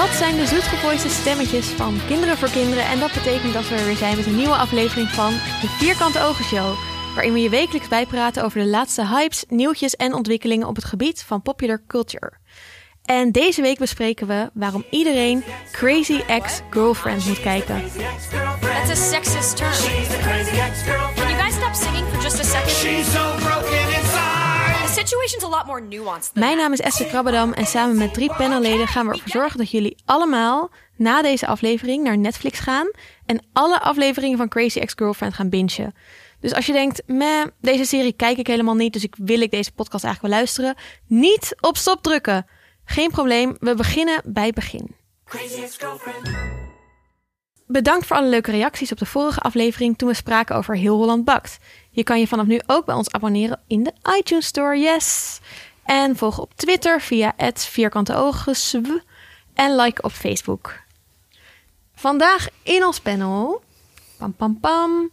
Dat 0.00 0.08
zijn 0.08 0.36
de 0.36 0.46
zoetgevoiste 0.46 1.08
stemmetjes 1.08 1.66
van 1.66 2.00
Kinderen 2.06 2.36
voor 2.36 2.50
Kinderen. 2.50 2.84
En 2.84 2.98
dat 2.98 3.12
betekent 3.12 3.52
dat 3.52 3.68
we 3.68 3.74
er 3.74 3.84
weer 3.84 3.96
zijn 3.96 4.16
met 4.16 4.26
een 4.26 4.36
nieuwe 4.36 4.54
aflevering 4.54 5.08
van 5.08 5.30
de 5.30 5.76
Vierkante 5.78 6.20
Ogen 6.22 6.44
Show. 6.44 6.74
Waarin 7.14 7.32
we 7.32 7.40
je 7.40 7.48
wekelijks 7.48 7.88
bijpraten 7.88 8.44
over 8.44 8.60
de 8.60 8.66
laatste 8.66 9.06
hypes, 9.06 9.44
nieuwtjes 9.48 9.96
en 9.96 10.14
ontwikkelingen 10.14 10.68
op 10.68 10.76
het 10.76 10.84
gebied 10.84 11.22
van 11.22 11.42
popular 11.42 11.82
culture. 11.86 12.32
En 13.04 13.32
deze 13.32 13.62
week 13.62 13.78
bespreken 13.78 14.26
we 14.26 14.50
waarom 14.54 14.84
iedereen 14.90 15.44
Crazy 15.72 16.20
Ex-Girlfriend 16.26 17.26
moet 17.26 17.40
kijken. 17.40 17.82
That's 18.60 18.90
a 18.90 18.94
sexist 18.94 19.56
term. 19.56 19.72
Can 21.14 21.28
you 21.28 21.42
guys 21.42 21.54
stop 21.54 21.74
singing 21.74 22.06
for 22.08 22.22
just 22.22 22.40
a 22.40 22.44
second? 22.44 23.49
Situation's 25.10 25.44
a 25.44 25.48
lot 25.48 25.66
more 25.66 25.80
nuanced 25.80 26.34
than 26.34 26.42
Mijn 26.42 26.56
naam 26.56 26.72
is 26.72 26.80
Esther 26.80 27.06
Krabbedam 27.06 27.52
en 27.52 27.66
samen 27.66 27.96
met 27.96 28.14
drie 28.14 28.34
panelleden 28.34 28.86
gaan 28.86 29.06
we 29.06 29.12
ervoor 29.12 29.28
zorgen 29.28 29.58
dat 29.58 29.70
jullie 29.70 29.96
allemaal 30.04 30.70
na 30.96 31.22
deze 31.22 31.46
aflevering 31.46 32.04
naar 32.04 32.18
Netflix 32.18 32.58
gaan 32.58 32.90
en 33.26 33.46
alle 33.52 33.80
afleveringen 33.80 34.38
van 34.38 34.48
Crazy 34.48 34.78
Ex-Girlfriend 34.78 35.34
gaan 35.34 35.48
bingen. 35.48 35.94
Dus 36.40 36.54
als 36.54 36.66
je 36.66 36.72
denkt, 36.72 37.02
meh, 37.06 37.46
deze 37.60 37.84
serie 37.84 38.12
kijk 38.12 38.38
ik 38.38 38.46
helemaal 38.46 38.74
niet, 38.74 38.92
dus 38.92 39.04
ik 39.04 39.14
wil 39.18 39.40
ik 39.40 39.50
deze 39.50 39.72
podcast 39.72 40.04
eigenlijk 40.04 40.34
wel 40.34 40.42
luisteren, 40.42 40.74
niet 41.06 41.56
op 41.60 41.76
stop 41.76 42.02
drukken. 42.02 42.46
Geen 42.84 43.10
probleem, 43.10 43.56
we 43.58 43.74
beginnen 43.74 44.22
bij 44.24 44.50
begin. 44.50 44.96
Bedankt 47.66 48.06
voor 48.06 48.16
alle 48.16 48.28
leuke 48.28 48.50
reacties 48.50 48.92
op 48.92 48.98
de 48.98 49.06
vorige 49.06 49.40
aflevering 49.40 49.98
toen 49.98 50.08
we 50.08 50.14
spraken 50.14 50.56
over 50.56 50.76
Heel 50.76 50.96
Holland 50.96 51.24
Bakt. 51.24 51.58
Je 51.90 52.02
kan 52.02 52.20
je 52.20 52.26
vanaf 52.26 52.46
nu 52.46 52.60
ook 52.66 52.84
bij 52.84 52.94
ons 52.94 53.10
abonneren 53.10 53.60
in 53.66 53.82
de 53.82 53.92
iTunes 54.18 54.46
Store, 54.46 54.78
yes! 54.78 55.38
En 55.84 56.16
volg 56.16 56.38
op 56.38 56.54
Twitter 56.54 57.00
via 57.00 57.32
het 57.36 57.64
vierkante 57.64 58.14
ogen 58.14 59.02
en 59.54 59.76
like 59.76 60.02
op 60.02 60.12
Facebook. 60.12 60.78
Vandaag 61.94 62.48
in 62.62 62.84
ons 62.84 63.00
panel, 63.00 63.62
pam 64.18 64.34
pam 64.34 64.60
pam. 64.60 65.10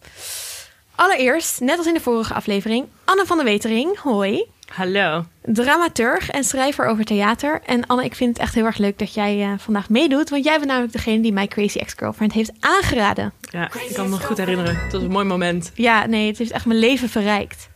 Allereerst, 0.96 1.60
net 1.60 1.78
als 1.78 1.88
in 1.88 1.94
de 1.94 2.00
vorige 2.00 2.34
aflevering, 2.34 2.88
Anne 3.04 3.26
van 3.26 3.38
der 3.38 3.46
Wetering, 3.46 4.00
hoi. 4.00 4.46
Hallo. 4.74 5.26
Dramaturg 5.44 6.30
en 6.30 6.44
schrijver 6.44 6.86
over 6.86 7.06
theater. 7.06 7.62
En 7.66 7.86
Anne, 7.88 8.04
ik 8.04 8.16
vind 8.16 8.30
het 8.30 8.40
echt 8.46 8.54
heel 8.56 8.66
erg 8.66 8.78
leuk 8.78 9.00
dat 9.00 9.14
jij 9.14 9.42
eh, 9.44 9.52
vandaag 9.58 9.90
meedoet. 9.90 10.30
Want 10.30 10.44
jij 10.44 10.56
bent 10.56 10.68
namelijk 10.68 10.94
degene 10.94 11.22
die 11.22 11.34
My 11.34 11.48
Crazy 11.48 11.78
Ex-Girlfriend 11.78 12.34
heeft 12.34 12.52
aangeraden. 12.60 13.34
Ja, 13.40 13.64
ik 13.88 13.94
kan 13.94 14.04
me 14.06 14.10
nog 14.10 14.26
goed 14.26 14.38
herinneren. 14.38 14.76
Het 14.76 14.92
was 14.92 15.02
een 15.02 15.12
mooi 15.12 15.26
moment. 15.26 15.72
Ja, 15.76 16.06
nee, 16.06 16.28
het 16.28 16.38
heeft 16.38 16.52
echt 16.52 16.66
mijn 16.66 16.80
leven 16.80 17.10
verrijkt. 17.10 17.70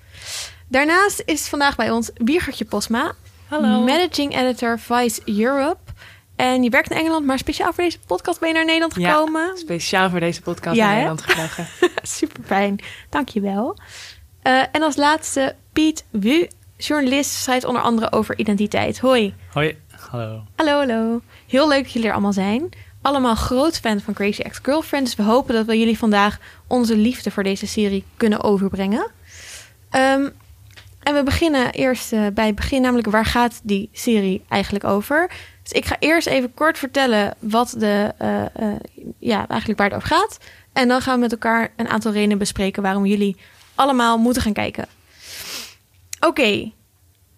Daarnaast 0.68 1.24
is 1.26 1.48
vandaag 1.48 1.76
bij 1.76 1.92
ons 1.92 2.10
Wiergertje 2.14 2.66
Posma. 2.66 3.14
Hallo. 3.48 3.82
Managing 3.84 4.38
Editor 4.38 4.80
Vice 4.80 5.22
Europe. 5.26 5.80
En 6.36 6.64
je 6.64 6.70
werkt 6.70 6.92
in 6.92 6.98
Engeland, 6.98 7.26
maar 7.26 7.38
speciaal 7.38 7.74
voor 7.74 7.84
deze 7.84 8.00
podcast 8.00 8.40
ben 8.40 8.48
je 8.50 8.54
naar 8.56 8.66
Nederland 8.66 8.94
gekomen. 8.94 9.42
Ja, 9.48 9.56
speciaal 9.56 10.10
voor 10.10 10.20
deze 10.20 10.42
podcast 10.42 10.76
Ja, 10.76 10.84
naar? 10.86 10.94
Nederland 10.94 11.22
gevlogen. 11.22 11.68
Super 12.04 12.44
fijn, 12.46 12.80
dankjewel. 13.10 13.78
Eh 14.42 14.64
en 14.72 14.82
als 14.82 14.96
laatste 14.96 15.56
Piet 15.74 16.06
Wu, 16.10 16.48
journalist, 16.86 17.32
schrijft 17.32 17.66
onder 17.66 17.82
andere 17.82 18.12
over 18.12 18.38
identiteit. 18.38 19.00
Hoi. 19.00 19.34
Hoi, 19.54 19.78
hallo. 20.10 20.44
Hallo, 20.56 20.78
hallo. 20.78 21.22
Heel 21.48 21.68
leuk 21.68 21.84
dat 21.84 21.92
jullie 21.92 22.08
er 22.08 22.14
allemaal 22.14 22.34
zijn. 22.34 22.70
Allemaal 23.02 23.36
groot 23.36 23.80
fan 23.80 24.00
van 24.00 24.14
Crazy 24.14 24.42
Ex-Girlfriend. 24.42 25.06
Dus 25.06 25.16
we 25.16 25.24
hopen 25.24 25.54
dat 25.54 25.66
we 25.66 25.80
jullie 25.80 25.98
vandaag 25.98 26.40
onze 26.68 26.98
liefde 26.98 27.32
voor 27.32 27.44
deze 27.44 27.68
serie 27.68 28.04
kunnen 28.18 28.44
overbrengen. 28.44 29.12
Ehm, 29.90 30.30
en 31.04 31.14
we 31.14 31.24
beginnen 31.24 31.72
eerst 31.72 32.14
eh, 32.14 32.28
bij 32.34 32.46
het 32.46 32.56
begin, 32.56 32.82
namelijk 32.82 33.08
waar 33.08 33.26
gaat 33.26 33.60
die 33.64 33.90
serie 33.92 34.44
eigenlijk 34.50 34.84
over? 34.84 35.32
Dus 35.64 35.72
ik 35.72 35.86
ga 35.86 35.96
eerst 36.00 36.28
even 36.28 36.54
kort 36.54 36.78
vertellen 36.78 37.34
wat 37.40 37.76
de, 37.78 38.14
eh, 38.18 38.42
eh, 38.42 38.80
ja, 39.20 39.48
eigenlijk 39.48 39.80
waar 39.80 39.90
het 39.90 39.98
over 39.98 40.16
gaat. 40.16 40.38
En 40.74 40.88
dan 40.88 41.02
gaan 41.02 41.16
we 41.16 41.20
met 41.20 41.32
elkaar 41.32 41.74
een 41.76 41.88
aantal 41.88 42.12
redenen 42.12 42.38
bespreken 42.38 42.84
waarom 42.84 43.06
jullie 43.06 43.38
allemaal 43.76 44.18
moeten 44.18 44.42
gaan 44.42 44.54
kijken. 44.54 44.86
Oké, 46.28 46.72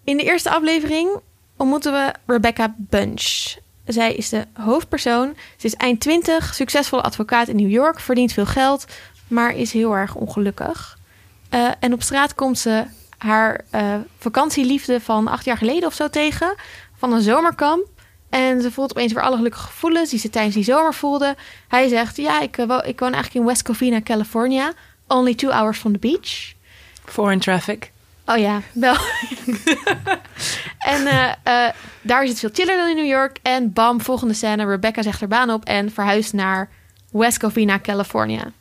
in 0.04 0.16
de 0.16 0.22
eerste 0.22 0.50
aflevering 0.50 1.20
ontmoeten 1.56 1.92
we 1.92 2.12
Rebecca 2.26 2.74
Bunch. 2.78 3.56
Zij 3.84 4.14
is 4.14 4.28
de 4.28 4.46
hoofdpersoon. 4.52 5.36
Ze 5.56 5.66
is 5.66 5.74
eind 5.74 6.00
20, 6.00 6.54
succesvolle 6.54 7.02
advocaat 7.02 7.48
in 7.48 7.56
New 7.56 7.70
York, 7.70 8.00
verdient 8.00 8.32
veel 8.32 8.46
geld, 8.46 8.86
maar 9.28 9.56
is 9.56 9.72
heel 9.72 9.96
erg 9.96 10.14
ongelukkig. 10.14 10.98
Eh, 11.48 11.70
en 11.80 11.92
op 11.92 12.02
straat 12.02 12.34
komt 12.34 12.58
ze 12.58 12.84
haar 13.18 13.60
eh, 13.70 13.94
vakantieliefde 14.18 15.00
van 15.00 15.28
acht 15.28 15.44
jaar 15.44 15.56
geleden 15.56 15.88
of 15.88 15.94
zo 15.94 16.08
tegen, 16.08 16.54
van 16.96 17.12
een 17.12 17.22
zomerkamp. 17.22 17.86
En 18.30 18.62
ze 18.62 18.70
voelt 18.70 18.90
opeens 18.90 19.12
weer 19.12 19.22
alle 19.22 19.36
gelukkige 19.36 19.66
gevoelens 19.66 20.10
die 20.10 20.18
ze 20.18 20.30
tijdens 20.30 20.54
die 20.54 20.64
zomer 20.64 20.94
voelde. 20.94 21.36
Hij 21.68 21.88
zegt, 21.88 22.16
ja, 22.16 22.40
ik, 22.40 22.58
eh, 22.58 22.78
ik 22.84 23.00
woon 23.00 23.12
eigenlijk 23.12 23.34
in 23.34 23.44
West 23.44 23.62
Covina, 23.62 24.02
California. 24.02 24.72
Only 25.06 25.34
two 25.34 25.50
hours 25.50 25.78
from 25.78 25.92
the 25.92 25.98
beach. 25.98 26.52
Foreign 27.04 27.40
traffic. 27.40 27.92
Oh 28.26 28.38
ja, 28.38 28.62
wel. 28.72 28.96
en 30.94 31.06
eh, 31.06 31.32
eh, 31.42 31.74
daar 32.02 32.22
is 32.22 32.28
het 32.28 32.38
veel 32.38 32.50
chiller 32.52 32.76
dan 32.76 32.88
in 32.88 32.96
New 32.96 33.06
York. 33.06 33.38
En 33.42 33.72
bam, 33.72 34.00
volgende 34.00 34.34
scène. 34.34 34.66
Rebecca 34.66 35.02
zegt 35.02 35.20
haar 35.20 35.28
baan 35.28 35.50
op 35.50 35.64
en 35.64 35.90
verhuist 35.90 36.32
naar 36.32 36.70
West 37.10 37.38
Covina, 37.38 37.80
California. 37.80 38.52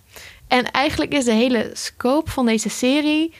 En 0.48 0.72
eigenlijk 0.72 1.14
is 1.14 1.26
de 1.26 1.32
hele 1.32 1.70
scope 1.74 2.32
van 2.32 2.46
deze 2.46 2.70
serie 2.70 3.34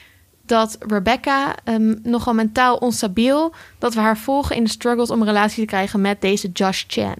dat 0.46 0.76
Rebecca 0.80 1.54
ehm, 1.64 1.94
nogal 2.02 2.34
mentaal 2.34 2.76
onstabiel, 2.76 3.54
dat 3.78 3.94
we 3.94 4.00
haar 4.00 4.18
volgen 4.18 4.56
in 4.56 4.64
de 4.64 4.70
struggles 4.70 5.10
om 5.10 5.20
een 5.20 5.26
relatie 5.26 5.60
te 5.60 5.70
krijgen 5.70 6.00
met 6.00 6.20
deze 6.20 6.48
Josh 6.48 6.84
Chan. 6.86 7.16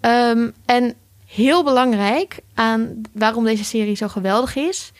Ehm, 0.00 0.50
en 0.64 0.94
heel 1.26 1.64
belangrijk 1.64 2.38
aan 2.54 3.00
waarom 3.12 3.44
deze 3.44 3.64
serie 3.64 3.96
zo 3.96 4.08
geweldig 4.08 4.56
is, 4.56 4.92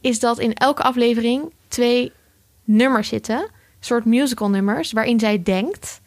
is 0.00 0.18
dat 0.18 0.38
in 0.38 0.54
elke 0.54 0.82
aflevering 0.82 1.52
twee 1.68 2.12
nummers 2.66 3.08
zitten, 3.08 3.50
soort 3.80 4.04
musical 4.04 4.50
nummers, 4.50 4.92
waarin 4.92 5.20
zij 5.20 5.42
denkt. 5.42 6.00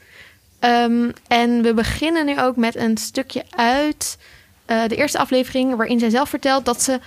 Ehm, 0.60 1.12
en 1.28 1.62
we 1.62 1.74
beginnen 1.74 2.26
nu 2.26 2.40
ook 2.40 2.56
met 2.56 2.76
een 2.76 2.98
stukje 2.98 3.44
uit 3.50 4.18
eh, 4.66 4.84
de 4.88 4.96
eerste 4.96 5.18
aflevering, 5.18 5.76
waarin 5.76 6.00
zij 6.00 6.10
zelf 6.10 6.30
vertelt 6.30 6.66
dat 6.66 6.82
ze 6.82 7.00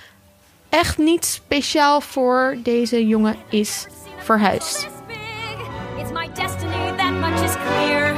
echt 0.68 0.98
niet 0.98 1.24
speciaal 1.24 2.00
voor 2.00 2.56
deze 2.62 3.06
jongen 3.06 3.36
is 3.48 3.86
verhuisd. 4.18 4.88
It's 5.98 6.12
my 6.12 6.28
destiny, 6.34 6.96
that 6.96 7.12
much 7.12 7.42
is 7.42 7.54
clear. 7.54 8.14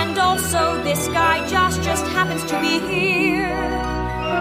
And 0.00 0.18
also, 0.18 0.82
this 0.82 1.06
guy 1.06 1.38
just 1.84 2.06
happens 2.06 2.44
to 2.44 2.60
be 2.60 2.80
here. 2.80 3.33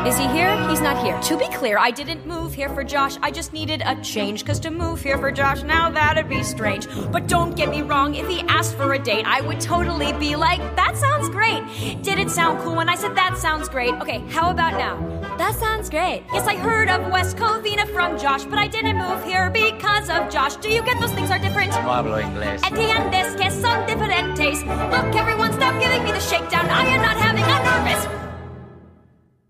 Is 0.05 0.17
he 0.17 0.27
here? 0.27 0.53
He's 0.67 0.81
not 0.81 1.01
here. 1.01 1.17
To 1.21 1.37
be 1.37 1.47
clear, 1.47 1.77
I 1.77 1.89
didn't 1.89 2.27
move 2.27 2.53
here 2.53 2.67
for 2.67 2.83
Josh. 2.83 3.15
I 3.21 3.31
just 3.31 3.53
needed 3.53 3.81
a 3.85 3.95
change. 4.01 4.45
Cause 4.45 4.59
to 4.59 4.69
move 4.69 5.01
here 5.01 5.17
for 5.17 5.31
Josh, 5.31 5.63
now 5.63 5.89
that'd 5.89 6.27
be 6.27 6.43
strange. 6.43 6.89
But 7.09 7.27
don't 7.29 7.55
get 7.55 7.69
me 7.69 7.83
wrong, 7.83 8.13
if 8.13 8.27
he 8.27 8.41
asked 8.49 8.75
for 8.75 8.91
a 8.93 8.99
date, 8.99 9.25
I 9.25 9.39
would 9.39 9.61
totally 9.61 10.11
be 10.11 10.35
like, 10.35 10.59
that 10.75 10.97
sounds 10.97 11.29
great. 11.29 11.63
Did 12.03 12.19
it 12.19 12.29
sound 12.29 12.59
cool 12.59 12.75
when 12.75 12.89
I 12.89 12.95
said 12.95 13.15
that 13.15 13.37
sounds 13.37 13.69
great? 13.69 13.93
Okay, 14.01 14.19
how 14.27 14.51
about 14.51 14.73
now? 14.73 14.97
That 15.37 15.55
sounds 15.55 15.89
great. 15.89 16.25
Yes, 16.33 16.47
I 16.47 16.57
heard 16.57 16.89
of 16.89 17.09
West 17.09 17.37
Covina 17.37 17.87
from 17.93 18.19
Josh, 18.19 18.43
but 18.43 18.59
I 18.59 18.67
didn't 18.67 18.97
move 18.97 19.23
here 19.23 19.49
because 19.51 20.09
of 20.09 20.29
Josh. 20.29 20.57
Do 20.57 20.69
you 20.69 20.83
get 20.83 20.99
those 20.99 21.13
things 21.13 21.31
are 21.31 21.39
different? 21.39 21.71
No 21.71 21.79
hablo 21.79 22.21
inglés. 22.21 22.59
Entiendes 22.63 23.37
que 23.37 23.49
son 23.49 23.87
diferentes. 23.87 24.59
Look, 24.91 25.15
everyone, 25.15 25.53
stop 25.53 25.79
giving 25.79 26.03
me 26.03 26.11
the 26.11 26.19
shakedown. 26.19 26.65
I 26.69 26.87
am 26.87 27.01
not 27.01 27.15
having 27.15 27.43
a 27.45 27.63
nervous. 27.63 28.32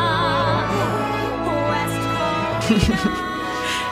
West 1.70 2.02
Covina. 2.66 3.30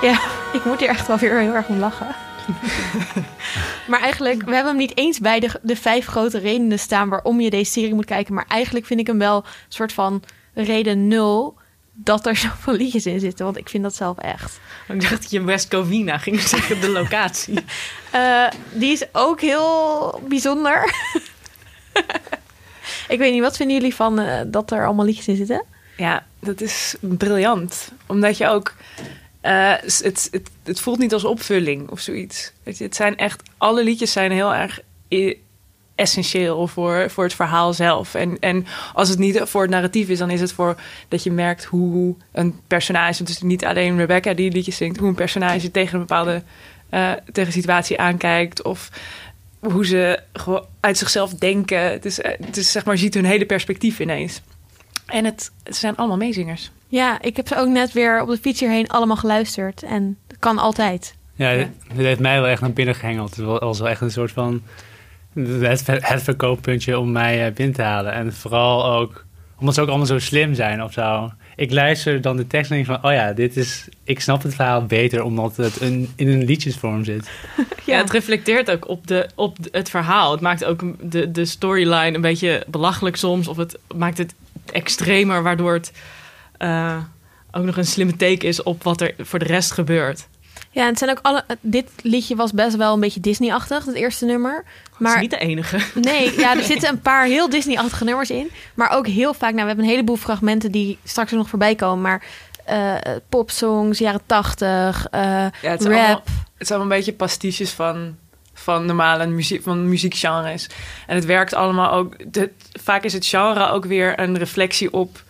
Ja, 0.08 0.20
ik 0.52 0.64
moet 0.64 0.80
hier 0.80 0.88
echt 0.88 1.06
wel 1.06 1.16
weer 1.16 1.38
heel 1.38 1.54
erg 1.54 1.68
om 1.68 1.78
lachen. 1.78 2.06
maar 3.90 4.00
eigenlijk, 4.00 4.42
we 4.42 4.54
hebben 4.54 4.72
hem 4.72 4.76
niet 4.76 4.96
eens 4.96 5.18
bij 5.18 5.40
de, 5.40 5.50
de 5.62 5.76
vijf 5.76 6.06
grote 6.06 6.38
redenen 6.38 6.78
staan 6.78 7.08
waarom 7.08 7.40
je 7.40 7.50
deze 7.50 7.72
serie 7.72 7.94
moet 7.94 8.04
kijken. 8.04 8.34
Maar 8.34 8.46
eigenlijk 8.48 8.86
vind 8.86 9.00
ik 9.00 9.06
hem 9.06 9.18
wel 9.18 9.36
een 9.36 9.44
soort 9.68 9.92
van 9.92 10.22
reden 10.54 11.08
nul 11.08 11.59
dat 11.92 12.26
er 12.26 12.36
zoveel 12.46 12.74
liedjes 12.74 13.06
in 13.06 13.20
zitten. 13.20 13.44
Want 13.44 13.56
ik 13.56 13.68
vind 13.68 13.82
dat 13.82 13.94
zelf 13.94 14.18
echt. 14.18 14.60
Ik 14.88 15.00
dacht 15.00 15.22
dat 15.22 15.30
je 15.30 15.42
West 15.42 15.68
Covina 15.68 16.18
ging 16.18 16.40
zeggen, 16.54 16.80
de 16.80 16.88
locatie. 16.88 17.64
Eh, 18.10 18.46
die 18.72 18.92
is 18.92 19.04
ook 19.12 19.40
heel 19.40 20.20
bijzonder. 20.28 20.94
ik 23.08 23.18
weet 23.18 23.32
niet, 23.32 23.40
wat 23.42 23.56
vinden 23.56 23.76
jullie 23.76 23.94
van 23.94 24.18
eh, 24.18 24.40
dat 24.46 24.70
er 24.70 24.86
allemaal 24.86 25.04
liedjes 25.04 25.28
in 25.28 25.36
zitten? 25.36 25.64
Ja, 25.96 26.26
dat 26.40 26.60
is 26.60 26.94
briljant. 27.00 27.92
Omdat 28.06 28.36
je 28.36 28.46
ook... 28.48 28.74
eh, 29.40 29.72
het, 29.80 30.00
het, 30.02 30.50
het 30.64 30.80
voelt 30.80 30.98
niet 30.98 31.12
als 31.12 31.24
opvulling 31.24 31.90
of 31.90 32.00
zoiets. 32.00 32.52
Het 32.62 32.94
zijn 32.96 33.16
echt... 33.16 33.42
Alle 33.58 33.84
liedjes 33.84 34.12
zijn 34.12 34.32
heel 34.32 34.54
erg 34.54 34.80
essentieel 36.00 36.66
voor, 36.66 37.10
voor 37.10 37.24
het 37.24 37.34
verhaal 37.34 37.72
zelf. 37.72 38.14
En, 38.14 38.38
en 38.38 38.66
als 38.94 39.08
het 39.08 39.18
niet 39.18 39.40
voor 39.44 39.62
het 39.62 39.70
narratief 39.70 40.08
is, 40.08 40.18
dan 40.18 40.30
is 40.30 40.40
het 40.40 40.52
voor 40.52 40.80
dat 41.08 41.22
je 41.22 41.30
merkt 41.30 41.64
hoe 41.64 42.14
een 42.32 42.60
personage... 42.66 43.22
Dus 43.22 43.42
niet 43.42 43.64
alleen 43.64 43.96
Rebecca 43.96 44.34
die 44.34 44.52
liedjes 44.52 44.76
zingt... 44.76 44.98
hoe 44.98 45.08
een 45.08 45.14
personage 45.14 45.70
tegen 45.70 45.94
een 45.94 46.06
bepaalde 46.06 46.42
eh, 46.88 47.10
tegen 47.32 47.52
situatie 47.52 48.00
aankijkt. 48.00 48.62
Of 48.62 48.90
hoe 49.60 49.86
ze 49.86 50.22
gewoon 50.32 50.64
uit 50.80 50.98
zichzelf 50.98 51.34
denken. 51.34 51.80
Het 51.80 52.04
is, 52.04 52.20
eh, 52.20 52.32
het 52.46 52.56
is 52.56 52.72
zeg 52.72 52.84
maar, 52.84 52.94
je 52.94 53.00
ziet 53.00 53.14
hun 53.14 53.24
hele 53.24 53.46
perspectief 53.46 54.00
ineens. 54.00 54.40
En 55.06 55.24
het, 55.24 55.50
het 55.62 55.76
zijn 55.76 55.96
allemaal 55.96 56.16
meezingers. 56.16 56.70
Ja, 56.88 57.22
ik 57.22 57.36
heb 57.36 57.48
ze 57.48 57.56
ook 57.56 57.68
net 57.68 57.92
weer 57.92 58.22
op 58.22 58.28
de 58.28 58.38
fiets 58.38 58.60
hierheen 58.60 58.88
allemaal 58.88 59.16
geluisterd. 59.16 59.82
En 59.82 60.16
dat 60.26 60.38
kan 60.38 60.58
altijd. 60.58 61.14
Ja, 61.34 61.54
dit, 61.54 61.68
dit 61.94 62.04
heeft 62.06 62.20
mij 62.20 62.40
wel 62.40 62.50
echt 62.50 62.60
naar 62.60 62.72
binnen 62.72 62.94
gehengeld. 62.94 63.36
Het 63.36 63.46
was 63.46 63.78
wel 63.78 63.88
echt 63.88 64.00
een 64.00 64.10
soort 64.10 64.32
van... 64.32 64.62
Het, 65.34 66.22
verkooppuntje 66.22 66.98
om 66.98 67.12
mij 67.12 67.46
eh, 67.46 67.52
binnen 67.52 67.74
te 67.74 67.82
halen. 67.82 68.12
En 68.12 68.32
vooral 68.32 68.92
ook... 68.92 69.24
Omdat 69.58 69.74
ze 69.74 69.80
ook 69.80 69.88
allemaal 69.88 70.06
zo 70.06 70.18
slim 70.18 70.54
zijn 70.54 70.82
of 70.82 70.92
zo. 70.92 71.32
Ik 71.56 71.72
luister 71.72 72.20
dan 72.20 72.36
de 72.36 72.46
tekst 72.46 72.70
en 72.70 72.76
denk 72.76 72.88
van... 72.88 73.10
Oh 73.10 73.12
ja, 73.12 73.32
dit 73.32 73.56
is... 73.56 73.88
Ik 74.04 74.20
snap 74.20 74.42
het 74.42 74.54
verhaal 74.54 74.86
beter 74.86 75.22
omdat 75.22 75.56
het 75.56 75.80
een, 75.80 76.12
in 76.16 76.28
een 76.28 76.44
liedjesvorm 76.44 77.04
zit. 77.04 77.30
Ja, 77.84 77.98
het 77.98 78.10
reflecteert 78.10 78.70
ook 78.70 78.88
op, 78.88 79.06
de, 79.06 79.28
op 79.34 79.56
het 79.70 79.90
verhaal. 79.90 80.32
Het 80.32 80.40
maakt 80.40 80.64
ook 80.64 80.80
de, 81.00 81.30
de 81.30 81.44
storyline 81.44 82.14
een 82.14 82.20
beetje 82.20 82.64
belachelijk 82.66 83.16
soms. 83.16 83.48
Of 83.48 83.56
het 83.56 83.78
maakt 83.94 84.18
het 84.18 84.34
extremer, 84.72 85.42
waardoor 85.42 85.72
het 85.72 85.92
eh, 86.56 86.96
ook 87.50 87.64
nog 87.64 87.76
een 87.76 87.86
slimme 87.86 88.16
teken 88.16 88.48
is 88.48 88.62
op 88.62 88.82
wat 88.82 89.00
er 89.00 89.14
voor 89.18 89.38
de 89.38 89.44
rest 89.44 89.70
gebeurt. 89.70 90.28
Ja, 90.70 90.86
het 90.86 90.98
zijn 90.98 91.10
ook 91.10 91.18
alle. 91.22 91.44
Dit 91.60 91.90
liedje 92.02 92.36
was 92.36 92.52
best 92.52 92.76
wel 92.76 92.94
een 92.94 93.00
beetje 93.00 93.20
Disney-achtig, 93.20 93.84
het 93.84 93.94
eerste 93.94 94.24
nummer. 94.24 94.64
Maar... 94.90 94.98
Maar 94.98 95.14
is 95.14 95.20
niet 95.20 95.30
de 95.30 95.38
enige. 95.38 95.78
nee, 96.00 96.38
ja, 96.38 96.56
er 96.56 96.62
zitten 96.62 96.88
een 96.88 97.00
paar 97.00 97.24
heel 97.24 97.48
Disney-achtige 97.48 98.04
nummers 98.04 98.30
in. 98.30 98.50
Maar 98.74 98.90
ook 98.90 99.06
heel 99.06 99.34
vaak, 99.34 99.50
nou, 99.50 99.62
we 99.62 99.66
hebben 99.66 99.84
een 99.84 99.90
heleboel 99.90 100.16
fragmenten 100.16 100.72
die 100.72 100.98
straks 101.04 101.30
er 101.30 101.36
nog 101.36 101.48
voorbij 101.48 101.74
komen. 101.74 102.00
Maar 102.00 102.22
eh 102.64 102.94
popsongs, 103.28 103.98
jaren 103.98 104.20
tachtig, 104.26 105.06
eh, 105.10 105.20
Ja, 105.20 105.50
het, 105.60 105.80
is 105.80 105.86
rap. 105.86 105.96
allemaal, 105.96 106.22
het 106.58 106.66
zijn 106.66 106.78
allemaal 106.78 106.80
een 106.80 106.88
beetje 106.88 107.12
pastiches 107.12 107.70
van, 107.70 108.16
van 108.54 108.84
normale 108.84 109.26
muziek, 109.26 109.62
van 109.62 109.88
muziekgenres. 109.88 110.68
En 111.06 111.14
het 111.14 111.24
werkt 111.24 111.54
allemaal 111.54 111.92
ook... 111.92 112.32
De, 112.32 112.50
vaak 112.80 113.04
is 113.04 113.12
het 113.12 113.26
genre 113.26 113.68
ook 113.68 113.84
weer 113.84 114.20
een 114.20 114.38
reflectie 114.38 114.92
op 114.92 115.22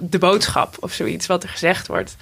de 0.00 0.18
boodschap 0.18 0.76
of 0.80 0.92
zoiets 0.92 1.26
wat 1.26 1.42
er 1.42 1.48
gezegd 1.48 1.86
wordt. 1.86 2.16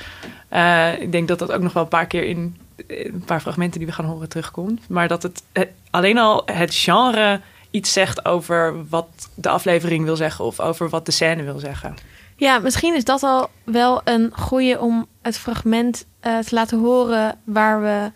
Eh, 0.49 1.01
ik 1.01 1.13
denk 1.13 1.29
dat 1.29 1.39
dat 1.39 1.53
ook 1.53 1.63
nog 1.63 1.73
wel 1.73 1.83
een 1.83 1.89
paar 1.89 2.07
keer 2.07 2.25
in 2.25 2.57
een 2.87 3.23
paar 3.27 3.41
fragmenten 3.41 3.79
die 3.79 3.89
we 3.89 3.95
gaan 3.95 4.05
horen 4.05 4.29
terugkomt. 4.29 4.89
Maar 4.89 5.09
dat 5.09 5.23
het 5.23 5.43
eh, 5.53 5.65
alleen 5.91 6.19
al 6.19 6.43
het 6.45 6.75
genre 6.75 7.41
iets 7.71 7.93
zegt 7.93 8.25
over 8.25 8.89
wat 8.89 9.09
de 9.35 9.49
aflevering 9.49 10.05
wil 10.05 10.17
zeggen 10.17 10.45
of 10.45 10.61
over 10.61 10.89
wat 10.89 11.07
de 11.07 11.13
scène 11.13 11.43
wil 11.43 11.59
zeggen. 11.59 11.95
Ja, 12.37 12.59
misschien 12.59 12.95
is 12.95 13.05
dat 13.05 13.23
al 13.23 13.51
wel 13.65 14.01
een 14.05 14.31
goeie 14.35 14.81
om 14.81 15.07
het 15.23 15.39
fragment 15.39 16.07
eh, 16.21 16.39
te 16.39 16.55
laten 16.55 16.79
horen 16.79 17.39
waar 17.45 17.83
we 17.83 18.13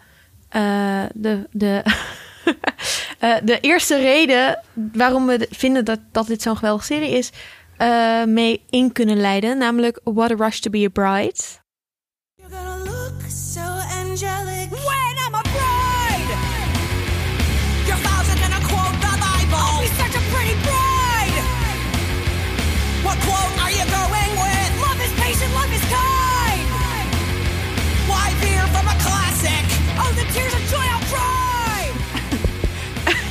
de, 1.14 1.47
de, 1.50 1.82
de 3.44 3.61
eerste 3.61 3.99
reden 3.99 4.58
waarom 4.73 5.26
we 5.26 5.38
de- 5.38 5.49
vinden 5.50 5.85
dat, 5.85 5.99
dat 6.12 6.26
dit 6.26 6.43
zo'n 6.43 6.56
geweldige 6.56 6.87
serie 6.87 7.11
is, 7.11 7.31
eh, 7.76 8.25
mee 8.25 8.62
in 8.70 8.93
kunnen 8.93 9.17
leiden. 9.17 9.58
Namelijk 9.58 10.00
What 10.05 10.31
a 10.31 10.34
Rush 10.34 10.58
to 10.58 10.70
be 10.70 10.84
a 10.84 10.88
Bride. 10.88 11.64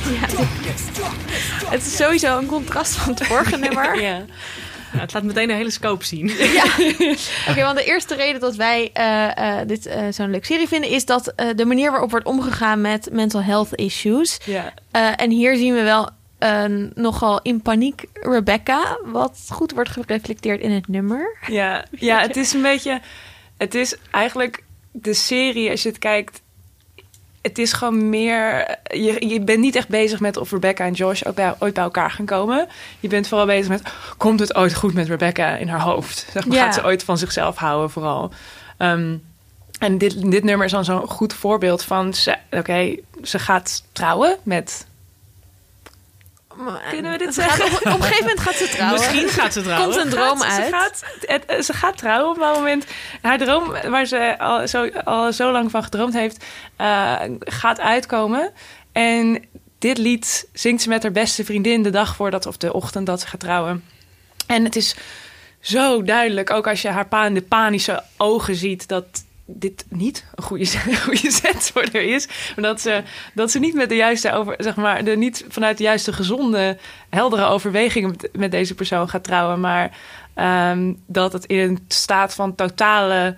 Het 1.70 1.86
is 1.86 1.96
sowieso 1.96 2.38
een 2.38 2.46
contrast 2.46 2.94
van 2.94 3.14
het 3.14 3.26
vorige 3.26 3.56
nummer. 3.66 4.00
Ja. 4.00 4.24
Ja, 4.92 5.02
het 5.02 5.12
laat 5.12 5.22
meteen 5.22 5.50
een 5.50 5.56
hele 5.56 5.70
scope 5.70 6.04
zien. 6.04 6.30
Oké, 7.50 7.62
want 7.62 7.76
de 7.76 7.84
eerste 7.84 8.14
reden 8.14 8.40
dat 8.40 8.56
wij 8.56 8.90
eh, 8.92 9.60
eh, 9.60 9.68
dit 9.68 9.86
eh, 9.86 10.02
zo'n 10.10 10.30
leuke 10.30 10.46
serie 10.46 10.68
vinden... 10.68 10.90
is 10.90 11.04
dat 11.04 11.28
eh, 11.28 11.48
de 11.56 11.64
manier 11.64 11.90
waarop 11.90 12.10
wordt 12.10 12.26
omgegaan 12.26 12.80
met 12.80 13.08
mental 13.12 13.42
health 13.42 13.74
issues... 13.74 14.38
Ja. 14.44 14.74
Eh, 14.90 15.12
en 15.16 15.30
hier 15.30 15.56
zien 15.56 15.74
we 15.74 15.82
wel 15.82 16.08
een 16.38 16.92
nogal 16.94 17.40
in 17.42 17.62
paniek 17.62 18.04
Rebecca... 18.12 18.98
wat 19.04 19.48
goed 19.48 19.72
wordt 19.72 19.90
gereflecteerd 19.90 20.60
in 20.60 20.70
het 20.70 20.88
nummer. 20.88 21.36
Ja, 21.46 21.84
ja, 21.90 22.20
het 22.20 22.36
is 22.36 22.52
een 22.52 22.62
beetje. 22.62 23.00
Het 23.56 23.74
is 23.74 23.96
eigenlijk 24.10 24.62
de 24.92 25.14
serie, 25.14 25.70
als 25.70 25.82
je 25.82 25.88
het 25.88 25.98
kijkt. 25.98 26.42
Het 27.46 27.58
is 27.58 27.72
gewoon 27.72 28.08
meer. 28.08 28.76
Je, 28.82 29.28
je 29.28 29.40
bent 29.40 29.58
niet 29.60 29.76
echt 29.76 29.88
bezig 29.88 30.20
met 30.20 30.36
of 30.36 30.50
Rebecca 30.50 30.84
en 30.84 30.92
Josh 30.92 31.22
ook 31.22 31.34
bij, 31.34 31.54
ooit 31.58 31.74
bij 31.74 31.82
elkaar 31.82 32.10
gaan 32.10 32.24
komen. 32.26 32.68
Je 33.00 33.08
bent 33.08 33.28
vooral 33.28 33.46
bezig 33.46 33.68
met. 33.68 33.82
Komt 34.16 34.40
het 34.40 34.54
ooit 34.54 34.74
goed 34.74 34.94
met 34.94 35.08
Rebecca 35.08 35.56
in 35.56 35.68
haar 35.68 35.80
hoofd? 35.80 36.26
Zeg 36.32 36.46
maar, 36.46 36.56
Ja. 36.56 36.64
Gaat 36.64 36.74
ze 36.74 36.84
ooit 36.84 37.04
van 37.04 37.18
zichzelf 37.18 37.56
houden, 37.56 37.90
vooral? 37.90 38.30
Ehm, 38.76 39.16
en 39.78 39.98
dit, 39.98 40.30
dit 40.30 40.44
nummer 40.44 40.66
is 40.66 40.72
dan 40.72 40.84
zo'n 40.84 41.08
goed 41.08 41.34
voorbeeld 41.34 41.82
van. 41.82 42.14
Oké, 42.50 42.94
ze 43.22 43.38
gaat 43.38 43.82
trouwen 43.92 44.36
met. 44.42 44.86
Kunnen 46.90 47.12
we 47.12 47.18
dit 47.18 47.34
Ze 47.34 47.40
zeggen? 47.40 47.64
op, 47.64 47.72
op 47.72 47.84
een 47.84 48.02
gegeven 48.02 48.20
moment 48.24 48.40
gaat 48.40 48.54
ze 48.54 48.68
trouwen. 48.68 49.00
Misschien 49.00 49.28
gaat 49.28 49.52
ze 49.52 49.62
trouwen. 49.62 49.90
Komt 49.90 50.04
een 50.04 50.10
droom 50.10 50.40
gaat- 50.40 50.58
uit. 50.58 50.64
Ze 50.66 50.72
gaat, 50.76 51.04
het, 51.46 51.64
ze 51.64 51.72
gaat 51.72 51.98
trouwen 51.98 52.30
op 52.30 52.42
een 52.42 52.52
moment. 52.52 52.84
Haar 53.22 53.38
droom, 53.38 53.72
waar 53.88 54.06
ze 54.06 54.38
al 54.38 54.68
zo, 54.68 54.88
al 55.04 55.32
zo 55.32 55.52
lang 55.52 55.70
van 55.70 55.82
gedroomd 55.82 56.14
heeft, 56.14 56.44
eh, 56.76 57.14
gaat 57.38 57.80
uitkomen. 57.80 58.52
En 58.92 59.44
dit 59.78 59.98
lied 59.98 60.48
zingt 60.52 60.82
ze 60.82 60.88
met 60.88 61.02
haar 61.02 61.12
beste 61.12 61.44
vriendin 61.44 61.82
de 61.82 61.90
dag 61.90 62.16
voordat, 62.16 62.46
of 62.46 62.56
de 62.56 62.72
ochtend 62.72 63.06
dat 63.06 63.20
ze 63.20 63.26
gaat 63.26 63.40
trouwen. 63.40 63.84
En 64.46 64.64
het 64.64 64.76
is 64.76 64.96
zo 65.60 66.02
duidelijk, 66.02 66.50
ook 66.50 66.66
als 66.66 66.82
je 66.82 66.88
haar 66.88 67.06
pa 67.06 67.26
in 67.26 67.34
de 67.34 67.42
panische 67.42 68.02
ogen 68.16 68.54
ziet, 68.54 68.88
dat 68.88 69.04
dit 69.46 69.84
niet 69.88 70.24
een 70.34 70.44
goede, 70.44 70.64
zet- 70.64 71.00
goede 71.06 71.30
zet 71.30 71.70
voor 71.72 71.86
haar 71.92 72.02
is. 72.02 72.26
Maar 72.26 72.64
dat 72.64 72.80
ze, 72.80 73.02
dat 73.34 73.50
ze 73.50 73.58
niet 73.58 73.74
met 73.74 73.88
de 73.88 73.94
juiste 73.96 74.32
over, 74.32 74.54
zeg 74.58 74.76
maar, 74.76 75.04
de, 75.04 75.16
niet 75.16 75.44
vanuit 75.48 75.76
de 75.76 75.82
juiste 75.82 76.12
gezonde, 76.12 76.78
heldere 77.08 77.44
overwegingen 77.44 78.10
met, 78.10 78.28
met 78.32 78.50
deze 78.50 78.74
persoon 78.74 79.08
gaat 79.08 79.24
trouwen. 79.24 79.60
Maar 79.60 79.96
ehm, 80.34 80.92
dat 81.06 81.32
het 81.32 81.44
in 81.44 81.58
een 81.58 81.84
staat 81.88 82.34
van 82.34 82.54
totale, 82.54 83.36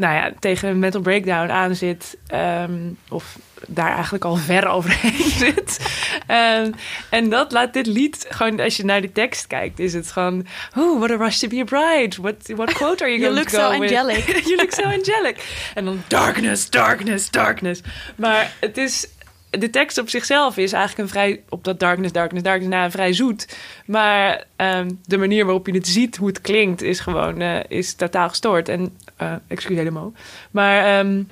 nou 0.00 0.14
ja, 0.14 0.32
tegen 0.38 0.68
een 0.68 0.78
mental 0.78 1.00
breakdown 1.00 1.50
aan 1.50 1.74
zit. 1.74 2.16
ehm, 2.26 2.78
of 3.08 3.38
daar 3.66 3.92
eigenlijk 3.94 4.24
al 4.24 4.36
ver 4.36 4.68
overheen 4.76 5.30
zit. 5.30 5.80
Ehm, 6.26 6.70
en 7.10 7.28
dat 7.30 7.52
laat 7.52 7.72
dit 7.72 7.86
lied 7.86 8.26
gewoon, 8.28 8.60
als 8.60 8.76
je 8.76 8.84
naar 8.84 9.00
de 9.00 9.12
tekst 9.12 9.46
kijkt, 9.46 9.78
is 9.78 9.92
het 9.92 10.10
gewoon, 10.10 10.46
oh, 10.76 10.98
what 10.98 11.10
a 11.10 11.16
rush 11.16 11.38
to 11.38 11.48
be 11.48 11.60
a 11.60 11.64
bride. 11.64 12.22
What, 12.22 12.34
what 12.56 12.72
quote 12.72 13.02
are 13.04 13.12
you 13.12 13.20
You 13.22 13.34
going 13.34 13.34
look 13.38 13.48
to 13.48 13.56
so 13.58 13.70
go 13.72 13.78
with? 13.80 13.92
angelic. 13.92 14.26
you 14.48 14.56
look 14.56 14.72
so 14.72 14.82
angelic. 14.82 15.36
En 15.74 15.84
dan 15.84 16.02
darkness, 16.08 16.70
darkness, 16.70 17.30
darkness. 17.30 17.80
Maar 18.16 18.52
het 18.60 18.76
is, 18.78 19.06
de 19.50 19.70
tekst 19.70 19.98
op 19.98 20.08
zichzelf 20.08 20.56
is 20.56 20.72
eigenlijk 20.72 21.02
een 21.02 21.14
vrij, 21.14 21.42
op 21.48 21.64
dat 21.64 21.80
darkness, 21.80 22.12
darkness, 22.12 22.44
darkness, 22.44 22.70
na 22.70 22.90
vrij 22.90 23.12
zoet. 23.12 23.56
Maar 23.86 24.44
ehm, 24.56 24.90
de 25.04 25.16
manier 25.18 25.44
waarop 25.44 25.66
je 25.66 25.72
het 25.74 25.88
ziet, 25.88 26.16
hoe 26.16 26.28
het 26.28 26.40
klinkt, 26.40 26.82
is 26.82 27.00
gewoon, 27.00 27.40
eh, 27.40 27.58
is 27.68 27.94
totaal 27.94 28.28
gestoord. 28.28 28.68
En, 28.68 28.96
eh 29.16 29.32
excuus 29.48 29.76
helemaal. 29.76 30.12
Maar 30.50 30.98
ehm, 30.98 31.22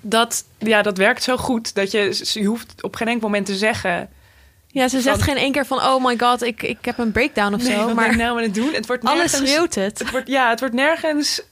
dat, 0.00 0.44
ja, 0.58 0.82
dat 0.82 0.98
werkt 0.98 1.22
zo 1.22 1.36
goed 1.36 1.74
dat 1.74 1.90
je, 1.90 2.20
je 2.32 2.44
hoeft 2.44 2.82
op 2.82 2.96
geen 2.96 3.08
enkel 3.08 3.28
moment 3.28 3.46
te 3.46 3.54
zeggen... 3.56 4.08
Ja, 4.72 4.88
ze 4.88 5.00
zegt 5.00 5.16
Van- 5.16 5.26
geen 5.26 5.36
één 5.36 5.52
keer 5.52 5.66
van... 5.66 5.78
oh 5.78 6.04
my 6.04 6.18
god, 6.18 6.42
ik, 6.42 6.62
ik 6.62 6.78
heb 6.84 6.98
een 6.98 7.12
breakdown 7.12 7.54
of 7.54 7.62
Nee, 7.62 7.72
zo. 7.76 7.94
maar 7.94 8.10
ik 8.10 8.16
nou 8.16 8.36
aan 8.36 8.42
het 8.42 8.54
doen? 8.54 8.72
Het 8.72 8.86
wordt 8.86 9.04
alles 9.04 9.18
nergens- 9.32 9.50
schreeuwt 9.50 9.74
het. 9.74 9.98
Het 9.98 10.10
wordt, 10.10 10.28
ja, 10.28 10.48
het 10.50 10.60
wordt 10.60 10.74
nergens 10.74 11.42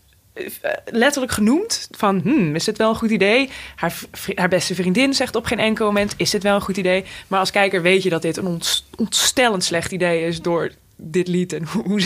letterlijk 0.84 1.32
genoemd 1.32 1.88
van... 1.90 2.20
Hmm, 2.22 2.54
is 2.54 2.64
dit 2.64 2.78
wel 2.78 2.88
een 2.88 2.96
goed 2.96 3.10
idee? 3.10 3.50
Haar, 3.76 3.94
haar 4.34 4.48
beste 4.48 4.74
vriendin 4.74 5.14
zegt 5.14 5.36
op 5.36 5.44
geen 5.44 5.58
enkel 5.58 5.86
moment... 5.86 6.14
is 6.16 6.30
dit 6.30 6.42
wel 6.42 6.54
een 6.54 6.60
goed 6.60 6.76
idee? 6.76 7.04
Maar 7.28 7.40
als 7.40 7.50
kijker 7.50 7.82
weet 7.82 8.02
je 8.02 8.10
dat 8.10 8.22
dit 8.22 8.36
een 8.36 8.46
ont- 8.46 8.84
ontstellend 8.96 9.64
slecht 9.64 9.92
idee 9.92 10.26
is... 10.26 10.42
door 10.42 10.70
dit 10.96 11.28
lied 11.28 11.52
en 11.52 11.64
hoe. 11.64 12.00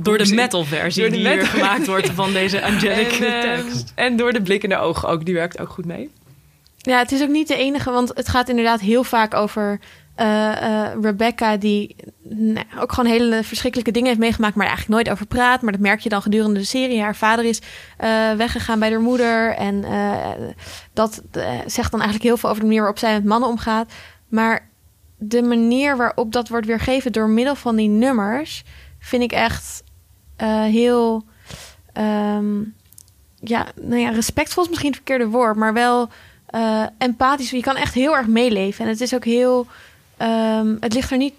Door 0.00 0.16
hoe 0.16 0.26
de 0.26 0.34
metal 0.34 0.64
versie 0.64 1.02
door 1.02 1.10
de 1.10 1.16
die 1.16 1.28
hier 1.28 1.36
metal- 1.36 1.50
gemaakt 1.52 1.86
wordt 1.86 2.10
van 2.10 2.32
deze 2.32 2.62
angelic 2.62 3.12
en, 3.20 3.42
eh, 3.42 3.58
tekst. 3.58 3.92
en 3.94 4.16
door 4.16 4.32
de 4.32 4.42
blik 4.42 4.62
in 4.62 4.68
de 4.68 4.76
ogen 4.78 5.08
ook. 5.08 5.24
Die 5.24 5.34
werkt 5.34 5.60
ook 5.60 5.68
goed 5.68 5.84
mee. 5.84 6.10
Ja, 6.76 6.98
het 6.98 7.12
is 7.12 7.22
ook 7.22 7.28
niet 7.28 7.48
de 7.48 7.56
enige, 7.56 7.90
want 7.90 8.08
het 8.14 8.28
gaat 8.28 8.48
inderdaad 8.48 8.80
heel 8.80 9.04
vaak 9.04 9.34
over 9.34 9.80
eh, 10.14 10.62
eh, 10.62 10.92
Rebecca, 11.02 11.56
die 11.56 11.96
ook 12.78 12.92
gewoon 12.92 13.10
hele 13.10 13.44
verschrikkelijke 13.44 13.92
dingen 13.92 14.08
heeft 14.08 14.20
meegemaakt, 14.20 14.54
maar 14.54 14.66
eigenlijk 14.66 14.94
nooit 14.94 15.10
over 15.10 15.26
praat. 15.26 15.62
Maar 15.62 15.72
dat 15.72 15.80
merk 15.80 16.00
je 16.00 16.08
dan 16.08 16.22
gedurende 16.22 16.60
de 16.60 16.66
serie. 16.66 17.00
Haar 17.00 17.16
vader 17.16 17.44
is 17.44 17.60
eh, 17.96 18.32
weggegaan 18.32 18.78
bij 18.78 18.90
haar 18.90 19.00
moeder 19.00 19.54
en 19.54 19.84
dat 20.92 21.22
zegt 21.66 21.90
dan 21.90 22.00
eigenlijk 22.00 22.22
heel 22.22 22.36
veel 22.36 22.48
over 22.48 22.60
de 22.60 22.66
manier 22.66 22.80
waarop 22.80 22.98
zij 22.98 23.12
met 23.12 23.24
mannen 23.24 23.48
omgaat. 23.48 23.92
Maar 24.28 24.68
de 25.18 25.42
manier 25.42 25.96
waarop 25.96 26.32
dat 26.32 26.48
wordt 26.48 26.66
weergegeven 26.66 27.12
door 27.12 27.28
middel 27.28 27.54
van 27.54 27.76
die 27.76 27.88
nummers, 27.88 28.64
vind 28.98 29.22
ik 29.22 29.32
echt 29.32 29.82
heel. 30.36 31.24
ehm, 31.92 32.60
ja, 33.44 33.66
nou 33.80 34.00
ja, 34.00 34.10
respectvol 34.10 34.62
is 34.62 34.68
misschien 34.68 34.90
het 34.90 35.00
verkeerde 35.04 35.28
woord, 35.28 35.56
maar 35.56 35.72
wel 35.72 36.08
empathisch. 36.98 37.50
Je 37.50 37.60
kan 37.60 37.76
echt 37.76 37.94
heel 37.94 38.16
erg 38.16 38.26
meeleven. 38.26 38.84
En 38.84 38.90
het 38.90 39.00
is 39.00 39.14
ook 39.14 39.24
heel. 39.24 39.66
Ehm, 40.16 40.76
het 40.80 40.94
ligt 40.94 41.10
er 41.10 41.16
niet. 41.16 41.34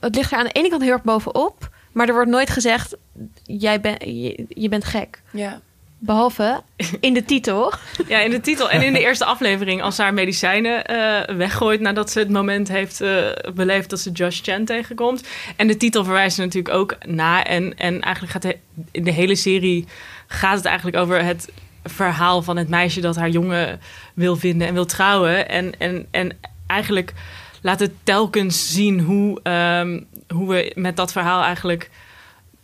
Het 0.00 0.14
ligt 0.14 0.32
er 0.32 0.38
aan 0.38 0.44
de 0.44 0.52
ene 0.52 0.68
kant 0.68 0.82
heel 0.82 0.92
erg 0.92 1.02
bovenop. 1.02 1.70
Maar 1.92 2.08
er 2.08 2.14
wordt 2.14 2.30
nooit 2.30 2.50
gezegd: 2.50 2.96
jij 3.44 3.80
bent 3.80 4.02
je, 4.04 4.46
je 4.48 4.68
bent 4.68 4.84
gek. 4.84 5.22
Ja. 5.30 5.60
Behalve 6.02 6.62
in 7.00 7.14
de 7.14 7.24
titel. 7.24 7.72
Ja, 8.08 8.18
in 8.18 8.30
de 8.30 8.40
titel 8.40 8.70
en 8.70 8.82
in 8.82 8.92
de 8.92 9.00
eerste 9.00 9.24
aflevering, 9.24 9.82
als 9.82 9.96
ze 9.96 10.02
haar 10.02 10.14
medicijnen 10.14 10.84
eh, 10.84 11.36
weggooit 11.36 11.80
nadat 11.80 12.10
ze 12.10 12.18
het 12.18 12.30
moment 12.30 12.68
heeft 12.68 13.00
eh, 13.00 13.26
beleefd 13.54 13.90
dat 13.90 14.00
ze 14.00 14.10
Josh 14.10 14.40
Chan 14.42 14.64
tegenkomt. 14.64 15.28
En 15.56 15.66
de 15.66 15.76
titel 15.76 16.04
verwijst 16.04 16.38
er 16.38 16.44
natuurlijk 16.44 16.74
ook 16.74 16.96
na. 17.06 17.44
En, 17.44 17.78
en 17.78 18.00
eigenlijk 18.00 18.32
gaat 18.32 18.42
de, 18.42 18.56
in 18.90 19.04
de 19.04 19.12
hele 19.12 19.34
serie 19.34 19.86
gaat 20.26 20.56
het 20.56 20.64
eigenlijk 20.64 20.96
over 20.96 21.24
het 21.24 21.52
verhaal 21.84 22.42
van 22.42 22.56
het 22.56 22.68
meisje 22.68 23.00
dat 23.00 23.16
haar 23.16 23.30
jongen 23.30 23.80
wil 24.14 24.36
vinden 24.36 24.68
en 24.68 24.74
wil 24.74 24.86
trouwen. 24.86 25.48
En, 25.48 25.72
en, 25.78 26.06
en 26.10 26.38
eigenlijk 26.66 27.12
laat 27.60 27.80
het 27.80 27.92
telkens 28.02 28.72
zien 28.72 29.00
hoe, 29.00 29.40
ehm, 29.42 30.00
hoe 30.28 30.48
we 30.48 30.72
met 30.74 30.96
dat 30.96 31.12
verhaal 31.12 31.42
eigenlijk 31.42 31.90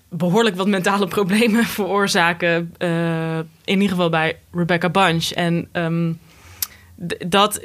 behoorlijk 0.09 0.57
wat 0.57 0.67
mentale 0.67 1.07
problemen 1.19 1.65
veroorzaken. 1.65 2.75
eh, 2.79 3.39
in 3.39 3.81
ieder 3.81 3.89
geval 3.89 4.09
bij 4.11 4.39
Rebecca 4.53 4.89
Bunch. 4.89 5.31
En 5.31 5.69
ehm, 5.73 6.13
dat, 7.27 7.61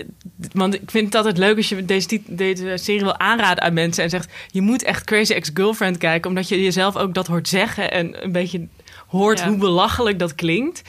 want 0.53 0.73
ik 0.73 0.91
vind 0.91 1.05
het 1.05 1.15
altijd 1.15 1.37
leuk 1.37 1.57
als 1.57 1.69
je 1.69 1.85
deze, 1.85 2.21
deze 2.25 2.73
serie 2.75 3.01
wil 3.01 3.19
aanraden 3.19 3.63
aan 3.63 3.73
mensen 3.73 4.03
en 4.03 4.09
zegt: 4.09 4.31
je 4.47 4.61
moet 4.61 4.83
echt 4.83 5.03
Crazy 5.03 5.33
Ex-Girlfriend 5.33 5.97
kijken, 5.97 6.29
omdat 6.29 6.47
je 6.47 6.63
jezelf 6.63 6.95
ook 6.95 7.13
dat 7.13 7.27
hoort 7.27 7.47
zeggen 7.47 7.91
en 7.91 8.23
een 8.23 8.31
beetje 8.31 8.67
hoort 9.07 9.39
Ja. 9.39 9.47
hoe 9.47 9.57
belachelijk 9.57 10.19
dat 10.19 10.35
klinkt. 10.35 10.81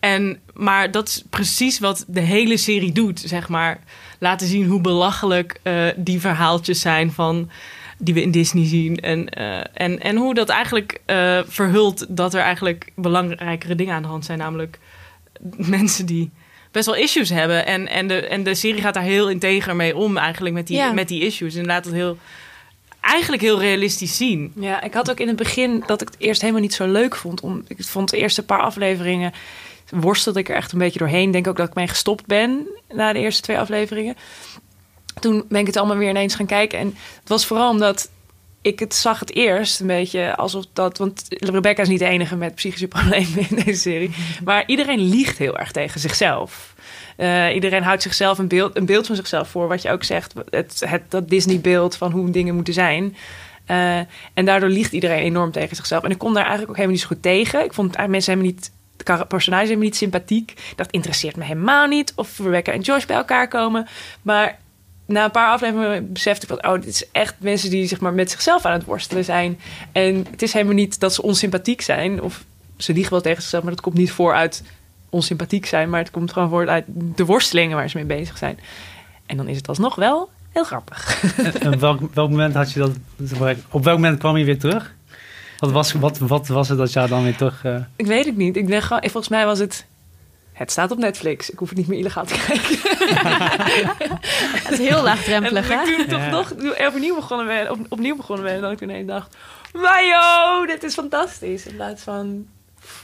En, 0.00 0.40
maar 0.54 0.90
dat 0.90 1.08
is 1.08 1.24
precies 1.30 1.78
wat 1.78 2.04
de 2.08 2.20
hele 2.20 2.56
serie 2.56 2.92
doet, 2.92 3.20
zeg 3.20 3.48
maar. 3.48 3.80
Laten 4.18 4.46
zien 4.46 4.66
hoe 4.66 4.80
belachelijk 4.80 5.60
eh, 5.62 5.86
die 5.96 6.20
verhaaltjes 6.20 6.80
zijn 6.80 7.12
van 7.12 7.50
die 7.98 8.14
we 8.14 8.22
in 8.22 8.30
Disney 8.30 8.66
zien. 8.66 8.96
En, 8.96 9.28
eh, 9.28 9.60
en, 9.74 10.00
en 10.00 10.16
hoe 10.16 10.34
dat 10.34 10.48
eigenlijk 10.48 11.00
eh, 11.06 11.40
verhult 11.46 12.06
dat 12.08 12.34
er 12.34 12.40
eigenlijk 12.40 12.92
belangrijkere 12.96 13.74
dingen 13.74 13.94
aan 13.94 14.02
de 14.02 14.08
hand 14.08 14.24
zijn. 14.24 14.38
Namelijk 14.38 14.78
mensen 15.56 16.06
die 16.06 16.30
best 16.70 16.86
wel 16.86 16.96
issues 16.96 17.28
hebben. 17.30 17.66
En, 17.66 17.88
en, 17.88 18.08
de, 18.08 18.26
en 18.26 18.42
de 18.42 18.54
serie 18.54 18.80
gaat 18.82 18.94
daar 18.94 19.02
heel 19.02 19.30
integer 19.30 19.76
mee 19.76 19.96
om 19.96 20.16
eigenlijk 20.16 20.54
met 20.54 20.66
die, 20.66 20.76
Ja. 20.76 20.92
met 20.92 21.08
die 21.08 21.24
issues. 21.24 21.54
En 21.54 21.66
laat 21.66 21.84
het 21.84 21.94
heel, 21.94 22.18
eigenlijk 23.00 23.42
heel 23.42 23.60
realistisch 23.60 24.16
zien. 24.16 24.52
Ja, 24.54 24.82
ik 24.82 24.94
had 24.94 25.10
ook 25.10 25.20
in 25.20 25.28
het 25.28 25.36
begin 25.36 25.82
dat 25.86 26.00
ik 26.00 26.08
het 26.08 26.20
eerst 26.20 26.40
helemaal 26.40 26.62
niet 26.62 26.74
zo 26.74 26.86
leuk 26.86 27.16
vond. 27.16 27.40
Om, 27.40 27.64
ik 27.66 27.84
vond 27.84 28.10
de 28.10 28.16
eerste 28.16 28.44
paar 28.44 28.60
afleveringen 28.60 29.32
worstelde 29.90 30.38
ik 30.38 30.48
er 30.48 30.56
echt 30.56 30.72
een 30.72 30.78
beetje 30.78 30.98
doorheen. 30.98 31.30
Denk 31.30 31.46
ook 31.46 31.56
dat 31.56 31.68
ik 31.68 31.74
mee 31.74 31.88
gestopt 31.88 32.26
ben 32.26 32.68
na 32.92 33.12
de 33.12 33.18
eerste 33.18 33.42
twee 33.42 33.58
afleveringen. 33.58 34.16
Toen 35.20 35.44
ben 35.48 35.60
ik 35.60 35.66
het 35.66 35.76
allemaal 35.76 35.96
weer 35.96 36.08
ineens 36.08 36.34
gaan 36.34 36.46
kijken. 36.46 36.78
En 36.78 36.96
het 37.20 37.28
was 37.28 37.46
vooral 37.46 37.70
omdat 37.70 38.10
ik 38.62 38.78
het 38.78 38.94
zag 38.94 39.20
het 39.20 39.34
eerst 39.34 39.80
een 39.80 39.86
beetje 39.86 40.36
alsof 40.36 40.64
dat... 40.72 40.98
Want 40.98 41.24
Rebecca 41.28 41.82
is 41.82 41.88
niet 41.88 41.98
de 41.98 42.04
enige 42.04 42.36
met 42.36 42.54
psychische 42.54 42.88
problemen 42.88 43.46
in 43.50 43.62
deze 43.64 43.80
serie. 43.80 44.10
Maar 44.44 44.66
iedereen 44.66 45.00
liegt 45.00 45.38
heel 45.38 45.58
erg 45.58 45.72
tegen 45.72 46.00
zichzelf. 46.00 46.74
Eh, 47.18 47.54
iedereen 47.54 47.82
houdt 47.82 48.02
zichzelf 48.02 48.38
een 48.38 48.48
beeld, 48.48 48.76
een 48.76 48.86
beeld 48.86 49.06
van 49.06 49.16
zichzelf 49.16 49.48
voor. 49.48 49.68
Wat 49.68 49.82
je 49.82 49.90
ook 49.90 50.04
zegt, 50.04 50.34
het, 50.50 50.82
het, 50.86 51.02
dat 51.08 51.28
Disney-beeld 51.28 51.96
van 51.96 52.12
hoe 52.12 52.30
dingen 52.30 52.54
moeten 52.54 52.74
zijn. 52.74 53.16
Eh, 53.66 53.98
en 54.34 54.44
daardoor 54.44 54.68
liegt 54.68 54.92
iedereen 54.92 55.22
enorm 55.22 55.52
tegen 55.52 55.76
zichzelf. 55.76 56.02
En 56.02 56.10
ik 56.10 56.18
kon 56.18 56.34
daar 56.34 56.42
eigenlijk 56.42 56.70
ook 56.70 56.76
helemaal 56.76 56.96
niet 56.96 57.06
zo 57.06 57.14
goed 57.14 57.22
tegen. 57.22 57.64
Ik 57.64 57.72
vond 57.72 57.94
eigenlijk 57.94 58.08
mensen 58.08 58.32
helemaal 58.32 58.52
niet, 58.52 58.72
de 59.20 59.26
personages 59.26 59.66
helemaal 59.66 59.88
niet 59.88 59.96
sympathiek. 59.96 60.54
Dat 60.76 60.90
interesseert 60.90 61.36
me 61.36 61.44
helemaal 61.44 61.86
niet 61.86 62.12
of 62.16 62.38
Rebecca 62.38 62.72
en 62.72 62.80
Josh 62.80 63.04
bij 63.04 63.16
elkaar 63.16 63.48
komen. 63.48 63.86
Maar 64.22 64.58
na 65.06 65.24
een 65.24 65.30
paar 65.30 65.50
afleveringen 65.50 66.12
besefte 66.12 66.46
ik 66.46 66.60
van... 66.60 66.72
oh, 66.72 66.80
dit 66.80 66.90
is 66.90 67.10
echt 67.12 67.34
mensen 67.38 67.70
die 67.70 67.86
zeg 67.86 68.00
maar, 68.00 68.12
met 68.12 68.30
zichzelf 68.30 68.64
aan 68.64 68.72
het 68.72 68.84
worstelen 68.84 69.24
zijn. 69.24 69.60
En 69.92 70.26
het 70.30 70.42
is 70.42 70.52
helemaal 70.52 70.74
niet 70.74 71.00
dat 71.00 71.14
ze 71.14 71.22
onsympathiek 71.22 71.80
zijn. 71.80 72.22
Of 72.22 72.44
ze 72.76 72.92
liegen 72.92 73.12
wel 73.12 73.20
tegen 73.20 73.40
zichzelf, 73.40 73.62
maar 73.62 73.72
dat 73.72 73.82
komt 73.82 73.96
niet 73.96 74.12
voor 74.12 74.34
uit 74.34 74.62
onsympathiek 75.10 75.66
zijn. 75.66 75.90
Maar 75.90 76.00
het 76.00 76.10
komt 76.10 76.32
gewoon 76.32 76.48
voort 76.48 76.68
uit 76.68 76.84
de 76.88 77.24
worstelingen 77.24 77.76
waar 77.76 77.88
ze 77.90 77.96
mee 77.96 78.06
bezig 78.06 78.38
zijn. 78.38 78.58
En 79.26 79.36
dan 79.36 79.48
is 79.48 79.56
het 79.56 79.68
alsnog 79.68 79.94
wel 79.94 80.30
heel 80.52 80.64
grappig. 80.64 81.22
En 81.60 81.72
op 81.74 81.80
welk, 81.80 82.14
welk 82.14 82.30
moment 82.30 82.54
had 82.54 82.72
je 82.72 82.78
dat? 82.80 82.90
Op 83.70 83.84
welk 83.84 83.96
moment 83.98 84.18
kwam 84.18 84.36
je 84.36 84.44
weer 84.44 84.58
terug? 84.58 84.94
Wat 85.58 85.70
was, 85.70 85.92
wat, 85.92 86.18
wat 86.18 86.46
was 86.48 86.68
het 86.68 86.78
dat 86.78 86.92
jou 86.92 87.08
dan 87.08 87.22
weer 87.22 87.36
terug... 87.36 87.64
eh, 87.64 87.76
Ik 87.96 88.06
weet 88.06 88.24
het 88.24 88.36
niet. 88.36 88.56
Ik 88.56 88.66
denk 88.66 88.82
gewoon, 88.82 89.02
volgens 89.02 89.28
mij 89.28 89.44
was 89.46 89.58
het. 89.58 89.86
Het 90.52 90.70
staat 90.70 90.90
op 90.90 90.98
Netflix. 90.98 91.50
Ik 91.50 91.58
hoef 91.58 91.68
het 91.68 91.78
niet 91.78 91.86
meer 91.88 91.98
illegaal 91.98 92.24
te 92.24 92.34
kijken. 92.46 92.78
Het 94.64 94.70
is 94.80 94.88
heel 94.88 95.02
laagdrempelig, 95.02 95.70
en 95.70 95.78
hè? 95.78 95.84
toen 95.84 96.00
ik 96.00 96.08
toch 96.08 96.20
Ja. 96.20 96.30
nog 96.30 96.52
opnieuw 96.86 97.14
begonnen 97.14 97.46
ben, 97.46 97.70
op, 97.70 97.78
opnieuw 97.88 98.16
begonnen 98.16 98.44
ben, 98.44 98.60
dat 98.60 98.72
ik 98.72 98.78
toen 98.78 98.88
ineens 98.88 99.06
dacht: 99.06 99.36
Wajo, 99.72 100.66
dit 100.66 100.82
is 100.82 100.94
fantastisch. 100.94 101.66
In 101.66 101.74
plaats 101.74 102.02
van 102.02 102.46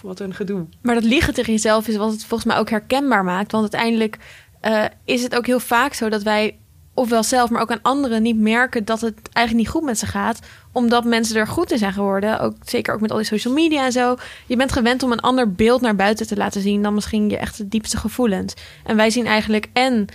wat 0.05 0.21
een 0.21 0.35
gedoe. 0.35 0.67
Maar 0.81 0.95
dat 0.95 1.05
liegen 1.05 1.35
tegen 1.35 1.53
jezelf 1.53 1.89
is 1.89 1.97
wat 1.97 2.13
het 2.13 2.25
volgens 2.25 2.53
mij 2.53 2.59
ook 2.59 2.71
herkenbaar 2.71 3.25
maakt. 3.25 3.53
Want 3.53 3.63
uiteindelijk 3.63 4.19
eh, 4.61 4.85
is 5.05 5.23
het 5.23 5.37
ook 5.37 5.47
heel 5.47 5.61
vaak 5.61 5.95
zo 5.95 6.09
dat 6.09 6.23
wij, 6.23 6.57
ofwel 6.95 7.23
zelf, 7.23 7.51
maar 7.51 7.63
ook 7.63 7.71
aan 7.71 7.83
anderen, 7.83 8.23
niet 8.23 8.39
merken 8.39 8.85
dat 8.85 9.01
het 9.01 9.15
eigenlijk 9.33 9.67
niet 9.67 9.75
goed 9.75 9.85
met 9.85 9.99
ze 9.99 10.07
gaat. 10.07 10.39
Omdat 10.73 11.05
mensen 11.05 11.37
er 11.37 11.47
goed 11.47 11.73
in 11.73 11.79
zijn 11.79 11.93
geworden. 11.93 12.41
Ook, 12.41 12.55
zeker 12.65 12.95
ook 12.95 13.01
met 13.01 13.11
al 13.11 13.17
die 13.17 13.27
social 13.27 13.55
media 13.55 13.85
en 13.85 13.93
zo. 13.93 14.17
Je 14.47 14.57
bent 14.57 14.73
gewend 14.73 15.03
om 15.03 15.13
een 15.13 15.21
ander 15.21 15.53
beeld 15.53 15.81
naar 15.81 15.97
buiten 15.97 16.27
te 16.27 16.37
laten 16.37 16.61
zien 16.61 16.83
dan 16.83 16.95
misschien 16.95 17.31
je 17.31 17.37
echt 17.37 17.57
de 17.57 17.69
diepste 17.69 17.97
gevoelens. 17.97 18.55
En 18.85 18.97
wij 18.97 19.11
zien 19.11 19.27
eigenlijk 19.27 19.69
en 19.73 20.07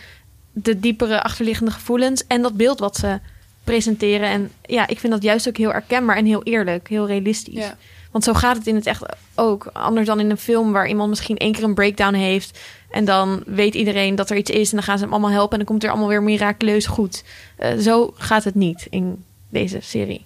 de 0.51 0.79
diepere 0.79 1.23
achterliggende 1.23 1.71
gevoelens 1.71 2.27
en 2.27 2.41
dat 2.41 2.53
beeld 2.53 2.79
wat 2.79 2.97
ze 2.97 3.19
presenteren. 3.63 4.29
En 4.29 4.51
ja, 4.61 4.87
ik 4.87 4.99
vind 4.99 5.13
dat 5.13 5.23
juist 5.23 5.47
ook 5.47 5.57
heel 5.57 5.71
herkenbaar 5.71 6.17
en 6.17 6.25
heel 6.25 6.43
eerlijk, 6.43 6.87
heel 6.87 7.07
realistisch. 7.07 7.71
Want 8.11 8.23
zo 8.23 8.33
gaat 8.33 8.57
het 8.57 8.67
in 8.67 8.75
het 8.75 8.85
echt 8.85 9.03
ook. 9.35 9.69
Anders 9.73 10.07
dan 10.07 10.19
in 10.19 10.29
een 10.29 10.37
film 10.37 10.71
waar 10.71 10.87
iemand 10.87 11.09
misschien 11.09 11.37
één 11.37 11.51
keer 11.51 11.63
een 11.63 11.73
breakdown 11.73 12.13
heeft. 12.13 12.59
En 12.89 13.05
dan 13.05 13.43
weet 13.45 13.75
iedereen 13.75 14.15
dat 14.15 14.29
er 14.29 14.37
iets 14.37 14.49
is. 14.51 14.69
En 14.69 14.75
dan 14.75 14.85
gaan 14.85 14.97
ze 14.97 15.03
hem 15.03 15.13
allemaal 15.13 15.31
helpen. 15.31 15.51
En 15.51 15.57
dan 15.57 15.67
komt 15.67 15.83
er 15.83 15.89
allemaal 15.89 16.07
weer 16.07 16.23
miraculeus 16.23 16.85
goed. 16.85 17.23
Eh, 17.55 17.77
zo 17.77 18.13
gaat 18.17 18.43
het 18.43 18.55
niet 18.55 18.87
in 18.89 19.23
deze 19.49 19.77
serie. 19.81 20.25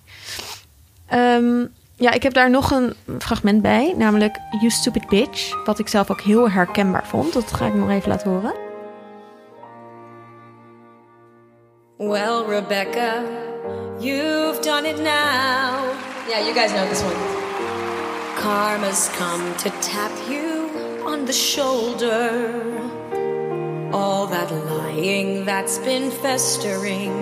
Ehm, 1.05 1.65
ja, 1.95 2.11
ik 2.11 2.23
heb 2.23 2.33
daar 2.33 2.49
nog 2.49 2.71
een 2.71 2.93
fragment 3.19 3.61
bij. 3.61 3.93
Namelijk 3.97 4.39
You 4.59 4.69
Stupid 4.69 5.07
Bitch. 5.07 5.65
Wat 5.65 5.79
ik 5.79 5.87
zelf 5.87 6.11
ook 6.11 6.21
heel 6.21 6.49
herkenbaar 6.49 7.07
vond. 7.07 7.33
Dat 7.33 7.53
ga 7.53 7.65
ik 7.65 7.73
nog 7.73 7.89
even 7.89 8.09
laten 8.09 8.29
horen. 8.29 8.53
Well, 11.97 12.43
Rebecca, 12.47 13.23
you've 13.99 14.61
done 14.61 14.87
it 14.87 14.97
now. 14.97 15.93
Yeah, 16.27 16.39
you 16.39 16.53
guys 16.53 16.71
know 16.71 16.89
this 16.89 17.01
one. 17.01 17.52
Karma's 18.43 19.07
come 19.15 19.55
to 19.55 19.69
tap 19.79 20.11
you 20.29 20.69
on 21.07 21.23
the 21.23 21.31
shoulder. 21.31 22.77
All 23.93 24.27
that 24.27 24.51
lying 24.51 25.45
that's 25.45 25.77
been 25.77 26.11
festering, 26.11 27.13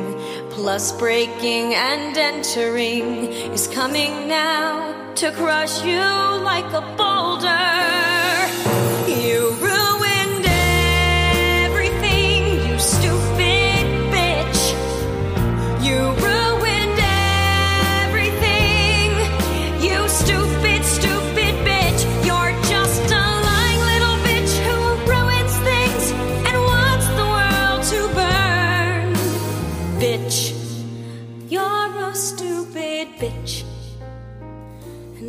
plus 0.50 0.92
breaking 0.92 1.76
and 1.76 2.18
entering, 2.18 3.28
is 3.54 3.68
coming 3.68 4.28
now 4.28 5.14
to 5.14 5.32
crush 5.34 5.86
you 5.86 6.02
like 6.52 6.66
a 6.74 6.82
boulder. 6.98 7.68
You 9.08 9.31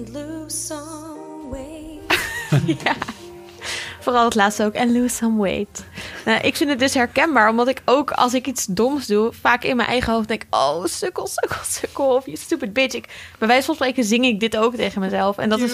And 0.03 0.15
lose 0.15 0.67
some 0.67 1.51
weight. 1.51 2.19
Vooral 4.01 4.25
het 4.25 4.35
laatste 4.35 4.65
ook. 4.65 4.73
En 4.73 4.93
lose 4.93 5.15
some 5.15 5.43
weight. 5.43 5.85
Nou, 6.25 6.41
ik 6.41 6.57
vind 6.57 6.71
het 6.71 6.79
dus 6.79 6.95
herkenbaar. 6.95 7.49
Omdat 7.49 7.69
ik 7.69 7.83
ook 7.85 8.11
als 8.11 8.35
ik 8.35 8.47
iets 8.47 8.67
doms 8.67 9.07
doe... 9.07 9.33
vaak 9.41 9.65
in 9.65 9.77
mijn 9.77 9.89
eigen 9.89 10.13
hoofd 10.13 10.29
denk... 10.29 10.43
Oh, 10.51 10.85
sukkel, 10.85 11.27
sukkel, 11.27 11.65
sukkel. 11.65 12.15
Of 12.15 12.27
je 12.27 12.37
stupid 12.37 12.73
bitch. 12.73 12.95
Ik, 12.95 13.09
bij 13.39 13.49
wijze 13.49 13.67
van 13.67 13.75
spreken 13.75 14.05
zing 14.05 14.25
ik 14.25 14.41
dit 14.41 14.57
ook 14.57 14.75
tegen 14.75 15.01
mezelf. 15.01 15.39
En 15.39 15.49
dat 15.49 15.61
is... 15.61 15.73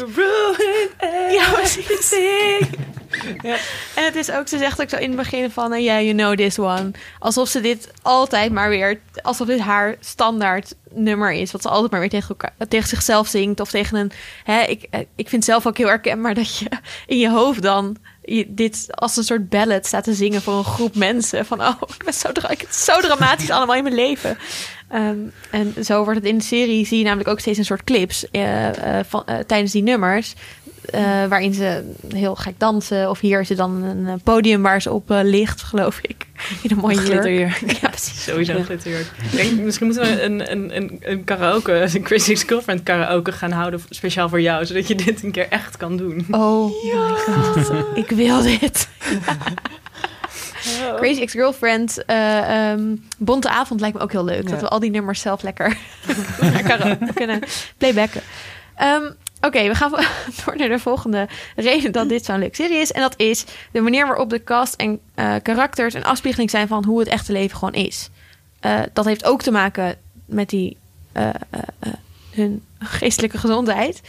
Ja, 1.30 1.50
precies. 1.78 2.14
En 3.94 4.04
het 4.04 4.16
is 4.16 4.30
ook, 4.30 4.48
ze 4.48 4.58
zegt 4.58 4.80
ook 4.80 4.88
zo 4.88 4.96
in 4.96 5.08
het 5.08 5.16
begin 5.16 5.50
van, 5.50 5.70
ja, 5.70 5.78
yeah, 5.78 6.02
you 6.02 6.12
know 6.12 6.36
this 6.36 6.58
one. 6.58 6.90
Alsof 7.18 7.48
ze 7.48 7.60
dit 7.60 7.90
altijd 8.02 8.52
maar 8.52 8.68
weer, 8.68 9.00
alsof 9.22 9.46
dit 9.46 9.60
haar 9.60 9.96
standaard 10.00 10.74
nummer 10.90 11.32
is. 11.32 11.52
Wat 11.52 11.62
ze 11.62 11.68
altijd 11.68 11.90
maar 11.90 12.00
weer 12.00 12.08
tegen, 12.08 12.28
elkaar, 12.28 12.52
tegen 12.68 12.88
zichzelf 12.88 13.28
zingt. 13.28 13.60
Of 13.60 13.70
tegen 13.70 13.98
een, 13.98 14.12
hè, 14.44 14.62
ik, 14.62 14.86
eh, 14.90 15.00
ik 15.16 15.28
vind 15.28 15.44
zelf 15.44 15.66
ook 15.66 15.76
heel 15.78 15.88
herkenbaar 15.88 16.34
dat 16.34 16.58
je 16.58 16.68
in 17.06 17.18
je 17.18 17.30
hoofd 17.30 17.62
dan 17.62 17.96
dit 18.46 18.86
als 18.90 19.16
een 19.16 19.24
soort 19.24 19.48
ballad 19.48 19.86
staat 19.86 20.04
te 20.04 20.14
zingen 20.14 20.42
voor 20.42 20.54
een 20.54 20.64
groep 20.64 20.94
mensen. 20.94 21.46
Van, 21.46 21.60
oh, 21.60 21.82
ik 21.96 22.04
ben 22.04 22.14
zo, 22.14 22.28
het 22.32 22.74
zo 22.74 23.00
dramatisch 23.00 23.50
allemaal 23.50 23.76
in 23.76 23.82
mijn 23.82 23.94
leven. 23.94 24.38
Ehm, 24.88 25.18
en 25.50 25.84
zo 25.84 26.04
wordt 26.04 26.18
het 26.18 26.28
in 26.28 26.38
de 26.38 26.44
serie, 26.44 26.86
zie 26.86 26.98
je 26.98 27.04
namelijk 27.04 27.28
ook 27.28 27.40
steeds 27.40 27.58
een 27.58 27.64
soort 27.64 27.84
clips 27.84 28.30
eh, 28.30 28.98
eh, 28.98 29.04
van, 29.08 29.26
eh, 29.26 29.38
tijdens 29.38 29.72
die 29.72 29.82
nummers. 29.82 30.34
Eh, 30.90 31.24
waarin 31.28 31.54
ze 31.54 31.92
heel 32.08 32.34
gek 32.34 32.54
dansen. 32.58 33.10
Of 33.10 33.20
hier 33.20 33.40
is 33.40 33.50
er 33.50 33.56
dan 33.56 33.82
een 33.82 34.06
eh, 34.06 34.14
podium 34.24 34.62
waar 34.62 34.82
ze 34.82 34.92
op 34.92 35.10
eh, 35.10 35.18
ligt, 35.22 35.62
geloof 35.62 35.98
ik. 36.02 36.26
In 36.62 36.70
een 36.70 36.76
mooie 36.76 36.94
jurk. 36.94 37.06
Glitterjurk. 37.06 37.60
Ja, 37.80 37.88
precies. 37.88 38.24
Sowieso 38.24 38.52
een 38.52 38.64
glitterjurk. 38.64 39.06
Denk, 39.32 39.60
misschien 39.60 39.86
moeten 39.86 40.04
we 40.04 40.22
een, 40.22 40.50
een, 40.50 40.76
een, 40.76 40.98
een 41.00 41.24
karaoke, 41.24 41.72
een 41.94 42.02
Crazy 42.02 42.30
Ex-Girlfriend 42.30 42.82
karaoke 42.82 43.32
gaan 43.32 43.50
houden. 43.50 43.80
Speciaal 43.90 44.28
voor 44.28 44.40
jou, 44.40 44.66
zodat 44.66 44.88
je 44.88 44.94
dit 44.94 45.22
een 45.22 45.30
keer 45.30 45.48
echt 45.48 45.76
kan 45.76 45.96
doen. 45.96 46.26
Oh 46.30 46.72
my 46.82 47.14
god, 47.16 47.72
ik 47.94 48.10
wil 48.10 48.42
dit. 48.42 48.88
Crazy 50.96 51.20
Ex-Girlfriend, 51.20 52.04
eh, 52.04 52.70
ehm, 52.70 52.96
Bonte 53.18 53.48
Avond 53.48 53.80
lijkt 53.80 53.96
me 53.96 54.02
ook 54.02 54.12
heel 54.12 54.24
leuk. 54.24 54.42
Ja. 54.42 54.50
Dat 54.50 54.60
we 54.60 54.68
al 54.68 54.80
die 54.80 54.90
nummers 54.90 55.20
zelf 55.20 55.42
lekker 55.42 55.76
karaoke 56.66 57.12
kunnen 57.14 57.40
playbacken. 57.76 58.20
Ehm, 58.76 59.10
Oké, 59.40 59.68
we 59.68 59.74
gaan 59.74 59.90
door 60.44 60.56
naar 60.56 60.68
de 60.68 60.78
volgende 60.78 61.28
reden 61.56 61.92
dat 61.92 62.08
dit 62.08 62.24
zo'n 62.24 62.38
leuke 62.38 62.54
serie 62.54 62.78
is. 62.78 62.92
En 62.92 63.00
dat 63.00 63.14
is 63.16 63.44
de 63.72 63.80
manier 63.80 64.06
waarop 64.06 64.30
de 64.30 64.44
cast 64.44 64.74
en 64.74 65.00
eh, 65.14 65.34
karakters 65.42 65.94
een 65.94 66.04
afspiegeling 66.04 66.50
zijn 66.50 66.68
van 66.68 66.84
hoe 66.84 66.98
het 66.98 67.08
echte 67.08 67.32
leven 67.32 67.58
gewoon 67.58 67.74
is. 67.74 68.10
Eh, 68.60 68.80
dat 68.92 69.04
heeft 69.04 69.24
ook 69.24 69.42
te 69.42 69.50
maken 69.50 69.96
met 70.26 70.48
die, 70.48 70.76
eh, 71.12 71.28
hun 72.30 72.62
geestelijke 72.78 73.38
gezondheid. 73.38 74.00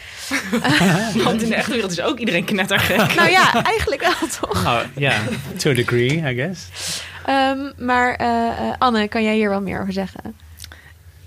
Want 1.23 1.41
in 1.41 1.49
de 1.49 1.55
echte 1.55 1.71
wereld 1.71 1.91
is 1.91 2.01
ook 2.01 2.19
iedereen 2.19 2.45
knettergek. 2.45 3.15
Nou 3.15 3.29
ja, 3.29 3.63
eigenlijk 3.63 4.01
wel 4.01 4.29
toch? 4.39 4.65
Oh, 4.65 4.79
ja, 4.95 5.21
to 5.57 5.69
a 5.69 5.73
degree, 5.73 6.31
I 6.31 6.35
guess. 6.35 6.67
Ehm, 7.25 7.71
maar 7.77 8.15
eh, 8.15 8.27
eh, 8.27 8.73
Anne, 8.77 9.07
kan 9.07 9.23
jij 9.23 9.35
hier 9.35 9.49
wel 9.49 9.61
meer 9.61 9.81
over 9.81 9.93
zeggen? 9.93 10.35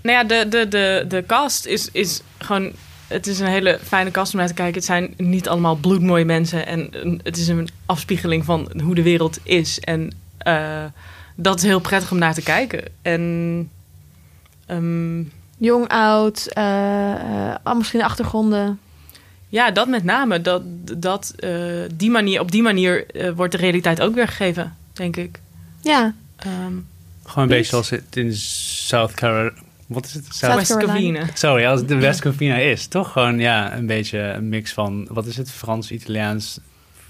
Nou 0.01 0.17
ja, 0.17 0.23
de, 0.23 0.47
de, 0.49 0.67
de, 0.67 1.05
de 1.07 1.23
cast 1.27 1.65
is, 1.65 1.89
is 1.91 2.21
gewoon... 2.37 2.71
Het 3.07 3.27
is 3.27 3.39
een 3.39 3.47
hele 3.47 3.79
fijne 3.83 4.11
cast 4.11 4.33
om 4.33 4.39
naar 4.39 4.47
te 4.47 4.53
kijken. 4.53 4.75
Het 4.75 4.85
zijn 4.85 5.13
niet 5.17 5.47
allemaal 5.47 5.75
bloedmooie 5.75 6.25
mensen. 6.25 6.65
En 6.65 6.87
een- 6.91 7.19
het 7.23 7.37
is 7.37 7.47
een 7.47 7.69
afspiegeling 7.85 8.45
van 8.45 8.71
hoe 8.83 8.95
de 8.95 9.03
wereld 9.03 9.39
is. 9.43 9.79
En 9.79 10.11
eh, 10.37 10.83
dat 11.35 11.57
is 11.57 11.63
heel 11.63 11.79
prettig 11.79 12.11
om 12.11 12.17
naar 12.17 12.33
te 12.33 12.41
kijken. 12.43 12.83
En... 13.01 13.69
ehm, 14.65 15.21
Jong, 15.57 15.87
oud, 15.87 16.45
eh, 16.45 17.13
eh, 17.63 17.75
misschien 17.77 17.99
de 17.99 18.05
achtergronden. 18.05 18.79
ja, 19.49 19.71
dat 19.71 19.87
met 19.87 20.03
name. 20.03 20.41
Dat, 20.41 20.61
dat, 20.97 21.33
eh, 21.37 21.51
die 21.93 22.09
manier, 22.09 22.39
op 22.39 22.51
die 22.51 22.61
manier 22.61 23.05
eh, 23.07 23.31
wordt 23.31 23.51
de 23.51 23.57
realiteit 23.57 24.01
ook 24.01 24.15
weergegeven, 24.15 24.75
denk 24.93 25.15
ik. 25.15 25.39
Ja, 25.81 26.13
Ehm 26.37 26.73
Gewoon 27.25 27.43
een 27.43 27.49
beetje 27.49 27.69
zoals 27.69 27.89
het 27.89 28.15
in 28.15 28.33
South 28.35 29.13
Carolina... 29.13 29.51
Wat 29.93 30.05
is 30.05 30.13
het? 30.13 30.25
South 30.29 30.55
West. 30.55 30.77
Covina. 30.77 31.21
Sorry, 31.33 31.65
als 31.65 31.79
het 31.79 31.89
de 31.89 31.95
West 31.97 32.21
Covina 32.21 32.55
is. 32.55 32.87
Toch 32.87 33.11
gewoon, 33.11 33.39
ja, 33.39 33.75
een 33.75 33.85
beetje 33.85 34.19
een 34.19 34.49
mix 34.49 34.73
van... 34.73 35.07
Wat 35.11 35.25
is 35.25 35.37
het? 35.37 35.51
Frans, 35.51 35.91
Italiaans, 35.91 36.59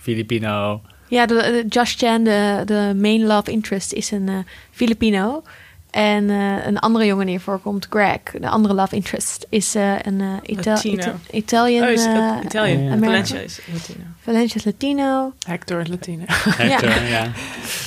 Filipino. 0.02 0.82
ja 1.08 1.26
de, 1.26 1.34
de 1.36 1.66
Josh 1.70 1.96
Chan, 1.98 2.24
de, 2.24 2.62
de 2.66 2.94
main 2.98 3.24
love 3.26 3.52
interest, 3.52 3.94
is 3.94 4.12
een 4.12 4.30
eh, 4.30 4.36
Filipino. 4.72 5.44
En 5.92 6.30
eh, 6.30 6.66
een 6.66 6.80
andere 6.80 7.06
jongen 7.06 7.26
die 7.26 7.40
voorkomt, 7.40 7.88
Greg, 7.90 8.20
de 8.40 8.50
andere 8.50 8.74
love 8.74 8.96
interest, 8.96 9.46
is 9.50 9.76
eh, 9.76 9.94
een 10.02 10.22
eh, 10.22 10.28
Ita- 10.58 10.72
Latino. 10.72 10.94
Ita- 11.02 11.16
Italian. 11.32 11.84
Oh, 11.86 11.92
is 11.92 12.06
het. 12.06 12.52
Valencia 13.00 13.40
is 13.40 13.60
Latino. 13.74 14.04
Valencia 14.22 14.56
is 14.56 14.64
Latino. 14.66 15.34
Hector 15.48 15.84
Latine. 15.90 16.24
Hector, 16.28 16.90
ja. 17.08 17.32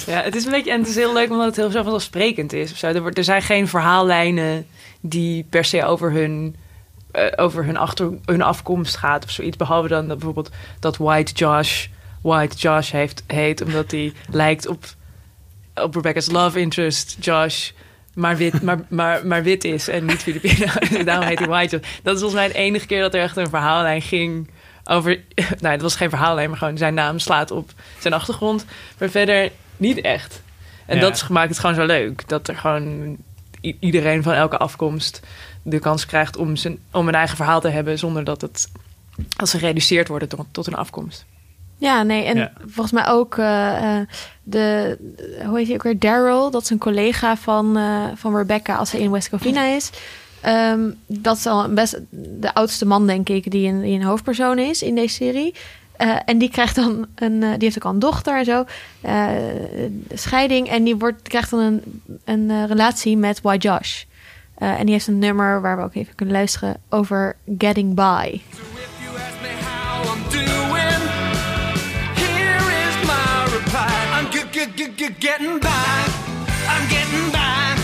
Ja, 0.07 0.23
het 0.23 0.35
is 0.35 0.45
een 0.45 0.51
beetje, 0.51 0.71
en 0.71 0.79
het 0.81 0.89
is 0.89 0.95
heel 0.95 1.13
leuk 1.13 1.31
omdat 1.31 1.47
het 1.47 1.57
heel 1.57 1.71
zo 1.71 1.83
vanzelfsprekend 1.83 2.53
is. 2.53 2.73
Of 2.73 2.79
zo. 2.79 2.87
Er, 2.87 3.01
wordt- 3.01 3.19
er 3.19 3.25
zijn 3.25 3.43
geen 3.43 3.69
verhaallijnen 3.69 4.67
die 5.09 5.47
per 5.51 5.65
se 5.65 5.85
over 5.85 6.13
hun, 6.13 6.57
eh, 7.11 7.25
over 7.37 7.65
hun, 7.65 7.77
achter, 7.77 8.11
hun 8.25 8.43
afkomst 8.43 8.97
gaat 8.97 9.25
of 9.25 9.31
zoiets. 9.31 9.57
Behalve 9.57 9.89
dan 9.89 10.09
dat 10.09 10.17
bijvoorbeeld 10.19 10.51
dat 10.81 10.97
White 10.97 11.33
Josh 11.33 11.87
White 12.23 12.57
Josh 12.57 12.91
heeft, 12.91 13.23
heet, 13.27 13.63
omdat 13.63 13.91
hij 13.91 14.13
lijkt 14.31 14.67
op, 14.67 14.85
op 15.75 15.95
Rebecca's 15.95 16.31
love 16.31 16.61
interest, 16.61 17.17
Josh. 17.21 17.71
Maar 18.15 18.37
wit, 18.37 18.63
maar, 18.67 18.79
maar, 18.89 19.27
maar 19.27 19.43
wit 19.43 19.65
is 19.65 19.89
en 19.89 20.05
niet 20.05 20.23
Filipino. 20.23 20.67
Dus 20.91 21.05
Daarom 21.05 21.27
heet 21.27 21.39
hij 21.39 21.49
White 21.49 21.77
Josh. 21.77 21.89
Dat 22.03 22.15
is 22.15 22.21
volgens 22.21 22.41
mij 22.41 22.49
de 22.49 22.55
enige 22.59 22.87
keer 22.87 23.01
dat 23.01 23.15
er 23.15 23.21
echt 23.21 23.37
een 23.37 23.49
verhaallijn 23.49 24.03
ging 24.03 24.51
over... 24.85 25.21
Nou, 25.61 25.73
het 25.73 25.83
was 25.83 25.97
geen 25.97 26.11
verhaallijn, 26.11 26.49
maar 26.49 26.59
gewoon 26.59 26.79
zijn 26.79 26.95
naam 26.95 27.19
slaat 27.19 27.51
op 27.51 27.71
zijn 27.99 28.15
achtergrond. 28.15 28.65
Maar 28.99 29.09
verder 29.09 29.51
niet 29.77 30.01
echt. 30.01 30.43
En 30.87 30.95
Ja. 30.95 31.01
dat 31.03 31.15
is- 31.15 31.29
maakt 31.29 31.49
het 31.49 31.59
gewoon 31.59 31.75
zo 31.75 31.85
leuk. 31.85 32.29
Dat 32.29 32.49
er 32.49 32.57
gewoon 32.57 33.17
iedereen 33.61 34.23
van 34.23 34.33
elke 34.33 34.57
afkomst 34.57 35.21
de 35.63 35.79
kans 35.79 36.07
krijgt 36.07 36.37
om, 36.37 36.57
zijn, 36.57 36.79
om 36.93 37.09
een 37.09 37.15
eigen 37.15 37.37
verhaal 37.37 37.61
te 37.61 37.69
hebben... 37.69 37.99
zonder 37.99 38.25
dat 38.25 38.41
het 38.41 38.69
als 39.37 39.51
ze 39.51 39.59
gereduceerd 39.59 40.09
worden 40.09 40.29
tot, 40.29 40.47
tot 40.51 40.67
een 40.67 40.75
afkomst. 40.75 41.27
Ja, 41.79 42.03
nee, 42.03 42.25
en 42.25 42.37
Ja. 42.37 42.53
volgens 42.61 42.93
mij 42.93 43.07
ook 43.07 43.39
eh, 43.39 43.99
eh, 43.99 44.07
de, 44.43 44.97
hoe 45.47 45.59
heet 45.59 45.67
hij 45.67 45.77
ook 45.77 45.83
weer, 45.83 45.99
Daryl, 45.99 46.51
dat 46.51 46.63
is 46.63 46.71
een 46.71 46.79
collega 46.79 47.37
van, 47.37 47.77
eh, 47.77 48.05
van 48.15 48.37
Rebecca 48.37 48.77
als 48.77 48.91
ze 48.91 49.01
in 49.01 49.11
West 49.11 49.29
Covina 49.29 49.65
is. 49.65 49.91
Ehm, 50.41 50.91
dat 51.07 51.37
is 51.37 51.47
al 51.47 51.69
best 51.69 52.01
de 52.11 52.55
oudste 52.55 52.87
man, 52.87 53.07
denk 53.07 53.29
ik, 53.29 53.51
die 53.51 53.69
een, 53.69 53.81
die 53.81 53.95
een 53.99 54.07
hoofdpersoon 54.07 54.59
is 54.59 54.83
in 54.83 54.95
deze 54.95 55.15
serie. 55.15 55.55
Eh, 55.97 56.17
en 56.25 56.39
die 56.39 56.51
krijgt 56.51 56.75
dan 56.75 57.07
een, 57.15 57.43
eh, 57.43 57.51
die 57.51 57.63
heeft 57.63 57.77
ook 57.77 57.85
al 57.85 57.91
een 57.91 57.99
dochter 57.99 58.39
en 58.39 58.45
zo, 58.45 58.65
eh, 59.01 59.29
scheiding. 60.13 60.69
En 60.69 60.85
die 60.85 60.97
wordt, 60.97 61.23
krijgt 61.23 61.51
dan 61.51 61.61
een, 61.61 62.03
een 62.25 62.67
relatie 62.67 63.17
met 63.17 63.41
White 63.41 63.69
Josh. 63.69 64.03
En 64.57 64.85
die 64.85 64.93
heeft 64.93 65.07
een 65.07 65.19
nummer 65.19 65.61
waar 65.61 65.77
we 65.77 65.83
ook 65.83 65.95
even 65.95 66.15
kunnen 66.15 66.35
luisteren 66.35 66.77
over 66.89 67.37
Getting 67.59 67.95
By. 67.95 68.41
Getting 75.19 75.61
by. 75.61 75.69
I'm 76.69 76.89
getting 76.89 77.31
by. 77.31 77.75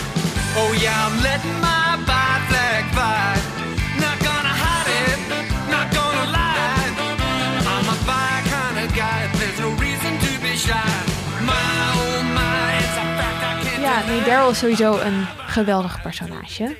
Oh 0.55 0.73
yeah, 0.81 1.07
I'm 1.07 1.21
letting 1.21 1.62
Daryl 14.25 14.49
is 14.49 14.57
sowieso 14.57 14.99
een 14.99 15.25
geweldig 15.37 16.01
personage. 16.01 16.75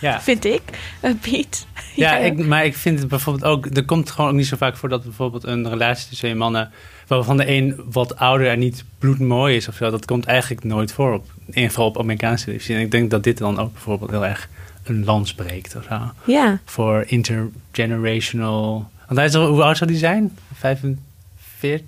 Ja. 0.00 0.20
Vind 0.30 0.44
ik. 0.44 0.62
Uh, 1.02 1.10
Piet. 1.20 1.66
Ja, 1.94 2.16
ik, 2.16 2.46
maar 2.46 2.64
ik 2.64 2.76
vind 2.76 2.98
het 2.98 3.08
bijvoorbeeld 3.08 3.44
ook... 3.44 3.66
Er 3.66 3.84
komt 3.84 4.10
gewoon 4.10 4.30
ook 4.30 4.36
niet 4.36 4.46
zo 4.46 4.56
vaak 4.56 4.76
voor 4.76 4.88
dat 4.88 5.02
bijvoorbeeld 5.02 5.44
een 5.44 5.68
relatie 5.68 6.08
tussen 6.08 6.16
twee 6.16 6.34
mannen... 6.34 6.70
waarvan 7.06 7.36
de 7.36 7.48
een 7.48 7.80
wat 7.90 8.16
ouder 8.16 8.48
en 8.48 8.58
niet 8.58 8.84
bloedmooi 8.98 9.56
is 9.56 9.68
of 9.68 9.74
zo... 9.74 9.90
dat 9.90 10.04
komt 10.04 10.24
eigenlijk 10.24 10.64
nooit 10.64 10.92
voor, 10.92 11.12
op, 11.14 11.26
in 11.40 11.54
ieder 11.54 11.68
geval 11.68 11.86
op 11.86 11.98
Amerikaanse 11.98 12.44
televisie. 12.44 12.74
En 12.74 12.80
ik 12.80 12.90
denk 12.90 13.10
dat 13.10 13.24
dit 13.24 13.38
dan 13.38 13.58
ook 13.58 13.72
bijvoorbeeld 13.72 14.10
heel 14.10 14.26
erg 14.26 14.48
een 14.84 15.04
lans 15.04 15.34
breekt 15.34 15.76
of 15.76 15.84
zo. 15.88 16.00
Ja. 16.24 16.60
Voor 16.64 17.04
intergenerational... 17.06 18.90
Want 19.06 19.18
hij 19.18 19.28
is 19.28 19.34
hoe 19.34 19.62
oud 19.62 19.76
zou 19.76 19.90
die 19.90 19.98
zijn? 19.98 20.38
45? 20.54 21.86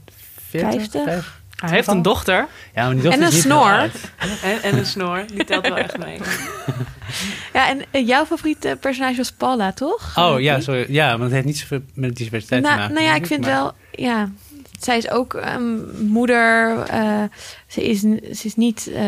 40? 0.50 0.70
Vijftig? 0.70 1.04
Vijf- 1.04 1.40
Hij 1.66 1.76
heeft 1.76 1.88
een 1.88 2.02
dochter. 2.02 2.46
Ja, 2.74 2.84
maar 2.84 2.94
die 2.94 3.02
dochter 3.02 3.22
En 3.22 3.28
is 3.28 3.34
een 3.34 3.40
snor. 3.40 3.90
En, 4.42 4.62
en 4.62 4.78
een 4.78 4.86
snor, 4.86 5.24
die 5.34 5.44
telt 5.44 5.68
wel 5.68 5.76
echt 5.76 5.98
mee. 5.98 6.18
ja, 7.52 7.68
en 7.68 7.82
eh, 7.90 8.06
jouw 8.06 8.24
favoriete 8.24 8.76
personage 8.80 9.16
was 9.16 9.32
Paula, 9.32 9.72
toch? 9.72 10.12
Oh 10.18 10.40
ja, 10.40 10.60
sorry. 10.60 10.84
Ja, 10.88 11.08
want 11.10 11.22
het 11.22 11.32
heeft 11.32 11.44
niet 11.44 11.58
zoveel 11.58 11.80
met 11.94 12.16
diversiteit 12.16 12.62
te 12.62 12.68
Nou, 12.68 12.80
maken. 12.80 12.94
nou 12.94 13.06
ja, 13.06 13.14
ik 13.14 13.26
vind 13.26 13.40
maar- 13.40 13.50
wel... 13.50 13.72
Ja, 13.90 14.28
zij 14.80 14.96
is 14.96 15.10
ook 15.10 15.34
een 15.34 15.88
moeder. 16.08 16.78
eh, 16.78 17.22
ze, 17.66 17.88
is, 17.88 18.00
ze 18.00 18.46
is 18.46 18.54
niet 18.56 18.90
eh, 18.94 19.04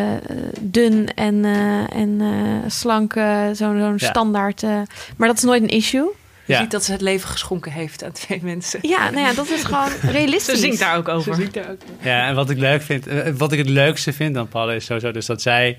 dun 0.61 1.09
en, 1.15 1.45
eh, 1.45 1.97
en 1.97 2.21
eh, 2.21 2.71
slank, 2.71 3.13
zo'n 3.13 3.55
zo'n 3.55 3.95
Ja. 3.97 4.09
standaard. 4.09 4.63
eh, 4.63 4.81
maar 5.17 5.29
dat 5.29 5.37
is 5.37 5.43
nooit 5.43 5.63
een 5.63 5.69
issue. 5.69 6.07
Je 6.47 6.53
Ja. 6.53 6.61
ziet 6.61 6.71
dat 6.71 6.85
ze 6.85 6.93
het 6.93 7.01
leven 7.01 7.29
geschonken 7.29 7.73
heeft 7.73 8.05
aan 8.05 8.13
twee 8.13 8.41
mensen. 8.43 8.79
Ja, 8.83 9.11
nou 9.11 9.27
ja, 9.27 9.33
dat 9.35 9.49
is 9.51 9.65
gewoon 9.65 9.89
realistisch. 10.17 10.55
Ze 10.55 10.61
zingt 10.61 10.79
daar 10.79 10.97
ook 10.97 11.07
Ze 11.07 11.13
over. 11.13 11.35
zingt 11.35 11.55
daar 11.55 11.71
ook. 11.71 11.81
Ja, 12.01 12.29
en 12.29 12.35
wat 12.35 12.51
ik 12.51 12.59
leuk 12.59 12.83
vind, 12.83 13.07
eh, 13.07 13.33
wat 13.37 13.53
ik 13.53 13.59
het 13.59 13.69
leukste 13.69 14.13
vind 14.13 14.37
aan 14.37 14.49
Paula 14.49 14.73
is 14.73 14.85
sowieso 14.85 15.11
dus 15.11 15.27
dat 15.27 15.43
zij, 15.43 15.79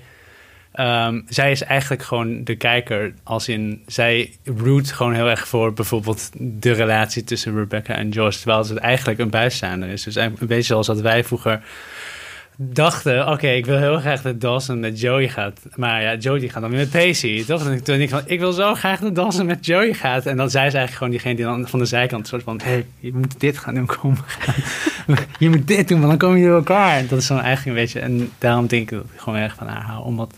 ehm, 0.72 1.20
zij 1.28 1.50
is 1.50 1.62
eigenlijk 1.62 2.02
gewoon 2.02 2.44
de 2.44 2.56
kijker, 2.56 3.14
als 3.22 3.48
in 3.48 3.82
zij 3.86 4.32
root 4.56 4.90
gewoon 4.92 5.14
heel 5.14 5.28
erg 5.28 5.48
voor 5.48 5.72
bijvoorbeeld 5.72 6.30
de 6.38 6.72
relatie 6.72 7.24
tussen 7.24 7.56
Rebecca 7.56 7.94
en 7.94 8.08
Josh, 8.08 8.36
terwijl 8.36 8.64
ze 8.64 8.80
eigenlijk 8.80 9.18
een 9.18 9.30
bijstaander 9.30 9.88
is. 9.88 10.02
Dus 10.02 10.14
een 10.14 10.36
beetje 10.40 10.62
zoals 10.62 10.86
dat 10.86 11.00
wij 11.00 11.24
vroeger 11.24 11.62
dachten, 12.56 13.28
oké, 13.28 13.46
ik 13.48 13.66
wil 13.66 13.78
heel 13.78 13.98
graag 13.98 14.22
dat 14.22 14.40
Dawson 14.40 14.80
met 14.80 15.00
Joey 15.00 15.28
gaat. 15.28 15.60
Maar 15.74 16.02
ja, 16.02 16.14
Joey 16.14 16.38
die 16.40 16.48
gaat 16.48 16.60
dan 16.60 16.70
weer 16.70 16.78
met 16.78 16.90
Pacey, 16.90 17.44
toch? 17.46 17.60
En 17.60 17.66
toen 17.84 17.98
dacht 17.98 18.00
ik 18.00 18.08
van, 18.08 18.22
ik 18.26 18.38
wil 18.40 18.52
zo 18.52 18.74
graag 18.74 19.00
dat 19.00 19.14
Dawson 19.14 19.46
met 19.46 19.66
Joey 19.66 19.92
gaat. 19.92 20.26
En 20.26 20.36
dan 20.36 20.50
zij 20.50 20.66
is 20.66 20.74
eigenlijk 20.74 20.92
gewoon 20.96 21.10
diegene 21.10 21.34
die 21.34 21.44
dan 21.44 21.68
van 21.68 21.78
de 21.78 21.84
zijkant 21.84 22.26
soort 22.28 22.42
van, 22.42 22.60
hé, 22.64 22.70
hey, 22.70 22.86
je 22.98 23.12
moet 23.14 23.40
dit 23.40 23.58
gaan 23.58 23.74
doen, 23.74 23.86
kom. 23.86 24.16
gaan- 24.26 24.54
je 25.38 25.48
moet 25.48 25.66
dit 25.66 25.88
doen, 25.88 25.98
want 26.00 26.18
dan 26.18 26.28
kom 26.28 26.38
je 26.38 26.46
door 26.46 26.56
elkaar. 26.56 26.96
En 26.96 27.06
dat 27.06 27.18
is 27.18 27.26
dan 27.26 27.40
eigenlijk 27.40 27.76
een 27.76 27.82
beetje... 27.82 28.00
En 28.00 28.32
daarom 28.38 28.66
denk 28.66 28.82
ik 28.90 28.96
dat 28.96 29.04
ik 29.14 29.20
gewoon 29.20 29.38
erg 29.38 29.54
van 29.54 29.66
haar 29.66 29.82
hou. 29.82 30.04
Omdat 30.04 30.34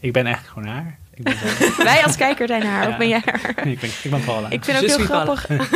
ik 0.00 0.12
ben 0.12 0.26
eigenlijk 0.26 0.54
gewoon 0.54 0.74
haar. 0.74 0.98
Ik 1.14 1.24
ben, 1.24 1.34
Wij 1.84 2.04
als 2.04 2.16
kijker 2.16 2.46
zijn 2.48 2.62
haar, 2.62 2.82
Ja. 2.84 2.90
of 2.90 2.96
ben 2.96 3.08
jij 3.08 3.22
haar? 3.24 3.66
ik 3.68 3.80
ben, 3.80 3.90
ik 4.02 4.10
ben 4.10 4.24
Paula. 4.24 4.50
Ik 4.50 4.64
vind 4.64 4.78
ook 4.82 4.86
heel 4.98 5.06
Paula. 5.06 5.34
grappig. 5.34 5.68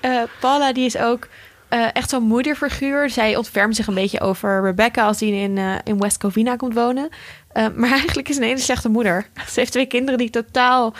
Eh, 0.00 0.22
Paula, 0.40 0.72
die 0.72 0.84
is 0.84 0.96
ook 0.98 1.28
eh, 1.70 1.86
echt 1.92 2.10
zo'n 2.10 2.22
moederfiguur. 2.22 3.10
Zij 3.10 3.36
ontfermt 3.36 3.76
zich 3.76 3.86
een 3.86 3.94
beetje 3.94 4.20
over 4.20 4.62
Rebecca 4.62 5.06
als 5.06 5.18
die 5.18 5.34
in, 5.34 5.58
eh, 5.58 5.74
in 5.84 5.98
West 5.98 6.18
Covina 6.18 6.56
komt 6.56 6.74
wonen. 6.74 7.08
Eh, 7.48 7.66
maar 7.74 7.90
eigenlijk 8.00 8.28
is 8.28 8.34
ze 8.34 8.40
een 8.40 8.48
hele 8.48 8.60
slechte 8.60 8.88
moeder. 8.88 9.26
Ze 9.50 9.60
heeft 9.60 9.72
twee 9.72 9.86
kinderen 9.86 10.18
die 10.18 10.30
totaal 10.30 10.94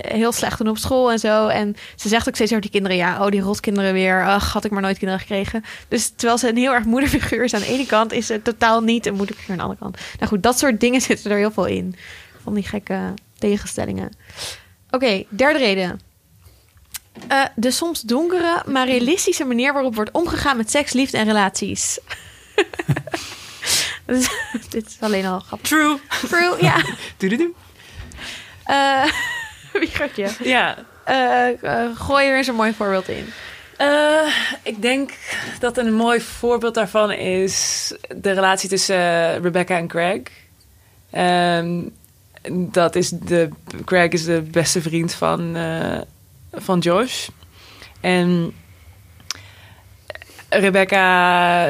heel 0.00 0.32
slecht 0.32 0.58
doen 0.58 0.68
op 0.68 0.78
school 0.78 1.10
en 1.10 1.18
zo. 1.18 1.46
En 1.46 1.76
ze 1.96 2.08
zegt 2.08 2.28
ook 2.28 2.34
steeds 2.34 2.50
over 2.50 2.62
die 2.62 2.70
kinderen... 2.70 2.96
ja, 2.96 3.24
oh, 3.24 3.30
die 3.30 3.40
rotkinderen 3.40 3.92
weer. 3.92 4.26
Ach, 4.26 4.52
had 4.52 4.64
ik 4.64 4.70
maar 4.70 4.82
nooit 4.82 4.98
kinderen 4.98 5.20
gekregen. 5.20 5.64
Dus 5.88 6.08
terwijl 6.08 6.38
ze 6.38 6.48
een 6.48 6.56
heel 6.56 6.72
erg 6.74 6.84
moederfiguur 6.84 7.44
is 7.44 7.54
aan 7.54 7.60
de 7.60 7.66
ene 7.66 7.86
kant... 7.86 8.12
is 8.12 8.26
ze 8.26 8.42
totaal 8.42 8.80
niet 8.80 9.06
een 9.06 9.14
moederfiguur 9.14 9.50
aan 9.50 9.56
de 9.56 9.62
andere 9.62 9.80
kant. 9.80 9.96
Nou 10.18 10.28
goed, 10.30 10.42
dat 10.42 10.58
soort 10.58 10.80
dingen 10.80 11.00
zitten 11.08 11.30
er 11.30 11.36
heel 11.36 11.50
veel 11.50 11.66
in. 11.66 11.96
Van 12.42 12.54
die 12.54 12.64
gekke 12.64 13.14
tegenstellingen. 13.38 14.10
Oké, 14.90 15.24
derde 15.28 15.58
reden. 15.58 16.05
Eh, 17.28 17.44
de 17.54 17.70
soms 17.70 18.00
donkere, 18.00 18.62
maar 18.66 18.86
realistische 18.86 19.44
manier 19.44 19.72
waarop 19.72 19.94
wordt 19.94 20.10
omgegaan 20.10 20.56
met 20.56 20.70
seks, 20.70 20.92
liefde 20.92 21.18
en 21.18 21.26
relaties. 21.26 21.98
Dus, 24.06 24.28
Dit 24.70 24.86
is 24.86 24.96
alleen 25.00 25.26
al 25.26 25.40
grappig. 25.40 25.68
True. 25.68 25.98
True, 26.28 26.56
ja. 26.60 26.84
Doedoedoe. 27.18 27.52
Eh 28.64 29.04
Wiegertje, 29.72 30.28
Ja, 30.42 30.76
eh, 31.04 31.48
gooi 31.94 32.26
er 32.26 32.36
eens 32.36 32.46
een 32.46 32.54
mooi 32.54 32.72
voorbeeld 32.72 33.08
in. 33.08 33.26
Ik 34.62 34.82
denk 34.82 35.10
dat 35.58 35.78
een 35.78 35.94
mooi 35.94 36.20
voorbeeld 36.20 36.74
daarvan 36.74 37.12
is 37.12 37.92
de 38.16 38.30
relatie 38.30 38.68
tussen 38.68 39.42
Rebecca 39.42 39.76
en 39.76 39.90
Greg. 39.90 40.20
Ehm, 41.10 41.82
dat 42.52 42.94
is 42.94 43.08
de, 43.10 43.48
Greg 43.84 44.08
is 44.08 44.24
de 44.24 44.42
beste 44.42 44.82
vriend 44.82 45.14
van, 45.14 45.56
van 46.56 46.78
Josh. 46.78 47.28
En 48.00 48.52
Rebecca 50.48 51.64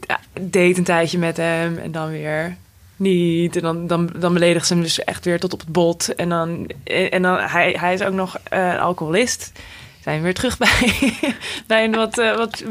ja, 0.00 0.20
date 0.32 0.78
een 0.78 0.84
tijdje 0.84 1.18
met 1.18 1.36
hem 1.36 1.78
en 1.78 1.92
dan 1.92 2.10
weer 2.10 2.56
niet. 2.96 3.56
En 3.56 3.62
dan, 3.62 3.86
dan, 3.86 4.10
dan 4.16 4.32
beledigt 4.32 4.66
ze 4.66 4.72
hem 4.72 4.82
dus 4.82 5.04
echt 5.04 5.24
weer 5.24 5.40
tot 5.40 5.52
op 5.52 5.60
het 5.60 5.72
bot. 5.72 6.14
En 6.14 6.28
dan, 6.28 6.70
en 6.84 7.22
dan 7.22 7.38
hij, 7.38 7.76
hij 7.78 7.94
is 7.94 8.02
ook 8.02 8.14
nog 8.14 8.38
eh, 8.48 8.80
alcoholist 8.80 9.52
zijn 10.02 10.16
we 10.16 10.22
weer 10.22 10.34
terug 10.34 10.58
bij, 10.64 11.14
bij 11.66 11.84
een 11.84 11.94
wat, 11.94 12.18
eh, 12.18 12.36
wat 12.36 12.64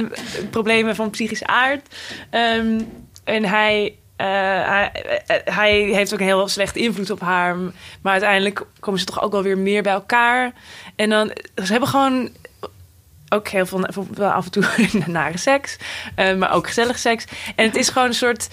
problemen 0.49 0.95
van 0.95 1.09
psychische 1.09 1.47
aard. 1.47 1.95
Ehm, 2.29 2.81
en 3.23 3.45
hij, 3.45 3.95
eh, 4.21 4.67
hij, 4.67 4.91
eh, 5.27 5.55
hij 5.55 5.79
heeft 5.79 6.13
ook 6.13 6.19
een 6.19 6.25
heel 6.25 6.47
slechte 6.47 6.79
invloed 6.79 7.09
op 7.09 7.19
haar. 7.19 7.55
Maar 8.01 8.11
uiteindelijk 8.11 8.65
komen 8.79 8.99
ze 8.99 9.05
toch 9.05 9.21
ook 9.21 9.31
wel 9.31 9.43
weer 9.43 9.57
meer 9.57 9.83
bij 9.83 9.93
elkaar. 9.93 10.53
En 10.95 11.09
dan, 11.09 11.31
ze 11.55 11.71
hebben 11.71 11.89
gewoon 11.89 12.29
ook 13.29 13.47
heel 13.47 13.65
veel, 13.65 13.85
af 14.17 14.45
en 14.45 14.51
toe 14.51 14.65
nare 15.05 15.37
seks. 15.37 15.77
eh, 16.15 16.35
maar 16.35 16.53
ook 16.53 16.67
gezellig 16.67 16.99
seks. 16.99 17.25
En 17.55 17.65
het 17.65 17.75
is 17.75 17.89
gewoon 17.89 18.07
een 18.07 18.13
soort... 18.13 18.49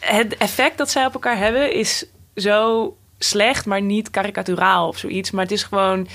Het 0.00 0.36
effect 0.36 0.78
dat 0.78 0.90
zij 0.90 1.06
op 1.06 1.14
elkaar 1.14 1.38
hebben 1.38 1.72
is 1.72 2.06
zo 2.34 2.96
slecht, 3.18 3.66
maar 3.66 3.82
niet 3.82 4.10
karikaturaal 4.10 4.88
of 4.88 4.98
zoiets. 4.98 5.30
Maar 5.30 5.42
het 5.42 5.52
is 5.52 5.62
gewoon 5.62 6.08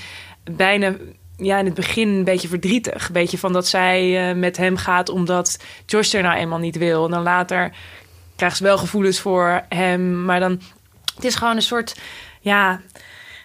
bijna 0.50 0.94
ja, 1.36 1.58
in 1.58 1.64
het 1.64 1.74
begin 1.74 2.08
een 2.08 2.24
beetje 2.24 2.48
verdrietig. 2.48 3.06
Een 3.06 3.12
beetje 3.12 3.38
van 3.38 3.52
dat 3.52 3.66
zij 3.66 4.34
met 4.34 4.56
hem 4.56 4.76
gaat 4.76 5.08
omdat 5.08 5.58
Josh 5.86 6.14
er 6.14 6.22
nou 6.22 6.36
eenmaal 6.38 6.58
niet 6.58 6.76
wil. 6.76 7.04
En 7.04 7.10
dan 7.10 7.22
later 7.22 7.72
krijgt 8.40 8.56
ze 8.56 8.62
wel 8.62 8.78
gevoelens 8.78 9.20
voor 9.20 9.62
hem. 9.68 10.24
Maar 10.24 10.40
dan, 10.40 10.60
het 11.14 11.24
is 11.24 11.34
gewoon 11.34 11.56
een 11.56 11.62
soort, 11.62 11.94
ja, 12.40 12.80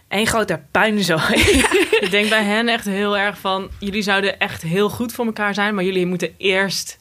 één 0.08 0.28
grote 0.28 0.62
puinzooi. 0.72 1.34
Ik 2.06 2.08
denk 2.12 2.30
bij 2.30 2.44
hen 2.44 2.68
echt 2.68 2.86
heel 2.86 3.18
erg 3.18 3.38
van... 3.38 3.70
jullie 3.80 4.02
zouden 4.02 4.40
echt 4.40 4.62
heel 4.62 4.90
goed 4.90 5.14
voor 5.14 5.26
elkaar 5.26 5.54
zijn... 5.54 5.76
maar 5.76 5.84
jullie 5.84 6.06
moeten 6.06 6.34
eerst 6.38 6.98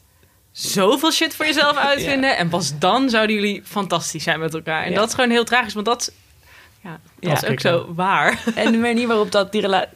zoveel 0.51 1.11
shit 1.11 1.35
voor 1.35 1.45
jezelf 1.45 1.77
uitvinden... 1.91 2.37
en 2.37 2.49
pas 2.49 2.77
dan 2.79 3.09
zouden 3.09 3.35
jullie 3.35 3.61
fantastisch 3.65 4.23
zijn 4.23 4.39
met 4.39 4.53
elkaar. 4.53 4.83
En 4.83 4.89
Ja. 4.91 4.95
dat 4.97 5.07
is 5.07 5.13
gewoon 5.13 5.29
heel 5.29 5.43
tragisch, 5.43 5.73
want 5.73 5.85
dat, 5.85 6.11
ja, 6.83 6.89
dat 7.19 7.29
Ja, 7.29 7.47
is 7.47 7.51
ook 7.51 7.59
zo 7.59 7.93
waar. 7.95 8.43
En 8.55 8.71
de 8.71 8.77
manier 8.77 9.07
waarop 9.07 9.31
dat, 9.31 9.51
die 9.51 9.61
rela- 9.61 9.79
dat 9.79 9.89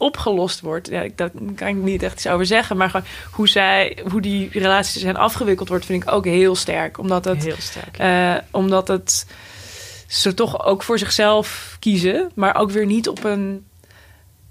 opgelost 0.00 0.60
wordt, 0.60 0.88
ja, 0.88 1.00
ik- 1.00 1.16
daar 1.16 1.30
kan 1.54 1.68
ik 1.68 1.74
niet 1.76 2.02
echt 2.02 2.14
iets 2.14 2.26
over 2.26 2.46
zeggen. 2.46 2.76
Maar 2.76 2.90
gewoon 2.90 3.06
hoe, 3.30 3.48
zij, 3.48 3.98
hoe 4.10 4.20
die 4.20 4.48
relaties 4.52 5.00
zijn 5.00 5.16
afgewikkeld 5.16 5.68
wordt, 5.68 5.84
vind 5.84 6.02
ik 6.02 6.12
ook 6.12 6.24
heel 6.24 6.54
sterk. 6.56 6.98
Omdat 6.98 7.24
het, 7.24 7.44
Heel 7.44 7.54
sterk. 7.58 7.98
eh, 7.98 8.34
omdat 8.50 8.88
het 8.88 9.26
ze 10.06 10.34
toch 10.34 10.64
ook 10.64 10.82
voor 10.82 10.98
zichzelf 10.98 11.76
kiezen, 11.80 12.30
maar 12.34 12.56
ook 12.56 12.70
weer 12.70 12.86
niet 12.86 13.08
op 13.08 13.24
een 13.24 13.64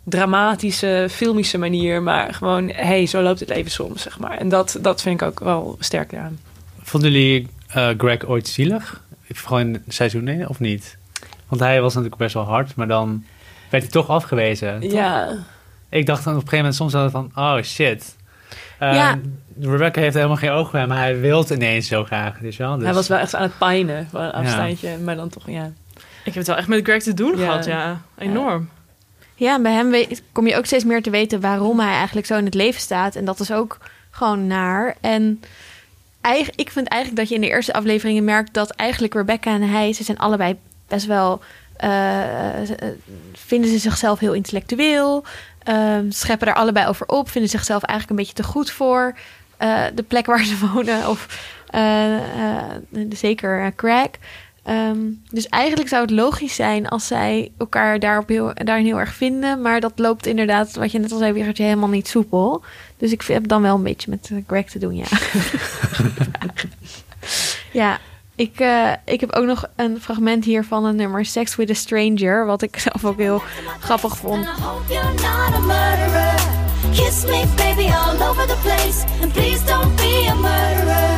dramatische, 0.03 1.07
filmische 1.11 1.57
manier, 1.57 2.01
maar 2.03 2.33
gewoon, 2.33 2.69
hey, 2.69 3.05
zo 3.05 3.21
loopt 3.21 3.39
het 3.39 3.49
leven 3.49 3.71
soms, 3.71 4.01
zeg 4.01 4.19
maar. 4.19 4.37
En 4.37 4.49
dat, 4.49 4.77
dat 4.81 5.01
vind 5.01 5.21
ik 5.21 5.27
ook 5.27 5.39
wel 5.39 5.75
sterk 5.79 6.15
aan. 6.15 6.39
Vonden 6.81 7.11
jullie 7.11 7.47
eh, 7.67 7.89
Greg 7.97 8.25
ooit 8.25 8.47
zielig? 8.47 9.03
In 9.49 9.83
seizoen 9.87 10.27
1 10.27 10.49
of 10.49 10.59
niet? 10.59 10.97
Want 11.47 11.61
hij 11.61 11.81
was 11.81 11.93
natuurlijk 11.93 12.21
best 12.21 12.33
wel 12.33 12.43
hard, 12.43 12.75
maar 12.75 12.87
dan 12.87 13.23
werd 13.69 13.83
hij 13.83 13.91
toch 13.91 14.09
afgewezen. 14.09 14.81
Ja, 14.91 15.29
Ik 15.89 16.05
dacht 16.05 16.23
dan 16.23 16.33
op 16.35 16.41
een 16.41 16.47
gegeven 16.49 16.57
moment 16.57 16.75
soms 16.75 16.93
wel 16.93 17.09
van, 17.09 17.31
oh 17.35 17.61
shit. 17.61 18.15
Eh, 18.79 18.93
Ja. 18.93 19.19
Rebecca 19.61 20.01
heeft 20.01 20.15
helemaal 20.15 20.35
geen 20.37 20.49
oog 20.49 20.71
bij 20.71 20.79
hem, 20.79 20.89
maar 20.89 20.97
hij 20.97 21.19
wil 21.19 21.39
het 21.39 21.49
ineens 21.49 21.87
zo 21.87 22.03
graag. 22.03 22.37
Dus 22.37 22.57
wel, 22.57 22.75
dus, 22.75 22.83
hij 22.83 22.93
was 22.93 23.07
wel 23.07 23.17
echt 23.17 23.35
aan 23.35 23.41
het 23.41 23.57
pijnen, 23.57 24.07
van 24.11 24.21
een 24.21 24.31
afstandje, 24.31 24.97
maar 24.97 25.15
dan 25.15 25.29
toch, 25.29 25.49
ja. 25.49 25.71
Ik 26.23 26.25
heb 26.25 26.33
het 26.35 26.47
wel 26.47 26.55
echt 26.55 26.67
met 26.67 26.83
Greg 26.83 27.03
te 27.03 27.13
doen 27.13 27.37
Ja. 27.37 27.45
gehad, 27.45 27.65
ja. 27.65 28.01
Enorm. 28.17 28.69
Ja, 29.35 29.55
en 29.55 29.61
bij 29.61 29.73
hem 29.73 29.89
weet- 29.91 30.23
kom 30.31 30.47
je 30.47 30.57
ook 30.57 30.65
steeds 30.65 30.83
meer 30.83 31.01
te 31.01 31.09
weten 31.09 31.39
waarom 31.41 31.79
hij 31.79 31.93
eigenlijk 31.93 32.27
zo 32.27 32.37
in 32.37 32.45
het 32.45 32.53
leven 32.53 32.81
staat. 32.81 33.15
En 33.15 33.25
dat 33.25 33.39
is 33.39 33.51
ook 33.51 33.77
gewoon 34.11 34.47
naar. 34.47 34.95
En 35.01 35.41
eigen- 36.21 36.53
ik 36.55 36.69
vind 36.71 36.87
eigenlijk 36.87 37.21
dat 37.21 37.29
je 37.29 37.35
in 37.35 37.41
de 37.41 37.49
eerste 37.55 37.73
afleveringen 37.73 38.23
merkt 38.23 38.53
dat 38.53 38.69
eigenlijk 38.69 39.13
Rebecca 39.13 39.53
en 39.53 39.61
hij, 39.69 39.93
ze 39.93 40.03
zijn 40.03 40.17
allebei 40.19 40.55
best 40.87 41.05
wel. 41.05 41.41
Eh, 41.79 42.61
eh, 42.61 42.77
vinden 43.33 43.69
ze 43.69 43.77
zichzelf 43.77 44.19
heel 44.19 44.33
intellectueel. 44.33 45.23
ehm, 45.63 46.11
scheppen 46.11 46.47
er 46.47 46.53
allebei 46.53 46.87
over 46.87 47.07
op. 47.07 47.29
Vinden 47.29 47.49
zichzelf 47.49 47.83
eigenlijk 47.83 48.19
een 48.19 48.25
beetje 48.25 48.43
te 48.43 48.49
goed 48.49 48.71
voor 48.71 49.17
eh, 49.57 49.83
de 49.95 50.03
plek 50.03 50.25
waar 50.25 50.43
ze 50.43 50.57
wonen. 50.73 51.09
Of 51.09 51.49
zeker 53.09 53.75
Craig. 53.75 54.09
Ehm, 54.63 54.97
dus 55.29 55.47
eigenlijk 55.47 55.89
zou 55.89 56.01
het 56.01 56.11
logisch 56.11 56.55
zijn 56.55 56.87
als 56.87 57.07
zij 57.07 57.51
elkaar 57.57 57.99
daarop 57.99 58.27
heel, 58.27 58.51
daarin 58.53 58.85
heel 58.85 58.99
erg 58.99 59.13
vinden. 59.13 59.61
Maar 59.61 59.79
dat 59.79 59.93
loopt 59.95 60.25
inderdaad, 60.25 60.75
wat 60.75 60.91
je 60.91 60.99
net 60.99 61.11
al 61.11 61.17
zei, 61.17 61.33
Wiegertje, 61.33 61.63
helemaal 61.63 61.89
niet 61.89 62.07
soepel. 62.07 62.63
Dus 62.97 63.11
ik 63.11 63.21
heb 63.21 63.47
dan 63.47 63.61
wel 63.61 63.75
een 63.75 63.83
beetje 63.83 64.09
met 64.09 64.31
Greg 64.47 64.69
te 64.69 64.79
doen, 64.79 64.95
ja. 64.95 65.07
ja, 67.81 67.99
ik, 68.39 68.59
eh, 68.59 68.91
ik 69.05 69.19
heb 69.19 69.31
ook 69.31 69.45
nog 69.45 69.65
een 69.75 70.01
fragment 70.01 70.45
hier 70.45 70.63
van 70.63 70.85
een 70.85 70.95
nummer 70.95 71.25
Sex 71.25 71.55
with 71.55 71.69
a 71.69 71.73
Stranger. 71.73 72.45
Wat 72.45 72.61
ik 72.61 72.79
zelf 72.79 73.05
ook 73.05 73.17
heel 73.17 73.41
grappig 73.79 74.17
vond. 74.17 74.47
And 74.47 74.57
I 74.57 74.61
hope 74.61 74.93
you're 74.93 75.13
not 75.13 75.53
a 75.53 75.59
murderer. 75.59 76.35
Kiss 76.93 77.23
me, 77.23 77.43
baby, 77.55 77.91
all 77.93 78.29
over 78.29 78.47
the 78.47 78.57
place. 78.61 79.03
And 79.21 79.33
please 79.33 79.65
don't 79.65 79.95
be 79.95 80.27
a 80.29 80.35
murderer. 80.35 81.15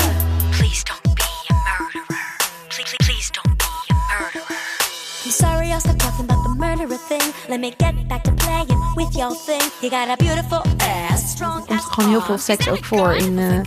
Please 0.57 0.83
don't 0.83 1.15
be 1.15 1.31
a 1.49 1.53
murderer. 1.53 2.17
Please, 2.67 2.95
please 2.97 3.29
don't 3.31 3.57
be 3.57 3.71
a 3.89 3.93
murderer. 3.93 4.57
I'm 5.25 5.31
sorry, 5.31 5.67
I'll 5.71 5.79
stop 5.79 5.97
talking 5.97 6.25
about 6.25 6.43
the 6.43 6.55
murderer 6.57 6.99
thing. 7.07 7.33
Let 7.47 7.59
me 7.59 7.73
get 7.77 8.07
back 8.07 8.23
to 8.23 8.31
playing 8.31 8.79
with 8.95 9.15
your 9.15 9.35
thing. 9.35 9.61
You 9.81 9.89
got 9.89 10.09
a 10.09 10.15
beautiful 10.17 10.61
ass, 10.77 11.31
strong 11.31 11.59
Er 11.61 11.67
komt 11.67 11.81
gewoon 11.81 12.09
heel 12.09 12.21
veel 12.21 12.37
seks 12.37 12.69
ook 12.69 12.85
voor 12.85 13.15
in, 13.15 13.37
eh, 13.39 13.59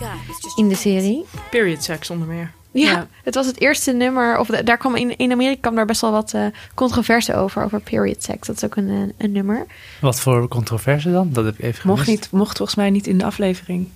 in 0.55 0.67
de 0.67 0.75
serie. 0.75 1.25
Period 1.49 1.83
sex 1.83 2.09
onder 2.09 2.27
meer. 2.27 2.51
Ja, 2.77 2.91
Ja. 2.91 3.07
het 3.23 3.35
was 3.35 3.45
het 3.45 3.59
eerste 3.59 3.91
nummer. 3.91 4.39
Of 4.39 4.47
de- 4.47 4.63
daar 4.63 4.77
kwam 4.77 4.95
in, 4.95 5.17
in 5.17 5.31
Amerika 5.31 5.59
kwam 5.61 5.75
daar 5.75 5.85
best 5.85 6.01
wel 6.01 6.11
wat 6.11 6.33
eh 6.33 6.45
controverse 6.73 7.35
over. 7.35 7.63
Over 7.63 7.79
period 7.81 8.23
sex. 8.23 8.47
Dat 8.47 8.55
is 8.55 8.63
ook 8.65 8.75
een, 8.75 8.89
eh, 8.89 9.13
een 9.25 9.31
nummer. 9.31 9.65
Wat 10.01 10.19
voor 10.19 10.47
controverse 10.47 11.11
dan? 11.11 11.29
Dat 11.33 11.45
heb 11.45 11.53
ik 11.57 11.63
even 11.63 11.87
Mocht, 11.87 12.03
gemist. 12.03 12.21
niet, 12.23 12.31
mocht 12.31 12.57
volgens 12.57 12.77
mij 12.77 12.89
niet 12.89 13.07
in 13.07 13.17
de 13.17 13.25
aflevering. 13.25 13.87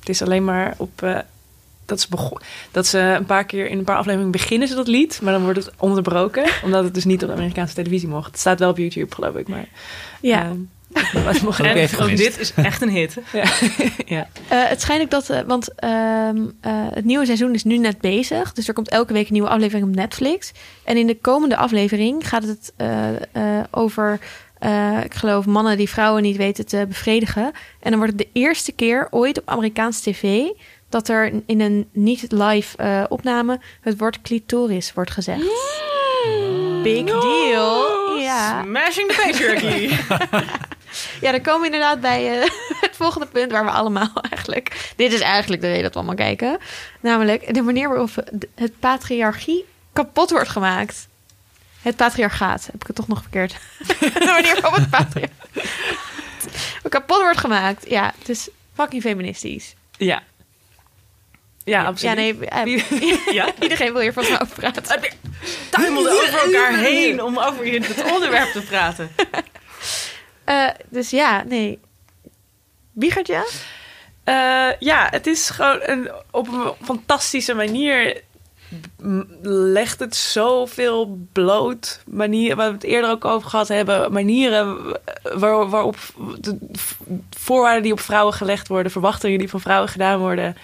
Het 0.00 0.08
is 0.08 0.22
alleen 0.22 0.44
maar 0.44 0.74
op. 0.76 1.02
eh, 1.02 1.18
dat, 1.86 2.00
ze 2.00 2.06
bego- 2.10 2.38
dat 2.70 2.86
ze 2.86 2.98
een 2.98 3.24
paar 3.26 3.44
keer 3.44 3.68
in 3.68 3.78
een 3.78 3.84
paar 3.84 3.96
afleveringen 3.96 4.32
beginnen 4.32 4.68
ze 4.68 4.74
dat 4.74 4.86
lied, 4.88 5.20
maar 5.22 5.32
dan 5.32 5.42
wordt 5.42 5.58
het 5.64 5.72
onderbroken, 5.78 6.44
omdat 6.64 6.84
het 6.84 6.94
dus 6.94 7.04
niet 7.04 7.22
op 7.22 7.28
de 7.28 7.34
Amerikaanse 7.34 7.74
televisie 7.74 8.08
mocht. 8.08 8.26
Het 8.30 8.38
staat 8.40 8.58
wel 8.58 8.70
op 8.70 8.78
YouTube, 8.78 9.14
geloof 9.14 9.34
ik, 9.36 9.48
maar. 9.48 9.66
Ja. 10.20 10.42
ehm, 10.44 10.56
En 10.92 11.88
ook 12.00 12.16
dit 12.16 12.38
is 12.38 12.52
echt 12.54 12.82
een 12.82 12.88
hit. 12.88 13.16
ja. 13.32 13.44
ja. 14.06 14.28
Eh, 14.48 14.68
het 14.68 14.80
schijnt 14.80 15.02
ook 15.02 15.10
dat, 15.10 15.30
eh, 15.30 15.40
want 15.46 15.74
ehm, 15.74 16.36
eh, 16.60 16.72
het 16.94 17.04
nieuwe 17.04 17.24
seizoen 17.24 17.54
is 17.54 17.64
nu 17.64 17.78
net 17.78 18.00
bezig. 18.00 18.52
Dus 18.52 18.68
er 18.68 18.74
komt 18.74 18.88
elke 18.88 19.12
week 19.12 19.26
een 19.26 19.32
nieuwe 19.32 19.48
aflevering 19.48 19.88
op 19.88 19.94
Netflix. 19.94 20.52
En 20.84 20.96
in 20.96 21.06
de 21.06 21.18
komende 21.18 21.56
aflevering 21.56 22.28
gaat 22.28 22.42
het 22.42 22.72
eh, 22.76 23.08
eh, 23.32 23.64
over 23.70 24.20
eh, 24.62 25.04
ik 25.04 25.14
geloof, 25.14 25.46
mannen 25.46 25.76
die 25.76 25.88
vrouwen 25.88 26.22
niet 26.22 26.36
weten 26.36 26.66
te 26.66 26.84
bevredigen. 26.88 27.52
En 27.80 27.90
dan 27.90 27.96
wordt 27.96 28.12
het 28.12 28.22
de 28.22 28.40
eerste 28.40 28.72
keer 28.72 29.08
ooit 29.10 29.38
op 29.38 29.48
Amerikaans 29.48 30.00
tv 30.00 30.44
dat 30.88 31.08
er 31.08 31.32
in 31.46 31.60
een 31.60 31.88
niet-live 31.92 32.76
eh, 32.76 33.04
opname 33.08 33.60
het 33.80 33.98
woord 33.98 34.20
clitoris 34.20 34.92
wordt 34.92 35.10
gezegd. 35.10 35.42
Big 36.82 37.04
deal. 37.04 38.01
Ja. 38.32 38.62
Smashing 38.62 39.08
the 39.12 39.22
patriarchy. 39.26 39.88
ja, 41.24 41.30
dan 41.30 41.40
komen 41.42 41.60
we 41.60 41.66
inderdaad 41.66 42.00
bij 42.00 42.40
eh, 42.40 42.50
het 42.86 42.96
volgende 42.96 43.26
punt 43.26 43.52
waar 43.52 43.64
we 43.64 43.70
allemaal 43.70 44.12
eigenlijk... 44.30 44.92
Dit 44.96 45.12
is 45.12 45.20
eigenlijk 45.20 45.62
de 45.62 45.68
reden 45.68 45.82
dat 45.82 45.92
we 45.92 45.98
allemaal 45.98 46.16
kijken. 46.16 46.58
Namelijk 47.00 47.54
de 47.54 47.62
manier 47.62 47.88
waarop 47.88 48.10
het 48.54 48.78
patriarchie 48.80 49.64
kapot 49.92 50.30
wordt 50.30 50.48
gemaakt. 50.48 51.08
Het 51.82 51.96
patriarchaat. 51.96 52.66
Heb 52.66 52.80
ik 52.80 52.86
het 52.86 52.96
toch 52.96 53.08
nog 53.08 53.20
verkeerd? 53.20 53.56
de 53.98 54.32
manier 54.40 54.60
waarop 54.60 54.80
het 54.80 54.90
patriarchaat 54.90 55.30
kapot 56.88 57.20
wordt 57.20 57.38
gemaakt. 57.38 57.90
Ja, 57.90 58.12
het 58.18 58.28
is 58.28 58.48
fucking 58.74 59.02
feministisch. 59.02 59.74
Ja. 59.96 60.22
Ja, 61.64 61.84
absoluut. 61.84 62.38
Ja, 62.40 62.64
nee. 62.64 62.84
eh, 62.84 63.32
Ja? 63.38 63.48
Iedereen 63.60 63.92
wil 63.92 64.02
hier 64.02 64.12
mij 64.14 64.40
over 64.40 64.54
praten. 64.54 64.82
Tuimelde 65.70 66.10
over 66.10 66.44
elkaar 66.44 66.76
heen 66.76 67.22
om 67.22 67.38
over 67.38 67.72
het 67.72 68.12
onderwerp 68.12 68.52
te 68.52 68.62
praten. 68.62 69.10
Eh, 70.44 70.68
dus 70.88 71.10
ja, 71.10 71.42
nee. 71.42 71.80
Wiegertje? 72.92 73.48
Eh, 74.24 74.68
ja, 74.78 75.08
het 75.10 75.26
is 75.26 75.50
gewoon 75.50 75.78
een, 75.82 76.10
op 76.30 76.48
een 76.48 76.72
fantastische 76.84 77.54
manier 77.54 78.22
legt 79.42 79.98
het 80.00 80.16
zoveel 80.16 81.18
bloot. 81.32 82.02
Manieren, 82.06 82.56
waar 82.56 82.68
we 82.68 82.74
het 82.74 82.84
eerder 82.84 83.10
ook 83.10 83.24
over 83.24 83.48
gehad 83.48 83.68
hebben. 83.68 84.12
Manieren 84.12 84.98
waar, 85.22 85.68
waarop 85.68 85.96
de 86.40 86.58
voorwaarden 87.30 87.82
die 87.82 87.92
op 87.92 88.00
vrouwen 88.00 88.34
gelegd 88.34 88.68
worden, 88.68 88.92
verwachtingen 88.92 89.38
die 89.38 89.50
van 89.50 89.60
vrouwen 89.60 89.88
gedaan 89.88 90.18
worden. 90.18 90.56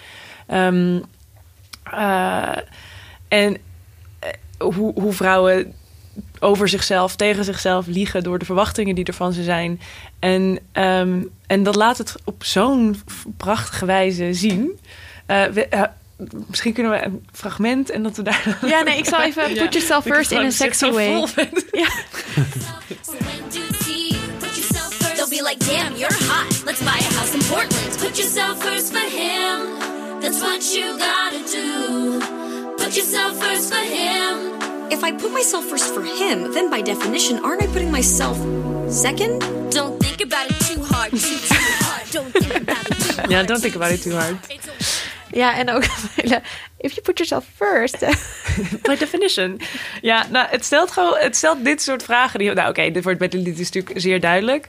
Ehm, 0.49 0.99
eh, 1.83 2.57
en 3.27 3.57
eh, 4.19 4.29
hoe, 4.57 4.93
hoe 5.01 5.13
vrouwen 5.13 5.73
over 6.39 6.69
zichzelf, 6.69 7.15
tegen 7.15 7.43
zichzelf 7.43 7.85
liegen 7.87 8.23
door 8.23 8.39
de 8.39 8.45
verwachtingen 8.45 8.95
die 8.95 9.05
er 9.05 9.13
van 9.13 9.33
ze 9.33 9.43
zijn. 9.43 9.81
En, 10.19 10.59
ehm, 10.71 11.21
en 11.47 11.63
dat 11.63 11.75
laat 11.75 11.97
het 11.97 12.15
op 12.23 12.43
zo'n 12.43 13.01
prachtige 13.37 13.85
wijze 13.85 14.33
zien. 14.33 14.79
Eh, 15.25 15.43
we- 15.45 15.65
eh, 15.67 15.83
misschien 16.47 16.73
kunnen 16.73 16.91
we 16.91 17.05
een 17.05 17.25
fragment 17.33 17.89
en 17.89 18.03
dat 18.03 18.15
we 18.15 18.21
daar. 18.23 18.57
Ja, 18.65 18.81
nee, 18.81 18.97
ik 18.97 19.05
zal 19.05 19.21
even 19.21 19.43
put 19.53 19.73
yourself 19.73 20.03
first 20.03 20.31
in 20.31 20.37
a 20.37 20.49
sexy 20.49 20.85
way. 20.91 21.07
Ja. 21.71 21.87
They'll 25.15 25.29
be 25.29 25.41
like, 25.43 25.57
damn, 25.65 25.95
you're 25.97 26.13
hot. 26.27 26.63
Let's 26.65 26.79
buy 26.79 26.87
a 26.99 27.13
house 27.17 27.33
in 27.33 27.41
Portland. 27.49 27.97
Put 27.99 28.17
yourself 28.17 28.63
first 28.63 28.91
for 28.91 29.09
him. 29.09 29.88
That's 30.29 30.43
what 30.43 30.75
you 30.75 30.95
gotta 30.99 31.39
do. 31.39 32.19
Put 32.77 32.95
yourself 32.95 33.35
first 33.41 33.73
for 33.73 33.81
him. 33.81 34.61
If 34.91 35.03
I 35.03 35.11
put 35.11 35.31
myself 35.31 35.65
first 35.65 35.91
for 35.91 36.03
him, 36.03 36.53
then 36.53 36.69
by 36.69 36.81
definition, 36.83 37.43
aren't 37.43 37.63
I 37.63 37.65
putting 37.65 37.89
myself 37.89 38.37
second? 38.91 39.39
Don't 39.71 39.99
think 39.99 40.21
about 40.21 40.45
it 40.51 40.59
too 40.69 40.83
hard, 40.83 41.09
too, 41.09 41.17
too 41.17 41.55
hard. 41.81 42.11
Don't 42.11 42.31
think 42.31 42.61
about 42.61 42.91
it 42.91 42.97
too 42.99 43.13
hard. 43.15 43.31
Ja, 43.31 43.43
don't 43.43 43.59
think 43.59 43.75
about 43.75 43.91
it 43.91 44.03
too 44.03 44.13
hard. 44.13 44.37
Ja, 45.31 45.55
en 45.57 45.69
ook 45.69 45.83
if 46.85 46.93
you 46.93 47.01
put 47.01 47.17
yourself 47.17 47.45
first. 47.55 47.99
By 48.87 48.95
definition. 48.95 49.59
Ja, 50.01 50.25
nou, 50.29 50.47
het 50.49 50.65
stelt 50.65 50.91
gewoon, 50.91 51.17
het 51.17 51.35
stelt 51.35 51.65
dit 51.65 51.81
soort 51.81 52.03
vragen. 52.03 52.39
Die, 52.39 52.53
nou, 52.53 52.69
oké, 52.69 52.91
dit 52.91 53.03
wordt 53.03 53.19
bij 53.19 53.27
de 53.27 53.37
lied 53.37 53.59
is 53.59 53.71
natuurlijk 53.71 53.99
zeer 53.99 54.19
duidelijk. 54.19 54.67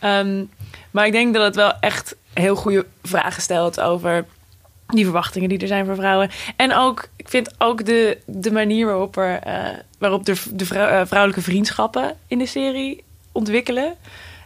Ehm, 0.00 0.44
maar 0.90 1.06
ik 1.06 1.12
denk 1.12 1.34
dat 1.34 1.44
het 1.44 1.56
wel 1.56 1.72
echt 1.80 2.16
heel 2.34 2.56
goede 2.56 2.86
vragen 3.02 3.42
stelt 3.42 3.80
over 3.80 4.26
die 4.94 5.04
verwachtingen 5.04 5.48
die 5.48 5.58
er 5.58 5.66
zijn 5.66 5.86
voor 5.86 5.94
vrouwen. 5.94 6.30
En 6.56 6.74
ook, 6.74 7.08
ik 7.16 7.28
vind 7.28 7.54
ook 7.58 7.84
de, 7.84 8.18
de 8.26 8.52
manier 8.52 8.86
waarop, 8.86 9.16
er, 9.16 9.38
eh, 9.38 9.78
waarop 9.98 10.24
de, 10.24 10.34
de 10.52 10.64
eh, 10.64 11.06
vrouwelijke 11.06 11.42
vriendschappen 11.42 12.16
in 12.26 12.38
de 12.38 12.46
serie 12.46 13.04
ontwikkelen. 13.32 13.94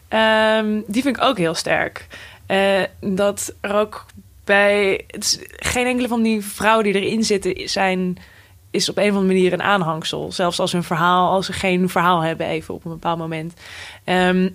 ehm, 0.09 0.81
die 0.87 1.03
vind 1.03 1.17
ik 1.17 1.23
ook 1.23 1.39
heel 1.39 1.55
sterk. 1.55 2.07
Eh, 2.47 2.83
dat 3.01 3.55
er 3.61 3.75
ook 3.75 4.07
bij. 4.45 5.05
Geen 5.57 5.87
enkele 5.87 6.09
van 6.09 6.23
die 6.23 6.45
vrouwen 6.45 6.85
die 6.85 6.95
erin 6.95 7.25
zitten 7.25 7.69
zijn. 7.69 8.19
Is 8.71 8.89
op 8.89 8.97
een 8.97 9.11
of 9.11 9.17
andere 9.17 9.35
manier 9.35 9.53
een 9.53 9.63
aanhangsel. 9.63 10.33
Zelfs 10.33 10.61
als 10.61 10.73
hun 10.73 10.83
verhaal, 10.83 11.31
als 11.31 11.47
ze 11.47 11.53
geen 11.53 11.89
verhaal 11.89 12.21
hebben, 12.21 12.47
even 12.47 12.75
op 12.75 12.85
een 12.85 12.91
bepaald 12.91 13.19
moment. 13.19 13.55
Ehm, 14.05 14.49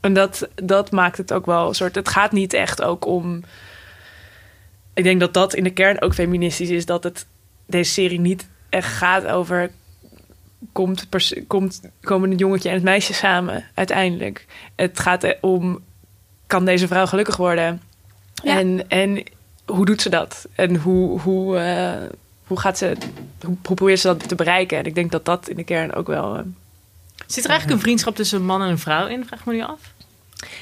en 0.00 0.14
dat, 0.14 0.48
dat 0.54 0.90
maakt 0.90 1.16
het 1.16 1.32
ook 1.32 1.46
wel 1.46 1.68
een 1.68 1.74
soort. 1.74 1.94
Het 1.94 2.08
gaat 2.08 2.32
niet 2.32 2.52
echt 2.52 2.82
ook 2.82 3.06
om. 3.06 3.44
Ik 4.94 5.04
denk 5.04 5.20
dat 5.20 5.34
dat 5.34 5.54
in 5.54 5.64
de 5.64 5.70
kern 5.70 6.00
ook 6.02 6.14
feministisch 6.14 6.68
is. 6.70 6.86
Dat 6.86 7.04
het 7.04 7.26
deze 7.66 7.92
serie 7.92 8.20
niet 8.20 8.46
echt 8.68 8.92
gaat 8.92 9.26
over. 9.26 9.70
Komt, 10.72 11.08
pers- 11.08 11.34
komt, 11.46 11.80
komen 12.00 12.30
het 12.30 12.38
jongetje 12.38 12.68
en 12.68 12.74
het 12.74 12.84
meisje 12.84 13.12
samen 13.14 13.64
uiteindelijk. 13.74 14.46
Het 14.76 15.00
gaat 15.00 15.36
om. 15.40 15.80
Kan 16.46 16.64
deze 16.64 16.86
vrouw 16.86 17.06
gelukkig 17.06 17.36
worden? 17.36 17.82
Ja. 18.42 18.58
En, 18.58 18.88
en 18.88 19.22
hoe 19.66 19.84
doet 19.84 20.02
ze 20.02 20.08
dat? 20.08 20.46
En 20.54 20.76
hoe, 20.76 21.20
hoe, 21.20 21.58
eh, 21.58 21.92
hoe 22.46 22.60
gaat 22.60 22.78
ze. 22.78 22.86
Hoe, 23.40 23.56
hoe 23.62 23.74
probeert 23.74 24.00
ze 24.00 24.06
dat 24.06 24.28
te 24.28 24.34
bereiken? 24.34 24.78
En 24.78 24.84
ik 24.84 24.94
denk 24.94 25.10
dat 25.12 25.24
dat 25.24 25.48
in 25.48 25.56
de 25.56 25.64
kern 25.64 25.92
ook 25.94 26.06
wel. 26.06 26.34
eh, 26.36 26.42
Zit 27.26 27.44
er 27.44 27.50
eigenlijk 27.50 27.78
een 27.80 27.84
vriendschap 27.84 28.16
tussen 28.16 28.38
een 28.38 28.44
man 28.46 28.62
en 28.62 28.68
een 28.68 28.78
vrouw 28.78 29.06
in? 29.06 29.26
Vraag 29.26 29.44
me 29.44 29.52
nu 29.52 29.62
af. 29.62 29.80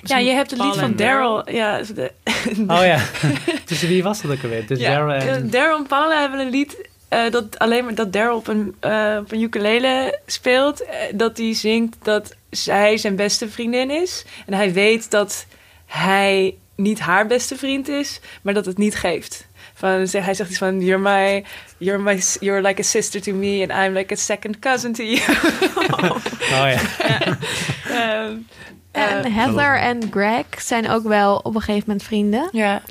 Ja, 0.03 0.19
je 0.19 0.31
hebt 0.31 0.51
het 0.51 0.61
lied 0.61 0.75
van 0.77 0.97
Daryl. 0.97 1.51
Ja, 1.51 1.81
de- 1.95 2.13
Oh 2.77 2.85
ja. 2.85 2.99
Tussen 3.67 3.89
wie 3.89 4.03
was 4.03 4.23
dat 4.23 4.31
ook 4.31 4.43
alweer? 4.43 4.67
Dus 4.67 4.79
Ja, 4.79 4.95
Daryl 4.95 5.15
eh, 5.15 5.33
en... 5.35 5.51
Daryl 5.51 5.77
en 5.77 5.87
Paula 5.87 6.21
hebben 6.21 6.41
een 6.41 6.51
lied 6.51 6.89
eh, 7.09 7.31
dat 7.31 7.59
alleen 7.59 7.85
maar 7.85 7.95
dat 7.95 8.13
Daryl 8.13 8.37
op 8.37 8.47
een, 8.49 8.75
eh, 8.81 9.17
op 9.21 9.33
een 9.33 9.41
ukulele 9.43 10.19
speelt. 10.27 10.85
eh, 10.85 10.95
dat 11.15 11.37
hij 11.39 11.55
zingt 11.55 11.97
dat 12.03 12.35
zij 12.51 12.97
zijn 12.97 13.17
beste 13.17 13.49
vriendin 13.49 13.91
is. 13.91 14.25
En 14.47 14.55
hij 14.55 14.73
weet 14.73 15.11
dat 15.11 15.47
hij 15.87 16.55
niet 16.77 17.01
haar 17.01 17.27
beste 17.27 17.57
vriend 17.57 17.89
is, 17.89 18.21
maar 18.43 18.55
dat 18.55 18.67
het 18.67 18.79
niet 18.79 18.95
geeft. 18.97 19.47
Van, 19.75 20.07
zeg- 20.07 20.25
hij 20.25 20.35
zegt 20.35 20.51
iets 20.51 20.59
van, 20.59 20.81
you're 20.81 21.03
my, 21.03 21.45
you're 21.79 22.03
my, 22.03 22.21
you're 22.41 22.63
like 22.69 22.81
a 22.81 22.85
sister 22.85 23.23
to 23.23 23.33
me 23.33 23.67
and 23.69 23.87
I'm 23.87 23.93
like 23.97 24.13
a 24.13 24.17
second 24.17 24.59
cousin 24.59 24.93
to 24.93 25.03
you. 25.05 25.21
Oh 26.53 26.69
ja. 26.71 26.79
Ehm, 27.91 28.37
En 28.93 29.25
eh, 29.25 29.35
Heather 29.35 29.79
en 29.81 30.03
Greg 30.11 30.45
zijn 30.59 30.89
ook 30.91 31.03
wel 31.03 31.37
op 31.37 31.55
een 31.55 31.61
gegeven 31.61 31.85
moment 31.87 32.07
vrienden. 32.07 32.49
ja, 32.53 32.83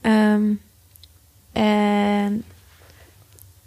Ehm, 0.00 0.42
en 1.52 2.44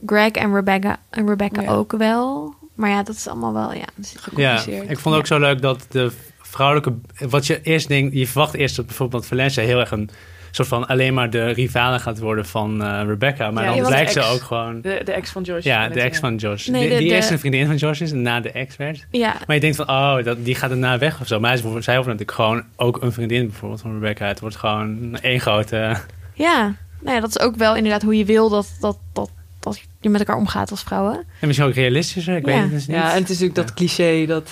Greg 0.06 0.32
en 0.32 0.54
Rebecca, 0.54 0.98
en 1.10 1.28
Rebecca 1.28 1.62
Ja. 1.62 1.72
ook 1.72 1.92
wel. 1.92 2.54
Maar 2.74 2.90
ja, 2.90 3.04
dat 3.04 3.16
is 3.16 3.28
allemaal 3.28 3.54
wel, 3.54 3.74
ja. 3.74 3.86
dus- 3.96 4.12
Ja, 4.12 4.20
gecompliceerd. 4.20 4.90
ik 4.90 5.00
vond 5.00 5.16
het 5.16 5.24
ook 5.24 5.28
zo 5.28 5.40
leuk 5.40 5.62
dat 5.62 5.86
de 5.90 6.12
vrouwelijke... 6.42 6.94
Wat 7.30 7.48
je 7.48 7.62
eerst 7.62 7.88
denkt, 7.88 8.14
je 8.16 8.28
verwacht 8.28 8.54
eerst 8.54 8.76
dat 8.76 8.86
bijvoorbeeld 8.86 9.26
Valencia 9.26 9.64
heel 9.64 9.80
erg 9.80 9.92
een 9.92 10.10
soort 10.52 10.68
van 10.68 10.88
alleen 10.88 11.14
maar 11.14 11.30
de 11.30 11.50
rivale 11.50 12.00
gaat 12.00 12.20
worden 12.20 12.46
van 12.46 12.84
eh, 12.84 13.02
Rebecca. 13.06 13.52
Maar 13.52 13.64
Ja, 13.64 13.76
dan 13.76 13.86
blijkt 13.88 14.12
ze 14.12 14.22
ook 14.22 14.42
gewoon... 14.42 14.82
De, 14.82 15.02
de 15.06 15.12
ex 15.12 15.30
van 15.32 15.44
Josh. 15.44 15.64
Ja, 15.64 15.88
de 15.90 16.02
ex 16.02 16.20
van 16.20 16.36
Josh. 16.36 16.68
Nee, 16.68 16.90
de- 16.90 16.98
die 16.98 17.08
de- 17.08 17.14
eerst 17.16 17.30
een 17.32 17.40
vriendin 17.40 17.66
van 17.66 17.76
Josh 17.76 18.02
is 18.02 18.12
en 18.12 18.22
na 18.22 18.40
de 18.40 18.52
ex 18.52 18.76
werd. 18.76 19.06
Ja, 19.12 19.36
Maar 19.48 19.56
je 19.56 19.62
denkt 19.62 19.76
van, 19.76 19.90
oh, 19.90 20.24
dat, 20.24 20.46
die 20.46 20.56
gaat 20.56 20.72
erna 20.72 20.98
weg 20.98 21.22
of 21.22 21.28
zo. 21.28 21.40
Maar 21.40 21.58
zij 21.58 21.72
wordt 21.74 21.96
natuurlijk 21.96 22.32
gewoon 22.32 22.64
ook 22.76 23.02
een 23.02 23.12
vriendin 23.12 23.48
bijvoorbeeld 23.48 23.82
van 23.82 23.94
Rebecca. 23.94 24.28
Het 24.28 24.40
wordt 24.40 24.56
gewoon 24.56 25.18
één 25.22 25.40
grote... 25.40 25.96
ja. 26.34 26.76
Nou 27.02 27.16
ja, 27.16 27.22
dat 27.22 27.30
is 27.30 27.40
ook 27.40 27.56
wel 27.56 27.76
inderdaad 27.76 28.02
hoe 28.02 28.18
je 28.18 28.26
wil 28.26 28.50
dat, 28.50 28.68
dat, 28.80 28.98
dat, 29.14 29.30
dat 29.60 29.82
je 30.02 30.10
met 30.10 30.20
elkaar 30.20 30.36
omgaat 30.38 30.72
als 30.72 30.84
vrouwen. 30.84 31.14
En 31.40 31.48
misschien 31.48 31.68
ook 31.70 31.76
realistischer, 31.76 32.36
ik 32.36 32.46
Ja. 32.46 32.52
weet 32.54 32.62
het 32.62 32.72
dus 32.72 32.88
niet. 32.88 32.96
Ja, 32.98 33.10
en 33.14 33.20
het 33.22 33.30
is 33.30 33.40
natuurlijk 33.40 33.56
dat 33.56 33.74
cliché 33.74 34.26
dat, 34.26 34.50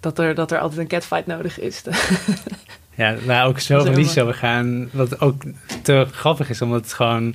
dat, 0.00 0.18
er, 0.18 0.34
dat 0.34 0.50
er 0.52 0.58
altijd 0.58 0.80
een 0.80 0.86
catfight 0.86 1.26
nodig 1.26 1.60
is. 1.60 1.82
Ja, 3.02 3.16
waar 3.26 3.46
ook 3.46 3.54
Dat 3.54 3.62
zoveel 3.62 3.90
is 3.90 3.96
liedjes 3.96 4.14
heel 4.14 4.24
over 4.24 4.36
gaan. 4.36 4.88
Wat 4.92 5.20
ook 5.20 5.42
te 5.82 6.06
grappig 6.10 6.50
is, 6.50 6.62
omdat 6.62 6.80
het 6.80 6.92
gewoon... 6.92 7.34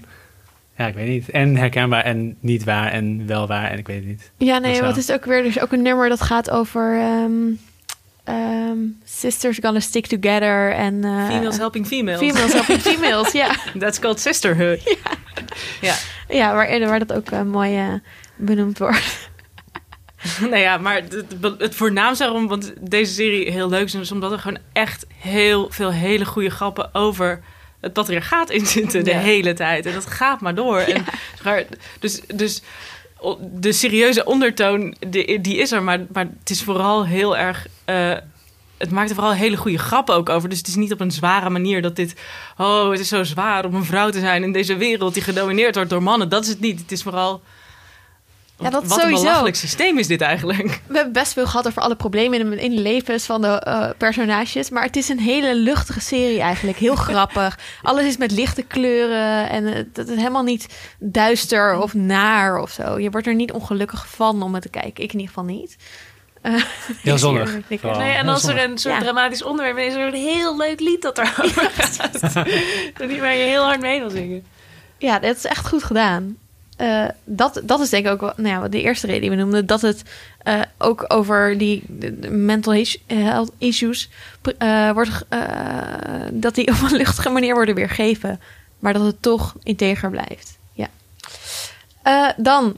Ja, 0.77 0.88
ik 0.88 0.95
weet 0.95 1.08
niet. 1.08 1.30
En 1.30 1.56
herkenbaar 1.56 2.03
en 2.03 2.38
niet 2.39 2.63
waar 2.63 2.91
en 2.91 3.27
wel 3.27 3.47
waar 3.47 3.71
en 3.71 3.77
ik 3.77 3.88
weet 3.88 3.97
het 3.97 4.06
niet. 4.06 4.32
Ja, 4.38 4.58
nee, 4.58 4.75
zo. 4.75 4.82
wat 4.82 4.97
is 4.97 5.12
ook 5.12 5.25
weer? 5.25 5.38
Er 5.38 5.45
is 5.45 5.60
ook 5.60 5.71
een 5.71 5.82
nummer 5.82 6.10
dat 6.10 6.21
gaat 6.21 6.49
over 6.49 6.99
ehm, 6.99 7.32
ehm, 8.23 8.77
sisters 9.03 9.58
gonna 9.62 9.80
stick 9.80 10.06
together 10.08 10.73
en 10.73 11.03
eh, 11.03 11.27
Females 11.27 11.58
helping 11.58 11.88
females. 11.88 12.19
females 12.19 12.53
helping 12.53 12.80
females. 12.80 13.32
Ja, 13.32 13.56
That's 13.80 13.99
called 13.99 14.19
sisterhood. 14.19 14.97
Ja. 15.82 15.95
ja 16.27 16.53
waar, 16.53 16.80
waar 16.80 16.99
dat 16.99 17.13
ook 17.13 17.30
eh, 17.30 17.41
mooi 17.41 17.77
eh, 17.77 17.93
benoemd 18.36 18.77
wordt. 18.77 19.26
nou 20.41 20.57
ja, 20.57 20.77
maar 20.77 20.95
het, 20.95 21.25
het- 21.59 21.75
voornaamste 21.75 22.23
daarom, 22.23 22.47
want 22.47 22.73
deze 22.79 23.13
serie 23.13 23.51
heel 23.51 23.69
leuk 23.69 23.83
is, 23.85 23.93
is 23.95 24.11
omdat 24.11 24.31
er 24.31 24.39
gewoon 24.39 24.57
echt 24.73 25.05
heel 25.17 25.67
veel 25.69 25.91
hele 25.91 26.25
goede 26.25 26.49
grappen 26.49 26.93
over 26.93 27.41
het 27.81 27.93
patriarchaat 27.93 28.49
in 28.49 28.65
zitten 28.65 29.03
de 29.03 29.09
Ja. 29.11 29.17
hele 29.19 29.53
tijd. 29.53 29.85
En 29.85 29.93
dat 29.93 30.05
gaat 30.05 30.41
maar 30.41 30.55
door. 30.55 30.79
En, 30.79 31.05
dus, 31.99 32.21
dus 32.35 32.61
de 33.41 33.71
serieuze 33.71 34.25
ondertoon, 34.25 34.95
die, 35.07 35.41
die 35.41 35.57
is 35.57 35.71
er, 35.71 35.83
maar, 35.83 35.99
maar 36.11 36.27
het 36.39 36.49
is 36.49 36.63
vooral 36.63 37.05
heel 37.05 37.37
erg 37.37 37.67
eh, 37.85 38.13
het 38.77 38.91
maakt 38.91 39.09
er 39.09 39.15
vooral 39.15 39.33
hele 39.33 39.57
goede 39.57 39.77
grappen 39.77 40.15
ook 40.15 40.29
over. 40.29 40.49
Dus 40.49 40.57
het 40.57 40.67
is 40.67 40.75
niet 40.75 40.91
op 40.93 40.99
een 40.99 41.11
zware 41.11 41.49
manier 41.49 41.81
dat 41.81 41.95
dit... 41.95 42.13
Oh, 42.57 42.89
het 42.89 42.99
is 42.99 43.07
zo 43.07 43.23
zwaar 43.23 43.65
om 43.65 43.75
een 43.75 43.85
vrouw 43.85 44.09
te 44.09 44.19
zijn 44.19 44.43
in 44.43 44.51
deze 44.51 44.75
wereld... 44.77 45.13
die 45.13 45.23
gedomineerd 45.23 45.75
wordt 45.75 45.89
door 45.89 46.03
mannen. 46.03 46.29
Dat 46.29 46.43
is 46.43 46.49
het 46.49 46.59
niet. 46.59 46.79
Het 46.79 46.91
is 46.91 47.03
vooral... 47.03 47.41
Ja, 48.59 48.69
dat 48.69 48.83
wat 48.83 48.97
een 48.97 49.01
sowieso. 49.03 49.23
belachelijk 49.23 49.55
systeem 49.55 49.97
is 49.97 50.07
dit 50.07 50.21
eigenlijk. 50.21 50.81
We 50.87 50.95
hebben 50.95 51.13
best 51.13 51.33
veel 51.33 51.45
gehad 51.47 51.67
over 51.67 51.81
alle 51.81 51.95
problemen 51.95 52.39
in 52.39 52.49
de, 52.49 52.55
in 52.61 52.75
de 52.75 52.81
levens 52.81 53.25
van 53.25 53.41
de 53.41 53.47
eh, 53.47 53.89
personages. 53.97 54.69
Maar 54.69 54.83
het 54.83 54.95
is 54.95 55.09
een 55.09 55.19
hele 55.19 55.55
luchtige 55.55 55.99
serie 55.99 56.41
eigenlijk. 56.41 56.77
Heel 56.77 56.95
grappig. 57.09 57.59
Alles 57.81 58.05
is 58.05 58.17
met 58.17 58.31
lichte 58.31 58.61
kleuren. 58.63 59.49
En 59.49 59.63
het, 59.65 59.87
het 59.97 60.07
is 60.09 60.15
helemaal 60.17 60.43
niet 60.43 60.67
duister 60.99 61.79
of 61.81 61.93
naar 61.93 62.57
of 62.61 62.71
zo. 62.71 62.99
Je 62.99 63.09
wordt 63.09 63.27
er 63.27 63.35
niet 63.35 63.51
ongelukkig 63.51 64.07
van 64.07 64.41
om 64.43 64.53
het 64.53 64.63
te 64.63 64.69
kijken. 64.69 65.03
Ik 65.03 65.13
in 65.13 65.19
ieder 65.19 65.27
geval 65.35 65.43
niet. 65.43 65.75
Eh, 66.41 66.53
Heel 67.01 67.17
zonnig. 67.27 67.51
Nee, 67.81 68.11
en 68.13 68.27
als 68.27 68.43
er 68.45 68.63
een 68.63 68.77
soort 68.77 68.95
Ja. 68.95 69.01
dramatisch 69.01 69.43
onderwerp 69.43 69.77
is, 69.77 69.87
is 69.87 69.93
er 69.95 70.07
een 70.07 70.13
heel 70.13 70.57
leuk 70.57 70.79
lied 70.79 71.01
dat 71.01 71.17
erover 71.19 71.69
gaat. 71.73 72.21
Dat 72.97 73.07
niet 73.07 73.19
waar 73.19 73.35
je 73.35 73.43
heel 73.43 73.63
hard 73.63 73.81
mee 73.81 73.99
wil 73.99 74.09
zingen. 74.09 74.45
Ja, 74.97 75.19
dat 75.19 75.35
is 75.35 75.45
echt 75.45 75.67
goed 75.67 75.83
gedaan. 75.83 76.37
Eh, 76.77 77.05
dat, 77.23 77.61
dat 77.63 77.79
is 77.79 77.89
denk 77.89 78.05
ik 78.05 78.11
ook 78.11 78.21
wel, 78.21 78.33
nou 78.35 78.61
ja, 78.61 78.67
de 78.67 78.81
eerste 78.81 79.05
reden 79.07 79.21
die 79.21 79.29
we 79.29 79.35
noemden. 79.35 79.65
Dat 79.65 79.81
het 79.81 80.01
eh, 80.37 80.61
ook 80.77 81.05
over 81.07 81.57
die 81.57 81.83
mental 82.29 82.73
is- 82.73 82.97
health 83.07 83.51
issues 83.57 84.09
eh, 84.57 84.91
wordt, 84.91 85.25
eh, 85.29 85.39
dat 86.31 86.55
die 86.55 86.67
op 86.71 86.81
een 86.81 86.97
luchtige 86.97 87.29
manier 87.29 87.53
worden 87.53 87.75
weergegeven. 87.75 88.39
Maar 88.79 88.93
dat 88.93 89.01
het 89.05 89.21
toch 89.21 89.55
integer 89.63 90.09
blijft. 90.09 90.57
Ja. 90.73 90.87
Eh, 92.01 92.29
dan 92.37 92.75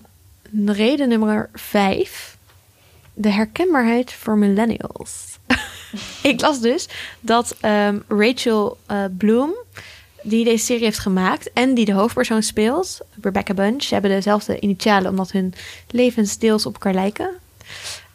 reden 0.66 1.10
nummer 1.10 1.50
vijf. 1.54 2.38
De 3.14 3.30
herkenbaarheid 3.30 4.14
voor 4.14 4.38
millennials. 4.38 5.38
ik 6.22 6.42
las 6.42 6.62
dus 6.62 6.88
dat 7.20 7.56
ehm, 7.60 7.98
Rachel 8.08 8.78
eh, 8.86 9.04
Bloom 9.18 9.54
die 10.24 10.44
deze 10.44 10.66
serie 10.66 10.84
heeft 10.84 11.00
gemaakt 11.00 11.54
en 11.54 11.74
die 11.74 11.86
de 11.86 11.94
hoofdpersoon 11.94 12.44
speelt, 12.44 13.00
Rebecca 13.22 13.54
Bunch, 13.54 13.84
ze 13.84 13.94
hebben 13.94 14.12
dezelfde 14.12 14.60
initialen 14.60 15.12
omdat 15.12 15.32
hun 15.32 15.54
levens 15.90 16.38
deels 16.38 16.66
op 16.66 16.74
elkaar 16.74 16.94
lijken. 16.94 17.30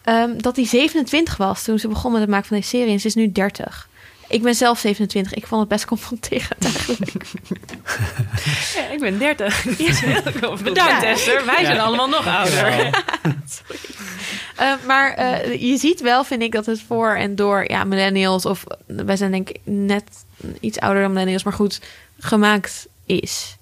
Ehm, 0.02 0.38
dat 0.38 0.54
die 0.54 0.66
27 0.66 1.36
was 1.36 1.62
toen 1.62 1.78
ze 1.78 1.88
begon 1.88 2.12
met 2.12 2.20
het 2.20 2.30
maken 2.30 2.46
van 2.46 2.56
deze 2.56 2.68
serie 2.68 2.92
en 2.92 3.00
ze 3.00 3.06
is 3.06 3.14
nu 3.14 3.32
30. 3.32 3.88
Ik 4.34 4.42
ben 4.42 4.54
zelf 4.54 4.78
27. 4.78 5.34
Ik 5.34 5.46
vond 5.46 5.60
het 5.60 5.70
best 5.70 5.84
confronterend 5.84 6.64
eigenlijk. 6.64 7.12
Ja, 8.74 8.88
ik 8.90 9.00
ben 9.00 9.18
30. 9.18 9.64
Bedankt 10.62 11.02
Ja. 11.02 11.04
Esther, 11.04 11.44
wij 11.46 11.64
zijn 11.64 11.80
allemaal 11.80 12.08
nog 12.08 12.26
ouder. 12.26 13.02
Eh, 14.56 14.72
maar 14.86 15.12
eh, 15.12 15.60
je 15.60 15.76
ziet 15.76 16.00
wel, 16.00 16.24
vind 16.24 16.42
ik, 16.42 16.52
dat 16.52 16.66
het 16.66 16.82
voor 16.86 17.14
en 17.14 17.36
door 17.36 17.70
ja, 17.70 17.84
millennials, 17.84 18.46
of 18.46 18.64
wij 18.86 19.16
zijn 19.16 19.30
denk 19.30 19.48
ik 19.48 19.60
net 19.64 20.04
iets 20.60 20.78
ouder 20.78 21.02
dan 21.02 21.10
millennials, 21.10 21.42
maar 21.42 21.52
goed, 21.52 21.80
gemaakt 22.18 22.86
is. 23.06 23.56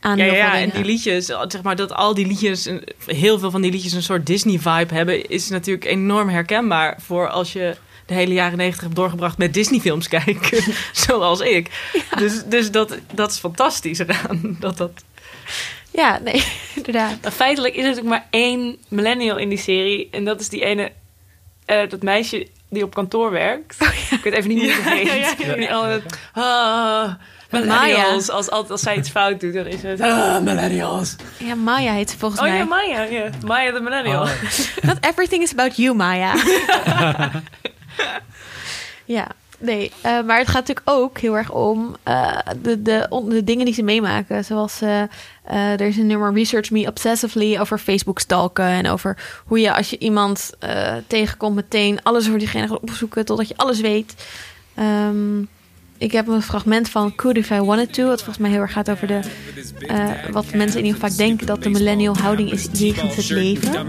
Aan 0.00 0.16
Ja, 0.16 0.24
ja, 0.24 0.58
en 0.58 0.70
die 0.70 0.84
liedjes, 0.84 1.26
zeg 1.26 1.62
maar 1.62 1.76
dat 1.76 1.92
al 1.92 2.14
die 2.14 2.26
liedjes, 2.26 2.68
heel 3.06 3.38
veel 3.38 3.50
van 3.50 3.60
die 3.60 3.70
liedjes 3.70 3.92
een 3.92 4.02
soort 4.02 4.26
Disney-vibe 4.26 4.94
hebben, 4.94 5.28
is 5.28 5.48
natuurlijk 5.48 5.84
enorm 5.84 6.28
herkenbaar 6.28 6.98
voor 7.00 7.28
als 7.28 7.52
je 7.52 7.76
de 8.06 8.14
hele 8.14 8.34
jaren 8.34 8.58
negentig 8.58 8.82
hebt 8.82 8.94
doorgebracht 8.96 9.38
met 9.38 9.54
Disney-films 9.54 10.08
kijken, 10.08 10.62
zoals 11.06 11.40
ik. 11.40 11.70
Dus, 12.18 12.42
dus 12.44 12.70
dat, 12.70 12.98
dat 13.12 13.30
is 13.30 13.38
fantastisch 13.38 13.98
eraan. 13.98 14.56
Dat 14.60 14.76
dat... 14.76 14.90
Ja, 15.90 16.18
nee, 16.24 16.44
inderdaad. 16.74 17.22
Maar 17.22 17.32
feitelijk 17.32 17.74
is 17.74 17.82
er 17.82 17.88
natuurlijk 17.88 18.14
maar 18.16 18.26
één 18.30 18.76
millennial 18.88 19.36
in 19.36 19.48
die 19.48 19.58
serie. 19.58 20.08
En 20.10 20.24
dat 20.24 20.40
is 20.40 20.48
die 20.48 20.64
ene, 20.64 20.92
eh, 21.64 21.88
dat 21.88 22.02
meisje 22.02 22.46
die 22.68 22.82
op 22.84 22.94
kantoor 22.94 23.30
werkt. 23.30 23.76
Ik 24.10 24.20
weet 24.22 24.32
even 24.32 24.48
niet 24.48 24.62
hoe 24.62 24.82
ze 24.82 24.88
heet. 24.90 25.56
Die 25.56 25.74
altijd, 25.74 26.18
ah, 26.32 27.14
millennials. 27.50 28.30
Als, 28.30 28.50
als, 28.50 28.68
als 28.68 28.80
zij 28.80 28.96
iets 28.96 29.10
fout 29.10 29.40
doet, 29.40 29.54
dan 29.54 29.66
is 29.66 29.82
het, 29.82 30.00
ah, 30.00 30.40
millennials. 30.42 31.16
Ja, 31.38 31.54
Maya 31.54 31.92
heet 31.92 32.10
ze 32.10 32.18
volgens 32.18 32.40
Oh 32.40 32.46
mij. 32.48 32.56
ja, 32.56 32.64
Maya. 32.64 33.02
Ja. 33.02 33.30
Maya 33.46 33.72
de 33.72 33.80
millennial. 33.80 34.22
Oh. 34.22 34.30
Not 34.82 34.96
everything 35.00 35.42
is 35.42 35.52
about 35.52 35.76
you, 35.76 35.94
Maya. 35.94 36.34
ja, 39.04 39.26
nee. 39.58 39.92
eh, 40.02 40.22
maar 40.22 40.38
het 40.38 40.48
gaat 40.48 40.66
natuurlijk 40.66 40.90
ook 40.90 41.18
heel 41.18 41.36
erg 41.36 41.50
om 41.52 41.96
eh, 42.02 42.38
de, 42.62 42.82
de, 42.82 43.06
on- 43.08 43.28
de 43.28 43.44
dingen 43.44 43.64
die 43.64 43.74
ze 43.74 43.82
meemaken. 43.82 44.44
Zoals 44.44 44.80
eh, 44.80 45.02
er 45.50 45.80
is 45.80 45.96
een 45.96 46.06
nummer 46.06 46.32
Research 46.34 46.70
Me 46.70 46.86
Obsessively 46.86 47.58
over 47.58 47.78
Facebook 47.78 48.18
stalken. 48.18 48.64
En 48.64 48.88
over 48.88 49.16
hoe 49.46 49.60
je 49.60 49.74
als 49.74 49.90
je 49.90 49.98
iemand 49.98 50.52
tegenkomt 51.06 51.54
meteen 51.54 52.02
alles 52.02 52.26
over 52.26 52.38
diegene 52.38 52.68
gaat 52.68 52.80
opzoeken 52.80 53.24
totdat 53.24 53.48
je 53.48 53.56
alles 53.56 53.80
weet. 53.80 54.14
Ehm, 54.74 55.42
ik 55.98 56.12
heb 56.12 56.28
een 56.28 56.42
fragment 56.42 56.88
van 56.88 57.14
Could 57.14 57.36
If 57.36 57.50
I 57.50 57.60
Wanted 57.60 57.92
To. 57.92 58.06
Wat 58.06 58.16
volgens 58.16 58.38
mij 58.38 58.50
heel 58.50 58.60
erg 58.60 58.72
gaat 58.72 58.90
over 58.90 59.06
de, 59.06 59.20
eh, 59.86 60.10
wat 60.30 60.44
mensen 60.54 60.78
in 60.78 60.84
ieder 60.84 61.00
geval 61.00 61.08
vaak 61.08 61.18
denken 61.18 61.46
dat 61.46 61.62
de 61.62 61.70
millennial 61.70 62.16
houding 62.16 62.52
is 62.52 62.68
jegens 62.72 63.16
het 63.16 63.30
leven. 63.30 63.86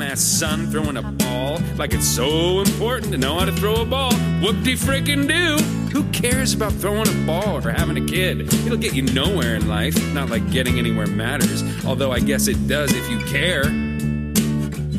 Like 1.77 1.95
it's 1.95 2.13
so 2.13 2.61
important 2.61 3.11
to 3.11 3.17
know 3.17 3.37
how 3.37 3.47
to 3.47 3.53
throw 3.53 3.77
a 3.77 3.85
ball. 3.85 4.11
Whoop 4.41 4.63
de 4.63 4.77
frickin' 4.77 5.27
do. 5.27 5.57
Who 5.91 6.03
cares 6.11 6.53
about 6.53 6.79
throwing 6.79 7.07
a 7.07 7.25
ball 7.25 7.53
or 7.53 7.71
having 7.71 7.97
a 7.97 8.05
kid? 8.05 8.53
It'll 8.65 8.81
get 8.81 8.93
you 8.93 9.11
nowhere 9.13 9.55
in 9.55 9.67
life. 9.67 10.13
Not 10.13 10.29
like 10.29 10.51
getting 10.51 10.77
anywhere 10.77 11.07
matters. 11.07 11.63
Although 11.85 12.15
I 12.15 12.19
guess 12.19 12.47
it 12.47 12.67
does 12.67 12.91
if 12.91 13.09
you 13.09 13.19
care. 13.31 13.65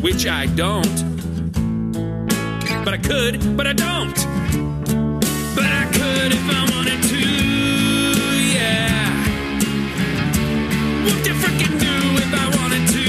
Which 0.01 0.27
I 0.27 0.47
don't. 0.55 1.05
But 2.85 2.95
I 2.95 2.99
could, 2.99 3.57
but 3.57 3.67
I 3.67 3.73
don't. 3.73 4.27
But 5.55 5.65
I 5.65 5.87
could 5.93 6.33
if 6.33 6.49
I 6.49 6.61
wanted 6.61 6.78
What 11.05 11.25
the 11.25 11.31
frickin' 11.31 11.79
do 11.79 11.95
if 12.23 12.33
I 12.35 12.59
wanted 12.59 12.87
to? 12.87 13.05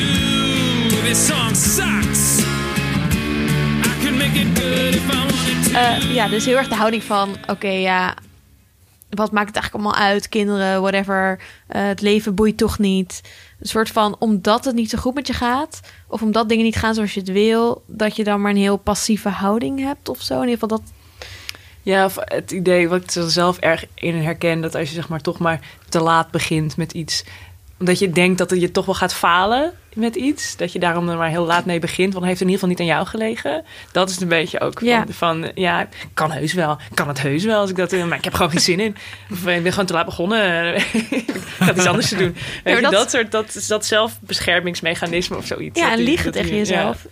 This 1.03 1.27
song 1.27 1.55
sucks. 1.55 2.43
I 3.89 4.01
could 4.01 4.17
make 4.17 4.35
it 4.41 4.59
good 4.59 4.95
if 4.95 5.09
I 5.09 5.17
wanted 5.17 5.63
to. 5.63 5.79
Eh, 5.79 6.13
ja, 6.13 6.27
dus 6.27 6.45
heel 6.45 6.57
erg 6.57 6.67
de 6.67 6.75
houding 6.75 7.03
van... 7.03 7.35
oké, 7.47 7.67
ja, 7.69 8.15
wat 9.09 9.31
maakt 9.31 9.47
het 9.47 9.55
eigenlijk 9.55 9.85
allemaal 9.85 10.07
uit? 10.09 10.29
Kinderen, 10.29 10.81
whatever. 10.81 11.39
eh, 11.67 11.85
het 11.87 12.01
leven 12.01 12.35
boeit 12.35 12.57
toch 12.57 12.79
niet. 12.79 13.21
Een 13.59 13.67
soort 13.67 13.89
van, 13.89 14.15
omdat 14.19 14.65
het 14.65 14.75
niet 14.75 14.89
zo 14.89 14.97
goed 14.97 15.13
met 15.13 15.27
je 15.27 15.33
gaat... 15.33 15.79
of 16.07 16.21
omdat 16.21 16.49
dingen 16.49 16.63
niet 16.63 16.75
gaan 16.75 16.93
zoals 16.93 17.13
je 17.13 17.19
het 17.19 17.31
wil... 17.31 17.83
dat 17.87 18.15
je 18.15 18.23
dan 18.23 18.41
maar 18.41 18.51
een 18.51 18.57
heel 18.57 18.77
passieve 18.77 19.29
houding 19.29 19.79
hebt 19.79 20.09
of 20.09 20.21
zo. 20.21 20.33
In 20.41 20.49
ieder 20.49 20.59
geval 20.59 20.77
dat... 20.77 20.81
Ja, 21.81 22.05
of 22.05 22.15
het 22.19 22.51
idee 22.51 22.89
wat 22.89 23.03
ik 23.03 23.11
er 23.11 23.31
zelf 23.31 23.57
erg 23.57 23.85
in 23.93 24.15
herken... 24.15 24.61
dat 24.61 24.75
als 24.75 24.89
je 24.89 24.95
zeg 24.95 25.09
maar 25.09 25.21
toch 25.21 25.37
maar 25.37 25.59
te 25.89 25.99
laat 25.99 26.31
begint 26.31 26.77
met 26.77 26.91
iets... 26.91 27.23
omdat 27.79 27.99
je 27.99 28.09
denkt 28.09 28.37
dat 28.37 28.49
je 28.61 28.71
toch 28.71 28.85
wel 28.85 28.95
gaat 28.95 29.13
falen 29.13 29.73
met 29.93 30.15
iets... 30.15 30.57
dat 30.57 30.71
je 30.71 30.79
daarom 30.79 31.09
er 31.09 31.17
maar 31.17 31.29
heel 31.29 31.45
laat 31.45 31.65
mee 31.65 31.79
begint... 31.79 32.13
want 32.13 32.13
dan 32.13 32.23
heeft 32.23 32.39
het 32.39 32.47
in 32.49 32.53
ieder 32.53 32.69
geval 32.69 32.69
niet 32.69 32.79
aan 32.79 32.95
jou 32.97 33.07
gelegen. 33.07 33.65
Dat 33.91 34.09
is 34.09 34.19
een 34.19 34.27
beetje 34.27 34.59
ook 34.59 34.79
Ja. 34.79 35.03
van, 35.09 35.13
van... 35.13 35.51
ja, 35.55 35.87
kan 36.13 36.31
heus 36.31 36.53
wel. 36.53 36.77
Kan 36.93 37.07
het 37.07 37.21
heus 37.21 37.43
wel 37.43 37.59
als 37.59 37.69
ik 37.69 37.75
dat... 37.75 37.91
maar 37.91 38.17
ik 38.17 38.23
heb 38.23 38.33
gewoon 38.33 38.51
geen 38.51 38.59
zin 38.61 38.79
in. 38.79 38.95
Of 39.31 39.47
ik 39.47 39.63
ben 39.63 39.71
gewoon 39.71 39.85
te 39.85 39.93
laat 39.93 40.05
begonnen. 40.05 40.75
ik 40.75 41.33
ga 41.59 41.73
iets 41.75 41.85
anders 41.85 42.09
te 42.09 42.15
doen. 42.15 42.35
Je, 42.65 42.81
dat- 42.81 42.91
dat, 42.91 43.11
soort... 43.11 43.31
dat 43.31 43.55
is 43.55 43.67
dat 43.67 43.85
zelfbeschermingsmechanisme 43.85 45.37
of 45.37 45.45
zoiets. 45.45 45.79
Ja, 45.79 45.91
en 45.91 45.99
liegen 45.99 46.31
die- 46.31 46.41
tegen 46.41 46.51
ja. 46.55 46.57
jezelf. 46.57 47.03
Ja. 47.03 47.09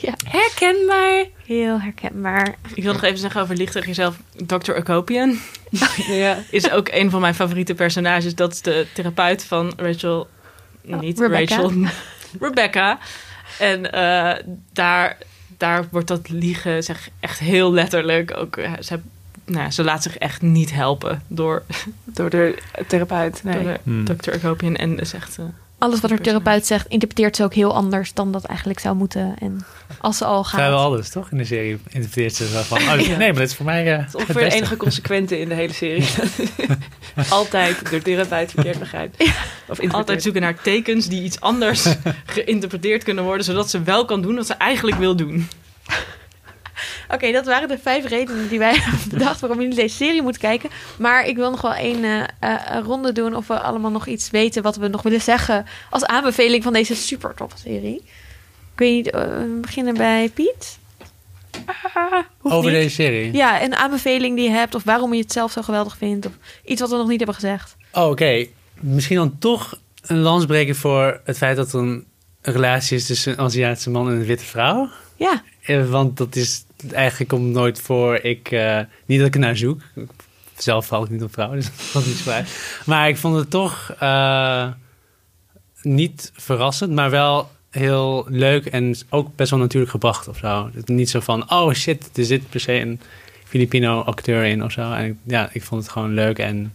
Herkenbaar. 0.24 1.24
Heel 1.46 1.80
herkenbaar. 1.80 2.54
Ik 2.74 2.82
wil 2.82 2.92
nog 2.92 3.02
even 3.02 3.18
zeggen 3.18 3.40
over 3.40 3.56
licht 3.56 3.72
tegen 3.72 3.88
jezelf. 3.88 4.16
Dr. 4.46 4.72
Akopian 4.74 5.38
Ja. 6.08 6.38
is 6.50 6.70
ook 6.70 6.88
een 6.90 7.10
van 7.10 7.20
mijn 7.20 7.34
favoriete 7.34 7.74
personages. 7.74 8.34
Dat 8.34 8.52
is 8.52 8.62
de 8.62 8.86
therapeut 8.94 9.44
van 9.44 9.72
Rachel. 9.76 10.28
Niet 10.82 11.20
Oh, 11.20 11.26
Rebecca. 11.26 11.56
Rachel. 11.56 11.72
Rebecca. 12.48 12.98
En 13.58 13.92
eh, 13.92 14.44
daar, 14.72 15.16
daar 15.56 15.86
wordt 15.90 16.08
dat 16.08 16.28
liegen 16.28 16.82
zeg, 16.82 17.08
echt 17.20 17.38
heel 17.38 17.72
letterlijk. 17.72 18.36
Ook, 18.36 18.56
eh, 18.56 18.72
ze, 18.80 18.98
nou, 19.44 19.70
ze 19.70 19.84
laat 19.84 20.02
zich 20.02 20.18
echt 20.18 20.42
niet 20.42 20.72
helpen 20.72 21.22
door, 21.26 21.62
Door 22.04 22.30
de 22.30 22.58
therapeut. 22.86 23.40
Nee. 23.44 23.54
door 23.54 23.62
de 23.62 23.78
Hmm. 23.82 24.04
Dr. 24.04 24.30
Akopian. 24.32 24.76
En 24.76 24.98
is 24.98 25.12
echt... 25.12 25.38
Alles 25.80 26.00
wat 26.00 26.10
haar 26.10 26.20
therapeut 26.20 26.66
zegt... 26.66 26.86
interpreteert 26.86 27.36
ze 27.36 27.44
ook 27.44 27.54
heel 27.54 27.74
anders 27.74 28.12
dan 28.12 28.32
dat 28.32 28.44
eigenlijk 28.44 28.78
zou 28.78 28.96
moeten. 28.96 29.34
En 29.38 29.64
als 30.00 30.16
ze 30.16 30.24
al 30.24 30.44
gaat... 30.44 30.60
Vrijwel 30.60 30.78
alles, 30.78 31.10
toch? 31.10 31.30
In 31.30 31.36
de 31.36 31.44
serie 31.44 31.78
interpreteert 31.88 32.34
ze 32.34 32.48
zo 32.48 32.62
van... 32.62 32.78
Oh, 32.78 32.94
nee, 32.96 33.16
maar 33.16 33.32
dit 33.32 33.48
is 33.48 33.54
voor 33.54 33.64
mij 33.64 33.84
Dat 33.84 33.98
is 33.98 34.04
het 34.04 34.14
ongeveer 34.14 34.48
de 34.48 34.56
enige 34.56 34.76
consequente 34.76 35.38
in 35.38 35.48
de 35.48 35.54
hele 35.54 35.72
serie. 35.72 36.08
Altijd 37.28 37.90
door 37.90 38.02
therapeut 38.02 38.50
verkeerd 38.50 38.78
begrijpt. 38.78 39.32
Of 39.68 39.92
altijd 39.92 40.22
zoeken 40.22 40.40
naar 40.40 40.62
tekens 40.62 41.06
die 41.06 41.22
iets 41.22 41.40
anders 41.40 41.86
geïnterpreteerd 42.24 43.04
kunnen 43.04 43.24
worden. 43.24 43.44
Zodat 43.44 43.70
ze 43.70 43.82
wel 43.82 44.04
kan 44.04 44.22
doen 44.22 44.34
wat 44.34 44.46
ze 44.46 44.54
eigenlijk 44.54 44.96
wil 44.96 45.16
doen. 45.16 45.48
Oké, 47.12 47.32
dat 47.32 47.46
waren 47.46 47.68
de 47.68 47.78
vijf 47.78 48.06
redenen 48.08 48.48
die 48.48 48.58
wij 48.58 48.74
hebben 48.80 49.00
bedacht 49.08 49.40
waarom 49.40 49.60
jullie 49.60 49.74
deze 49.74 49.96
serie 49.96 50.22
moeten 50.22 50.40
kijken. 50.40 50.70
Maar 50.98 51.26
ik 51.26 51.36
wil 51.36 51.50
nog 51.50 51.60
wel 51.60 51.74
één 51.74 52.04
eh, 52.04 52.24
eh, 52.40 52.84
ronde 52.84 53.12
doen 53.12 53.34
of 53.36 53.46
we 53.46 53.60
allemaal 53.60 53.90
nog 53.90 54.06
iets 54.06 54.30
weten 54.30 54.62
wat 54.62 54.76
we 54.76 54.88
nog 54.88 55.02
willen 55.02 55.20
zeggen 55.20 55.66
als 55.90 56.04
aanbeveling 56.04 56.62
van 56.62 56.72
deze 56.72 56.94
super 56.94 57.34
toffe 57.34 57.58
serie. 57.58 57.96
Ik 58.72 58.78
weet 58.86 58.94
niet, 59.04 59.10
eh, 59.10 59.28
beginnen 59.60 59.94
bij 59.94 60.30
Piet. 60.34 60.78
Hoeft 62.38 62.54
Over 62.54 62.70
niet. 62.70 62.80
deze 62.80 62.94
serie? 62.94 63.32
Ja, 63.32 63.62
een 63.62 63.74
aanbeveling 63.74 64.36
die 64.36 64.44
je 64.44 64.54
hebt 64.54 64.74
of 64.74 64.84
waarom 64.84 65.14
je 65.14 65.20
het 65.22 65.32
zelf 65.32 65.52
zo 65.52 65.62
geweldig 65.62 65.96
vindt. 65.96 66.26
Of 66.26 66.32
iets 66.64 66.80
wat 66.80 66.90
we 66.90 66.96
nog 66.96 67.08
niet 67.08 67.16
hebben 67.16 67.34
gezegd. 67.34 67.76
Oh, 67.92 68.08
oké. 68.10 68.46
Misschien 68.80 69.16
dan 69.16 69.38
toch 69.38 69.78
een 70.02 70.18
lans 70.18 70.46
breken 70.46 70.74
voor 70.76 71.20
het 71.24 71.36
feit 71.36 71.56
dat 71.56 71.72
er 71.72 71.80
een 71.80 72.06
relatie 72.42 72.96
is 72.96 73.06
tussen 73.06 73.32
een 73.32 73.38
Aziatische 73.44 73.90
man 73.90 74.08
en 74.08 74.14
een 74.14 74.24
witte 74.24 74.44
vrouw. 74.44 74.88
Ja, 75.16 75.42
Want 75.90 76.16
dat 76.16 76.36
is 76.36 76.64
eigenlijk 76.92 77.30
komt 77.30 77.52
nooit 77.52 77.80
voor. 77.80 78.16
Ik, 78.16 78.50
eh, 78.50 78.78
niet 79.06 79.18
dat 79.18 79.26
ik 79.28 79.34
er 79.34 79.40
naar 79.40 79.56
zoek. 79.56 79.80
Zelf 80.56 80.86
val 80.86 81.04
ik 81.04 81.10
niet 81.10 81.22
op 81.22 81.32
vrouwen, 81.32 81.56
dus 81.58 81.66
dat 81.70 81.74
valt 81.74 82.06
niet 82.06 82.16
zo 82.16 82.30
uit. 82.30 82.80
Maar 82.86 83.08
ik 83.08 83.16
vond 83.16 83.36
het 83.36 83.50
toch 83.50 83.94
eh, 83.98 84.66
niet 85.82 86.32
verrassend, 86.34 86.92
maar 86.92 87.10
wel 87.10 87.50
heel 87.70 88.26
leuk 88.28 88.66
en 88.66 88.96
ook 89.08 89.36
best 89.36 89.50
wel 89.50 89.58
natuurlijk 89.60 89.90
gebracht 89.90 90.28
of 90.28 90.36
zo. 90.36 90.70
Is 90.74 90.82
Niet 90.84 91.10
zo 91.10 91.20
van, 91.20 91.50
oh 91.52 91.72
shit, 91.72 92.10
er 92.18 92.24
zit 92.24 92.48
per 92.50 92.60
se 92.60 92.72
een 92.72 93.00
Filipino 93.44 94.00
acteur 94.00 94.44
in 94.44 94.64
of 94.64 94.72
zo. 94.72 94.92
En 94.92 95.04
ik- 95.04 95.16
ja, 95.22 95.48
ik 95.52 95.62
vond 95.62 95.82
het 95.82 95.92
gewoon 95.92 96.14
leuk 96.14 96.38
en 96.38 96.72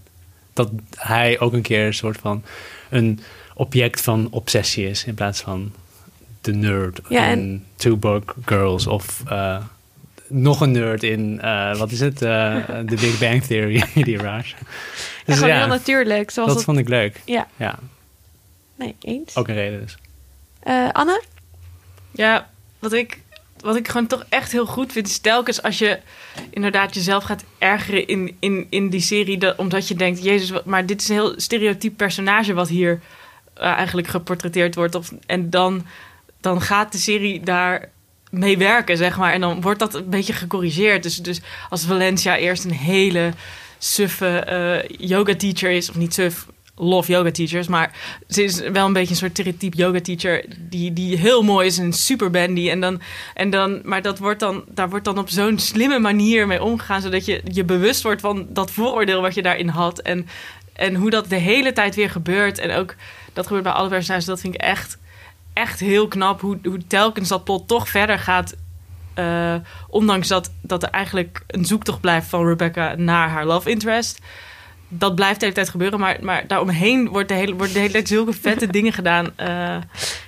dat 0.54 0.70
hij 0.96 1.40
ook 1.40 1.54
een 1.54 1.62
keer 1.62 1.86
een 1.86 1.94
soort 1.94 2.18
van 2.18 2.44
een 2.90 3.20
object 3.54 4.02
van 4.02 4.28
obsessie 4.32 4.90
is 4.90 5.04
in 5.06 5.14
plaats 5.14 5.42
van 5.42 5.72
de 6.42 6.54
nerd 6.54 7.00
Ja, 7.10 7.26
in 7.28 7.64
Two 7.76 8.22
Girls 8.46 8.88
of 8.88 9.24
eh, 9.28 9.58
nog 10.28 10.62
een 10.62 10.72
nerd 10.72 11.04
in, 11.04 11.42
eh, 11.42 11.78
wat 11.78 11.92
is 11.92 12.00
het, 12.00 12.22
Eh 12.22 12.56
The 12.90 12.96
Big 12.96 13.20
Bang 13.20 13.44
Theory, 13.44 13.84
die 14.04 14.20
en 14.20 14.54
Dus 15.26 15.36
gewoon 15.36 15.50
ja, 15.50 15.58
heel 15.58 15.68
natuurlijk. 15.68 16.32
Zoals 16.32 16.48
dat 16.50 16.58
het... 16.58 16.66
vond 16.66 16.78
ik 16.78 16.88
leuk. 16.90 17.22
Ja, 17.26 17.48
Ja, 17.58 17.80
nee, 18.76 18.96
eens. 19.02 19.36
ook 19.36 19.48
een 19.48 19.56
reden 19.56 19.82
dus. 19.82 19.98
Eh, 20.60 20.90
Anne? 20.92 21.24
Ja, 22.12 22.50
wat 22.80 22.94
ik, 22.94 23.20
wat 23.60 23.76
ik 23.76 23.88
gewoon 23.88 24.08
toch 24.08 24.26
echt 24.30 24.52
heel 24.52 24.66
goed 24.66 24.92
vind, 24.92 25.08
is 25.08 25.20
telkens 25.20 25.62
als 25.62 25.78
je 25.78 26.00
inderdaad 26.50 26.94
jezelf 26.96 27.24
gaat 27.24 27.44
ergeren 27.58 28.08
in, 28.08 28.36
in, 28.40 28.68
in 28.70 28.90
die 28.90 29.02
serie, 29.02 29.38
dat, 29.38 29.58
omdat 29.58 29.88
je 29.88 29.96
denkt, 29.96 30.24
Jezus, 30.24 30.50
wat- 30.50 30.66
maar 30.66 30.86
dit 30.86 31.02
is 31.02 31.10
een 31.10 31.16
heel 31.16 31.34
stereotyp 31.38 31.98
personage 31.98 32.54
wat 32.54 32.68
hier 32.70 33.00
eigenlijk 33.54 34.08
geportretteerd 34.08 34.76
wordt. 34.76 34.96
Of, 34.96 35.12
en 35.26 35.50
dan, 35.50 35.86
dan 36.42 36.62
gaat 36.62 36.92
de 36.92 36.98
serie 36.98 37.40
daar 37.40 37.90
mee 38.32 38.58
werken, 38.58 38.98
zeg 38.98 39.18
maar. 39.18 39.34
En 39.34 39.42
dan 39.42 39.62
wordt 39.62 39.80
dat 39.80 39.94
een 39.94 40.10
beetje 40.10 40.34
gecorrigeerd. 40.34 41.04
Dus, 41.04 41.18
dus 41.18 41.42
als 41.70 41.86
Valencia 41.86 42.38
eerst 42.38 42.64
een 42.64 42.72
hele 42.72 43.34
suffe 43.78 44.40
eh, 44.40 44.98
yoga 45.08 45.36
teacher 45.36 45.72
is, 45.72 45.90
of 45.90 45.96
niet 45.96 46.14
suf, 46.14 46.46
love 46.78 47.12
yoga 47.12 47.32
teachers, 47.32 47.68
maar 47.68 47.92
ze 48.28 48.44
is 48.44 48.60
wel 48.60 48.86
een 48.86 48.94
beetje 48.94 49.10
een 49.10 49.16
soort 49.16 49.32
stereotype 49.32 49.78
yoga 49.78 50.02
teacher 50.02 50.46
die, 50.60 50.94
die 50.94 51.18
heel 51.18 51.44
mooi 51.44 51.68
is 51.68 51.78
en 51.78 51.94
super 51.94 52.32
bandy. 52.32 52.70
En 52.70 52.80
dan, 52.80 53.02
en 53.34 53.50
dan, 53.50 53.82
maar 53.84 54.02
dat 54.02 54.20
wordt 54.20 54.40
dan, 54.40 54.64
daar 54.68 54.90
wordt 54.90 55.06
dan 55.06 55.18
op 55.18 55.30
zo'n 55.30 55.60
slimme 55.60 56.00
manier 56.00 56.48
mee 56.48 56.64
omgegaan, 56.64 57.02
zodat 57.02 57.26
je 57.26 57.42
je 57.52 57.64
bewust 57.64 58.04
wordt 58.04 58.22
van 58.22 58.48
dat 58.50 58.72
vooroordeel 58.72 59.22
wat 59.22 59.34
je 59.34 59.42
daarin 59.42 59.68
had. 59.68 60.00
En, 60.00 60.28
en 60.74 60.96
hoe 60.96 61.10
dat 61.10 61.30
de 61.30 61.36
hele 61.36 61.74
tijd 61.74 61.96
weer 61.96 62.10
gebeurt. 62.10 62.60
En 62.60 62.72
ook 62.72 62.96
dat 63.34 63.46
gebeurt 63.46 63.64
bij 63.64 63.74
alle 63.74 63.90
personages. 63.90 64.26
Dat 64.26 64.42
vind 64.42 64.54
ik 64.54 64.62
echt, 64.62 64.98
echt 65.56 65.80
heel 65.80 66.08
knap. 66.08 66.42
Hoe, 66.42 66.58
hoe 66.64 66.88
telkens 66.88 67.30
dat 67.30 67.44
plot 67.44 67.68
toch 67.68 67.90
verder 67.90 68.20
gaat. 68.20 68.56
eh, 69.14 69.56
ondanks 69.90 70.28
dat, 70.28 70.52
dat 70.62 70.84
er 70.84 70.90
eigenlijk 70.90 71.44
een 71.48 71.66
zoektocht 71.66 72.00
blijft 72.00 72.28
van 72.28 72.48
Rebecca 72.48 72.94
naar 72.98 73.30
haar 73.30 73.46
love 73.46 73.70
interest. 73.70 74.20
Dat 74.88 75.16
blijft 75.16 75.40
de 75.40 75.46
hele 75.46 75.58
tijd 75.58 75.70
gebeuren. 75.70 76.00
Maar, 76.00 76.18
maar 76.22 76.48
daaromheen 76.48 77.10
wordt 77.10 77.28
de 77.28 77.34
hele, 77.34 77.56
de 77.56 77.80
hele 77.80 77.92
tijd 77.92 78.08
zulke 78.08 78.34
vette 78.48 78.68
dingen 78.68 78.94
gedaan. 78.94 79.38
eh, 79.38 79.78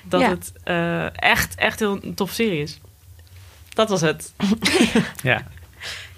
dat 0.03 0.21
Ja. 0.21 0.29
het 0.29 0.51
eh, 0.63 1.19
echt, 1.21 1.55
echt 1.55 1.79
heel 1.79 1.99
een 2.01 2.13
tof 2.13 2.31
serie 2.31 2.61
is. 2.61 2.79
Dat 3.69 3.89
was 3.89 4.01
het. 4.01 4.33
Ja. 5.23 5.41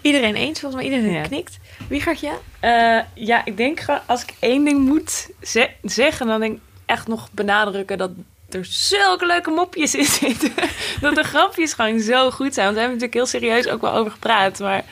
Iedereen 0.01 0.35
eens? 0.35 0.59
Volgens 0.59 0.81
mij 0.83 0.91
iedereen 0.91 1.15
Ja. 1.15 1.21
knikt. 1.27 1.59
Wie 1.87 2.01
gaat 2.01 2.19
je? 2.19 2.37
Eh, 2.59 3.25
ja, 3.25 3.45
ik 3.45 3.57
denk 3.57 3.85
als 4.05 4.21
ik 4.23 4.33
één 4.39 4.63
ding 4.65 4.79
moet 4.85 5.29
ze- 5.41 5.69
zeggen, 5.81 6.27
dan 6.27 6.39
denk 6.39 6.55
ik 6.55 6.61
echt 6.85 7.07
nog 7.07 7.29
benadrukken 7.31 7.97
dat 7.97 8.11
er 8.53 8.65
zulke 8.65 9.25
leuke 9.25 9.49
mopjes 9.49 9.95
in 9.95 10.05
zitten. 10.05 10.51
dat 11.01 11.15
de 11.15 11.23
grapjes 11.23 11.73
gewoon 11.73 11.99
zo 11.99 12.31
goed 12.31 12.53
zijn. 12.53 12.65
Want 12.65 12.77
we 12.77 12.81
hebben 12.81 12.99
natuurlijk 12.99 13.13
heel 13.13 13.25
serieus 13.41 13.67
ook 13.67 13.81
wel 13.81 13.93
over 13.93 14.11
gepraat. 14.11 14.59
Maar 14.59 14.83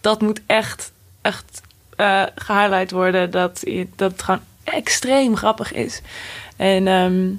dat 0.00 0.20
moet 0.20 0.40
echt, 0.46 0.92
echt 1.22 1.60
eh 1.96 2.22
gehighlight 2.34 2.90
worden. 2.90 3.30
Dat, 3.30 3.62
dat 3.96 4.12
het 4.12 4.22
gewoon 4.22 4.40
extreem 4.64 5.36
grappig 5.36 5.72
is. 5.72 6.00
En 6.56 6.86
ehm, 6.86 7.30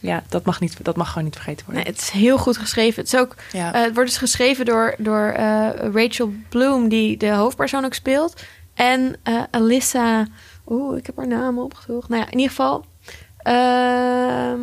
ja, 0.00 0.22
dat 0.28 0.44
mag, 0.44 0.60
niet, 0.60 0.84
dat 0.84 0.96
mag 0.96 1.08
gewoon 1.08 1.24
niet 1.24 1.34
vergeten 1.36 1.64
worden. 1.66 1.84
Nee, 1.84 1.92
het 1.92 2.02
is 2.02 2.10
heel 2.10 2.38
goed 2.38 2.56
geschreven. 2.56 3.02
Het, 3.02 3.12
is 3.12 3.18
ook, 3.20 3.34
Ja. 3.52 3.74
eh, 3.74 3.80
het 3.82 3.94
wordt 3.94 4.08
dus 4.08 4.18
geschreven 4.18 4.64
door, 4.64 4.94
door 4.98 5.28
eh, 5.28 5.68
Rachel 5.94 6.32
Bloom, 6.48 6.88
die 6.88 7.16
de 7.16 7.30
hoofdpersoon 7.30 7.84
ook 7.84 7.94
speelt. 7.94 8.42
En 8.74 9.16
Alyssa... 9.50 10.26
Oeh, 10.70 10.98
ik 10.98 11.06
heb 11.06 11.16
haar 11.16 11.26
naam 11.26 11.58
opgezocht. 11.58 12.08
Nou 12.08 12.20
ja, 12.20 12.26
in 12.30 12.38
ieder 12.38 12.48
geval... 12.48 12.84
ehm 13.42 14.60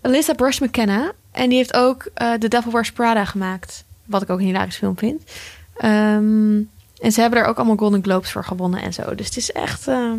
Alyssa 0.00 0.34
Brush 0.34 0.58
McKenna. 0.58 1.12
En 1.32 1.48
die 1.48 1.58
heeft 1.58 1.74
ook 1.74 2.08
eh 2.14 2.32
The 2.32 2.48
Devil 2.48 2.72
Wears 2.72 2.92
Prada 2.92 3.24
gemaakt. 3.24 3.84
Wat 4.04 4.22
ik 4.22 4.30
ook 4.30 4.38
een 4.38 4.44
hilarisch 4.44 4.76
film 4.76 4.98
vind. 4.98 5.22
Ehm, 5.76 6.56
en 7.00 7.12
ze 7.12 7.20
hebben 7.20 7.38
daar 7.38 7.48
ook 7.48 7.56
allemaal 7.56 7.76
Golden 7.76 8.02
Globes 8.02 8.32
voor 8.32 8.44
gewonnen 8.44 8.82
en 8.82 8.92
zo. 8.92 9.14
Dus 9.14 9.26
het 9.26 9.36
is 9.36 9.52
echt 9.52 9.88
eh, 9.88 10.12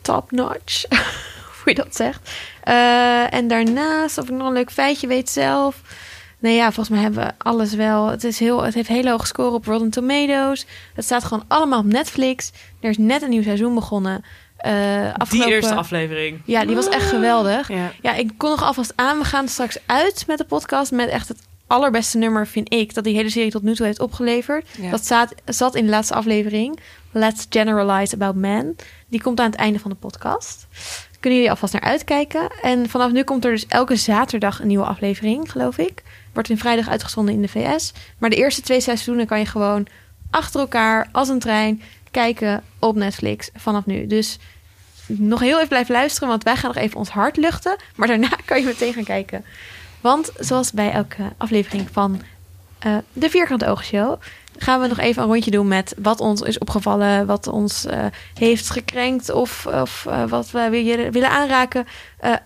top 0.00 0.30
notch. 0.30 0.84
Hoe 1.62 1.72
je 1.72 1.74
dat 1.74 1.96
zegt. 1.96 2.30
Eh, 2.64 3.34
en 3.34 3.48
daarnaast, 3.48 4.18
of 4.18 4.24
ik 4.28 4.34
nog 4.34 4.46
een 4.46 4.52
leuk 4.52 4.70
feitje 4.70 5.06
weet 5.06 5.30
zelf. 5.30 5.80
Nee, 6.38 6.54
ja, 6.54 6.64
volgens 6.64 6.88
mij 6.88 7.00
hebben 7.00 7.24
we 7.24 7.32
alles 7.38 7.74
wel. 7.74 8.06
Het, 8.06 8.24
is 8.24 8.38
heel, 8.38 8.62
het 8.62 8.74
heeft 8.74 8.88
hele 8.88 9.10
hoge 9.10 9.26
score 9.26 9.50
op 9.50 9.66
Rotten 9.66 9.90
Tomatoes. 9.90 10.66
Het 10.94 11.04
staat 11.04 11.24
gewoon 11.24 11.44
allemaal 11.48 11.78
op 11.78 11.84
Netflix. 11.84 12.52
Er 12.80 12.90
is 12.90 12.98
net 12.98 13.22
een 13.22 13.30
nieuw 13.30 13.42
seizoen 13.42 13.74
begonnen. 13.74 14.24
Die 14.62 15.12
afgelopen... 15.16 15.52
eerste 15.52 15.74
aflevering. 15.74 16.40
Ja, 16.44 16.64
die 16.64 16.74
was 16.74 16.88
echt 16.88 17.08
geweldig. 17.08 17.68
Ja. 17.68 17.92
Ja, 18.02 18.14
ik 18.14 18.30
kon 18.36 18.50
nog 18.50 18.62
alvast 18.62 18.92
aan. 18.96 19.18
We 19.18 19.24
gaan 19.24 19.48
straks 19.48 19.78
uit 19.86 20.24
met 20.26 20.38
de 20.38 20.44
podcast. 20.44 20.92
Met 20.92 21.08
echt 21.08 21.28
het 21.28 21.38
allerbeste 21.66 22.18
nummer, 22.18 22.46
vind 22.46 22.72
ik. 22.72 22.94
Dat 22.94 23.04
die 23.04 23.14
hele 23.14 23.30
serie 23.30 23.50
tot 23.50 23.62
nu 23.62 23.74
toe 23.74 23.86
heeft 23.86 24.00
opgeleverd. 24.00 24.66
Ja. 24.80 24.90
Dat 24.90 25.06
zat, 25.06 25.34
zat 25.44 25.74
in 25.74 25.84
de 25.84 25.90
laatste 25.90 26.14
aflevering. 26.14 26.78
Let's 27.10 27.46
Generalize 27.50 28.14
About 28.14 28.34
Men. 28.34 28.76
Die 29.08 29.22
komt 29.22 29.40
aan 29.40 29.50
het 29.50 29.60
einde 29.60 29.78
van 29.78 29.90
de 29.90 29.96
podcast. 29.96 30.66
Kunnen 31.20 31.38
jullie 31.38 31.54
alvast 31.54 31.72
naar 31.72 31.82
uitkijken. 31.82 32.50
En 32.62 32.88
vanaf 32.88 33.12
nu 33.12 33.22
komt 33.22 33.44
er 33.44 33.50
dus 33.50 33.66
elke 33.66 33.96
zaterdag 33.96 34.60
een 34.60 34.66
nieuwe 34.66 34.84
aflevering, 34.84 35.50
geloof 35.50 35.78
ik. 35.78 36.02
Wordt 36.32 36.48
in 36.48 36.58
vrijdag 36.58 36.88
uitgezonden 36.88 37.34
in 37.34 37.42
de 37.42 37.48
VS. 37.48 37.92
Maar 38.18 38.30
de 38.30 38.36
eerste 38.36 38.60
twee 38.60 38.80
seizoenen 38.80 39.26
kan 39.26 39.38
je 39.38 39.46
gewoon 39.46 39.86
achter 40.30 40.60
elkaar 40.60 41.08
als 41.12 41.28
een 41.28 41.38
trein 41.38 41.82
kijken 42.12 42.62
op 42.78 42.96
Netflix 42.96 43.50
vanaf 43.54 43.86
nu. 43.86 44.06
Dus 44.06 44.38
nog 45.06 45.40
heel 45.40 45.56
even 45.56 45.68
blijven 45.68 45.94
luisteren, 45.94 46.28
want 46.28 46.42
wij 46.42 46.56
gaan 46.56 46.72
nog 46.74 46.82
even 46.82 46.98
ons 46.98 47.08
hart 47.08 47.36
luchten. 47.36 47.76
Maar 47.96 48.08
daarna 48.08 48.28
kan 48.44 48.60
je 48.60 48.66
meteen 48.66 48.92
gaan 48.92 49.04
kijken. 49.04 49.44
Want 50.00 50.32
zoals 50.38 50.72
bij 50.72 50.90
elke 50.90 51.32
aflevering 51.36 51.88
van 51.92 52.22
eh, 52.78 52.96
de 53.12 53.30
Vierkante 53.30 53.66
Oogshow... 53.66 54.20
gaan 54.58 54.80
we 54.80 54.86
nog 54.86 54.98
even 54.98 55.22
een 55.22 55.28
rondje 55.28 55.50
doen 55.50 55.68
met 55.68 55.94
wat 55.98 56.20
ons 56.20 56.40
is 56.40 56.58
opgevallen... 56.58 57.26
wat 57.26 57.46
ons 57.46 57.84
eh, 57.84 58.04
heeft 58.34 58.70
gekrenkt 58.70 59.30
of, 59.30 59.66
of 59.66 60.06
eh, 60.08 60.24
wat 60.24 60.50
we 60.50 60.68
willen, 60.70 61.12
willen 61.12 61.30
aanraken. 61.30 61.86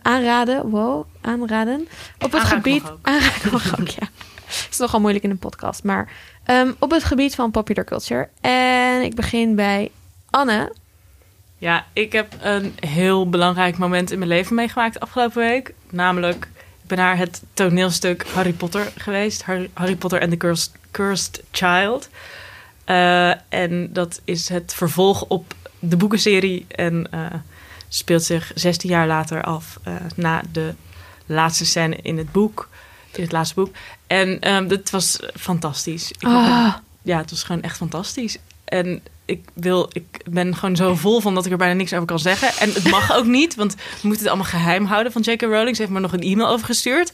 aanraden, 0.03 0.71
wow, 0.71 1.07
aanraden. 1.21 1.89
Op 2.19 2.33
het 2.33 2.35
Aanraken 2.35 2.57
gebied... 2.57 2.83
mag 2.83 2.93
ook. 2.93 2.99
Aanraken 3.03 3.53
mag 3.53 3.81
ook, 3.81 3.89
ja. 3.89 4.09
is 4.71 4.79
nogal 4.79 5.01
moeilijk 5.01 5.25
in 5.25 5.31
een 5.31 5.39
podcast. 5.39 5.85
Maar 5.85 6.13
ehm, 6.47 6.73
op 6.79 6.91
het 6.91 7.05
gebied 7.05 7.35
van 7.35 7.51
popular 7.51 7.85
culture. 7.85 8.29
En 8.41 9.03
ik 9.03 9.15
begin 9.15 9.55
bij 9.55 9.91
Anne. 10.31 10.73
Ja, 11.59 11.87
ik 11.93 12.13
heb 12.13 12.35
een 12.41 12.75
heel 12.81 13.29
belangrijk 13.29 13.79
moment 13.79 14.11
in 14.11 14.19
mijn 14.19 14.31
leven 14.31 14.55
meegemaakt 14.55 15.01
afgelopen 15.01 15.43
week. 15.43 15.75
Namelijk, 15.91 16.49
ik 16.83 16.89
ben 16.89 16.99
naar 16.99 17.19
het 17.19 17.43
toneelstuk 17.53 18.27
Harry 18.27 18.53
Potter 18.53 18.93
geweest. 18.97 19.43
Harry, 19.73 19.97
Potter 19.97 20.21
and 20.21 20.31
the 20.31 20.37
Cursed, 20.37 20.73
Cursed 20.91 21.43
Child. 21.51 22.09
Eh, 22.85 23.31
en 23.49 23.93
dat 23.93 24.21
is 24.25 24.49
het 24.49 24.75
vervolg 24.75 25.25
op 25.29 25.55
de 25.79 25.97
boekenserie. 25.97 26.67
En 26.69 27.09
eh, 27.11 27.21
speelt 27.89 28.23
zich 28.23 28.53
16 28.55 28.91
jaar 28.91 29.07
later 29.07 29.43
af 29.43 29.79
eh, 29.83 29.95
na 30.17 30.43
de 30.53 30.75
laatste 31.27 31.67
scène 31.67 31.97
in 31.97 32.19
het 32.19 32.33
boek. 32.33 32.69
In 33.13 33.23
het 33.23 33.33
laatste 33.33 33.55
boek. 33.55 33.75
En 34.07 34.41
ehm 34.41 34.67
dat 34.69 34.91
was 34.91 35.19
fantastisch. 35.41 36.11
Ik 36.11 36.23
Ah. 36.23 36.75
ja, 37.03 37.19
het 37.19 37.31
was 37.31 37.43
gewoon 37.43 37.63
echt 37.63 37.77
fantastisch. 37.77 38.37
En 38.65 39.03
ik, 39.25 39.49
wil, 39.55 39.91
ik 39.93 40.21
ben 40.31 40.57
gewoon 40.57 40.77
zo 40.77 40.95
vol 40.95 41.21
van 41.21 41.35
dat 41.35 41.47
ik 41.47 41.53
er 41.53 41.59
bijna 41.59 41.75
niks 41.75 41.93
over 41.93 42.07
kan 42.07 42.19
zeggen. 42.19 42.49
En 42.59 42.73
het 42.73 42.91
mag 42.91 43.13
ook 43.17 43.25
niet, 43.25 43.55
want 43.55 43.75
we 43.75 43.81
moeten 44.03 44.19
het 44.19 44.27
allemaal 44.27 44.51
geheim 44.51 44.85
houden 44.85 45.13
van 45.13 45.23
J.K. 45.23 45.43
Rowling. 45.43 45.77
Ze 45.77 45.83
heeft 45.83 45.95
me 45.95 46.01
nog 46.01 46.13
een 46.13 46.21
e-mail 46.23 46.49
over 46.49 46.67
gestuurd. 46.67 47.13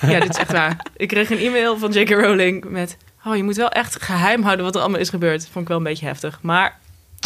ja, 0.12 0.20
dit 0.20 0.28
is 0.28 0.36
echt 0.36 0.52
waar. 0.52 0.86
Ik 0.96 1.08
kreeg 1.08 1.30
een 1.30 1.38
e-mail 1.38 1.78
van 1.78 1.92
J.K. 1.92 2.10
Rowling 2.10 2.64
met... 2.64 2.96
Oh, 3.24 3.36
je 3.36 3.42
moet 3.42 3.56
wel 3.56 3.68
echt 3.68 4.02
geheim 4.02 4.42
houden 4.42 4.64
wat 4.64 4.74
er 4.74 4.80
allemaal 4.80 5.00
is 5.00 5.08
gebeurd. 5.08 5.42
Vond 5.42 5.64
ik 5.64 5.68
wel 5.68 5.76
een 5.76 5.82
beetje 5.82 6.06
heftig. 6.06 6.38
Maar 6.42 6.78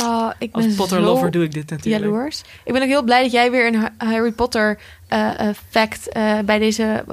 Oh, 0.03 0.31
ik 0.39 0.53
ben 0.53 0.65
Als 0.65 0.75
Potter 0.75 0.99
zo 0.99 1.05
lover 1.05 1.31
doe 1.31 1.45
ik 1.45 1.53
dit 1.53 1.71
natuurlijk. 1.71 2.05
jaloers. 2.05 2.43
Ik 2.65 2.73
ben 2.73 2.83
ook 2.83 2.89
heel 2.89 3.03
blij 3.03 3.23
dat 3.23 3.33
jij 3.33 3.51
weer 3.51 3.67
een 3.67 3.75
Ha- 3.75 3.95
Harry 3.99 4.33
Potter 4.33 4.79
eh, 5.09 5.49
eh, 5.49 5.55
fact 5.71 6.09
eh, 6.09 6.39
bij 6.39 6.59
deze, 6.59 7.05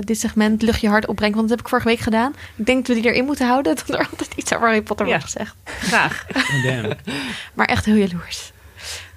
dit 0.00 0.18
segment 0.18 0.62
lucht 0.62 0.80
je 0.80 0.88
hart 0.88 1.06
opbrengt. 1.06 1.36
Want 1.36 1.48
dat 1.48 1.56
heb 1.56 1.66
ik 1.66 1.70
vorige 1.72 1.88
week 1.88 1.98
gedaan. 2.00 2.34
Ik 2.56 2.66
denk 2.66 2.86
dat 2.86 2.96
we 2.96 3.02
die 3.02 3.10
erin 3.10 3.24
moeten 3.24 3.46
houden. 3.46 3.74
Dat 3.76 3.88
er 3.88 4.08
altijd 4.10 4.32
iets 4.36 4.54
over 4.54 4.66
Harry 4.66 4.82
Potter 4.82 5.06
Ja. 5.06 5.12
wordt 5.12 5.24
gezegd. 5.32 5.54
Graag. 5.64 6.26
Maar 7.54 7.66
echt 7.66 7.84
heel 7.84 7.94
jaloers. 7.94 8.52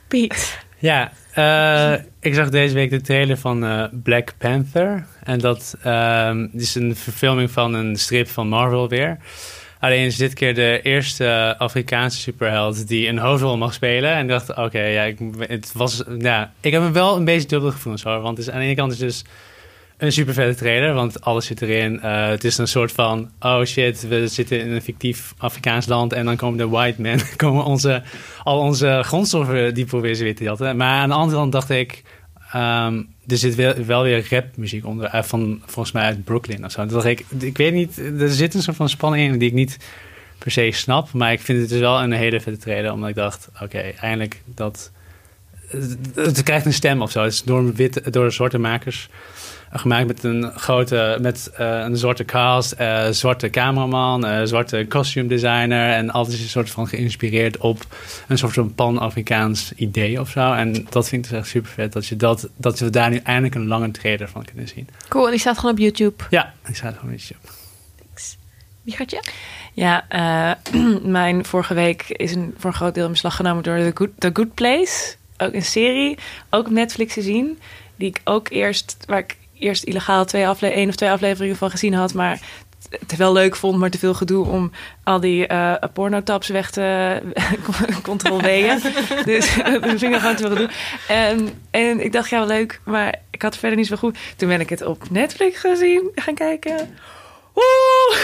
Piet. 0.07 0.59
Ja, 0.77 1.11
eh, 1.33 1.93
ik 2.19 2.33
zag 2.33 2.49
deze 2.49 2.73
week 2.73 2.89
de 2.89 3.01
trailer 3.01 3.37
van 3.37 3.65
eh, 3.65 3.83
Black 3.91 4.33
Panther. 4.37 5.05
En 5.23 5.39
dat 5.39 5.75
ehm, 5.83 6.47
is 6.53 6.75
een 6.75 6.95
verfilming 6.95 7.51
van 7.51 7.73
een 7.73 7.95
strip 7.95 8.29
van 8.29 8.47
Marvel 8.47 8.87
weer. 8.89 9.17
Alleen 9.79 10.05
is 10.05 10.17
dit 10.17 10.33
keer 10.33 10.55
de 10.55 10.79
eerste 10.83 11.55
Afrikaanse 11.57 12.19
superheld 12.19 12.87
die 12.87 13.07
een 13.07 13.17
hoofdrol 13.17 13.57
mag 13.57 13.73
spelen. 13.73 14.11
En 14.11 14.21
ik 14.21 14.29
dacht, 14.29 14.55
oké, 14.55 14.81
ja, 14.81 15.03
ik, 15.03 15.19
het 15.39 15.71
was, 15.73 16.03
ja, 16.17 16.53
ik 16.61 16.71
heb 16.71 16.81
me 16.81 16.91
wel 16.91 17.15
een 17.15 17.25
beetje 17.25 17.47
dubbele 17.47 17.71
gevoelens 17.71 18.03
hoor. 18.03 18.21
Want 18.21 18.37
is, 18.37 18.49
aan 18.49 18.59
de 18.59 18.65
ene 18.65 18.75
kant 18.75 18.91
is 18.91 18.97
dus 18.97 19.23
een 19.97 20.11
super 20.11 20.33
vette 20.33 20.55
trailer, 20.55 20.93
want 20.93 21.21
alles 21.21 21.45
zit 21.45 21.61
erin. 21.61 22.01
Eh, 22.01 22.27
het 22.27 22.43
is 22.43 22.57
een 22.57 22.67
soort 22.67 22.91
van, 22.91 23.29
oh 23.39 23.63
shit, 23.63 24.07
we 24.07 24.27
zitten 24.27 24.59
in 24.59 24.71
een 24.71 24.81
fictief 24.81 25.33
Afrikaans 25.37 25.87
land 25.87 26.13
en 26.13 26.25
dan 26.25 26.35
komen 26.35 26.57
de 26.57 26.67
white 26.67 27.01
men, 27.01 27.19
komen 27.35 27.63
onze, 27.63 28.01
al 28.43 28.59
onze 28.59 29.01
grondstoffen 29.03 29.73
die 29.73 29.85
proberen 29.85 30.15
ze 30.15 30.23
weer 30.23 30.35
te 30.35 30.43
jatten. 30.43 30.77
Maar 30.77 31.01
aan 31.01 31.09
de 31.09 31.15
andere 31.15 31.37
kant 31.37 31.51
dacht 31.51 31.69
ik, 31.69 32.03
ehm, 32.51 33.01
er 33.27 33.37
zit 33.37 33.55
wel, 33.85 34.03
weer 34.03 34.27
rapmuziek 34.29 34.85
onder, 34.85 35.05
eh, 35.05 35.23
van 35.23 35.61
volgens 35.65 35.91
mij 35.91 36.03
uit 36.03 36.23
Brooklyn 36.23 36.65
of 36.65 36.71
zo. 36.71 36.85
Dacht 36.85 37.05
ik, 37.05 37.25
ik 37.39 37.57
weet 37.57 37.73
niet, 37.73 37.97
er 37.97 38.29
zit 38.29 38.53
een 38.53 38.61
soort 38.61 38.77
van 38.77 38.89
spanning 38.89 39.33
in 39.33 39.39
die 39.39 39.47
ik 39.47 39.53
niet 39.53 39.77
per 40.37 40.51
se 40.51 40.69
snap, 40.71 41.11
maar 41.13 41.31
ik 41.31 41.41
vind 41.41 41.59
het 41.59 41.69
dus 41.69 41.79
wel 41.79 42.01
een 42.01 42.11
hele 42.11 42.41
vette 42.41 42.91
omdat 42.93 43.09
ik 43.09 43.15
dacht, 43.15 43.49
oké, 43.61 43.79
eindelijk 43.79 44.41
dat... 44.45 44.91
Het, 46.15 46.43
krijgt 46.43 46.65
een 46.65 46.73
stem 46.73 47.01
of 47.01 47.11
zo. 47.11 47.23
Het 47.23 47.33
is 47.33 47.43
door, 47.43 47.73
door 48.11 48.31
zwarte 48.31 48.57
makers 48.57 49.09
gemaakt 49.71 50.07
met 50.07 50.23
een 50.23 50.51
grote, 50.55 51.17
met 51.21 51.51
eh, 51.57 51.79
een 51.79 51.97
zwarte 51.97 52.25
cast, 52.25 52.71
eh, 52.71 53.07
zwarte 53.09 53.49
cameraman, 53.49 54.25
eh, 54.25 54.43
zwarte 54.43 54.85
costume 54.89 55.27
designer. 55.27 55.93
En 55.93 56.09
alles 56.09 56.33
is 56.33 56.41
een 56.41 56.47
soort 56.47 56.69
van 56.69 56.87
geïnspireerd 56.87 57.57
op 57.57 57.85
een 58.27 58.37
soort 58.37 58.53
van 58.53 58.73
pan-Afrikaans 58.73 59.73
idee 59.75 60.19
of 60.19 60.29
zo. 60.29 60.53
En 60.53 60.87
dat 60.89 61.09
vind 61.09 61.25
ik 61.25 61.31
dus 61.31 61.39
echt 61.39 61.49
super 61.49 61.71
vet, 61.71 61.93
dat, 61.93 62.07
je 62.07 62.15
dat, 62.15 62.49
dat 62.55 62.79
we 62.79 62.89
daar 62.89 63.09
nu 63.09 63.17
eindelijk 63.17 63.55
een 63.55 63.67
lange 63.67 63.91
trailer 63.91 64.29
van 64.29 64.45
kunnen 64.45 64.67
zien. 64.67 64.87
Cool, 65.07 65.25
en 65.25 65.31
die 65.31 65.39
staat 65.39 65.55
gewoon 65.55 65.71
op 65.71 65.79
YouTube. 65.79 66.23
Ja, 66.29 66.53
zou 66.63 66.73
het 66.73 66.79
gewoon 66.79 66.99
een 67.01 67.09
beetje 67.11 67.35
op. 67.43 67.57
Wie 68.89 68.95
gaat 68.95 69.11
je? 69.11 69.23
Ja, 69.73 70.05
eh, 70.09 70.73
mijn 71.03 71.45
vorige 71.45 71.73
week 71.73 72.03
is 72.07 72.35
een, 72.35 72.53
voor 72.57 72.69
een 72.69 72.75
groot 72.75 72.93
deel 72.93 73.05
in 73.05 73.11
beslag 73.11 73.35
genomen 73.35 73.63
door 73.63 73.77
The 73.77 73.91
Good, 73.93 74.09
The 74.17 74.29
Good 74.33 74.53
Place. 74.53 75.15
Ook 75.37 75.53
een 75.53 75.63
serie, 75.65 76.17
ook 76.49 76.65
op 76.65 76.71
Netflix 76.71 77.13
te 77.13 77.21
zien. 77.21 77.59
Die 77.95 78.07
ik 78.07 78.21
ook 78.23 78.49
eerst, 78.49 78.97
waar 79.07 79.19
ik 79.19 79.37
eerst 79.59 79.83
illegaal 79.83 80.25
twee 80.25 80.47
afle 80.47 80.67
één 80.71 80.89
of 80.89 80.95
twee 80.95 81.09
afleveringen 81.09 81.55
van 81.55 81.71
gezien 81.71 81.93
had. 81.93 82.13
Maar 82.13 82.39
het 82.89 83.15
wel 83.15 83.33
leuk 83.33 83.55
vond, 83.55 83.77
maar 83.77 83.89
te 83.89 83.97
veel 83.97 84.13
gedoe 84.13 84.47
om 84.47 84.71
al 85.03 85.19
die 85.19 85.47
eh 85.47 85.73
pornotabs 85.93 86.47
weg 86.47 86.71
te 86.71 87.19
controleren. 88.01 88.81
dus 89.25 89.55
dat 89.63 89.83
vind 89.83 90.01
ik 90.01 90.15
gewoon 90.15 90.35
te 90.35 90.47
veel 90.47 90.55
gedoe. 90.55 90.69
En, 91.07 91.49
en 91.71 92.03
ik 92.03 92.11
dacht, 92.11 92.29
ja, 92.29 92.37
wel 92.37 92.47
leuk, 92.47 92.81
maar 92.83 93.15
ik 93.31 93.41
had 93.41 93.57
verder 93.57 93.77
niet 93.77 93.87
zo 93.87 93.95
goed. 93.95 94.17
Toen 94.35 94.49
ben 94.49 94.59
ik 94.59 94.69
het 94.69 94.81
op 94.81 95.09
Netflix 95.09 95.59
gezien, 95.59 96.11
gaan 96.15 96.33
kijken. 96.33 96.97
Oeh, 97.55 98.17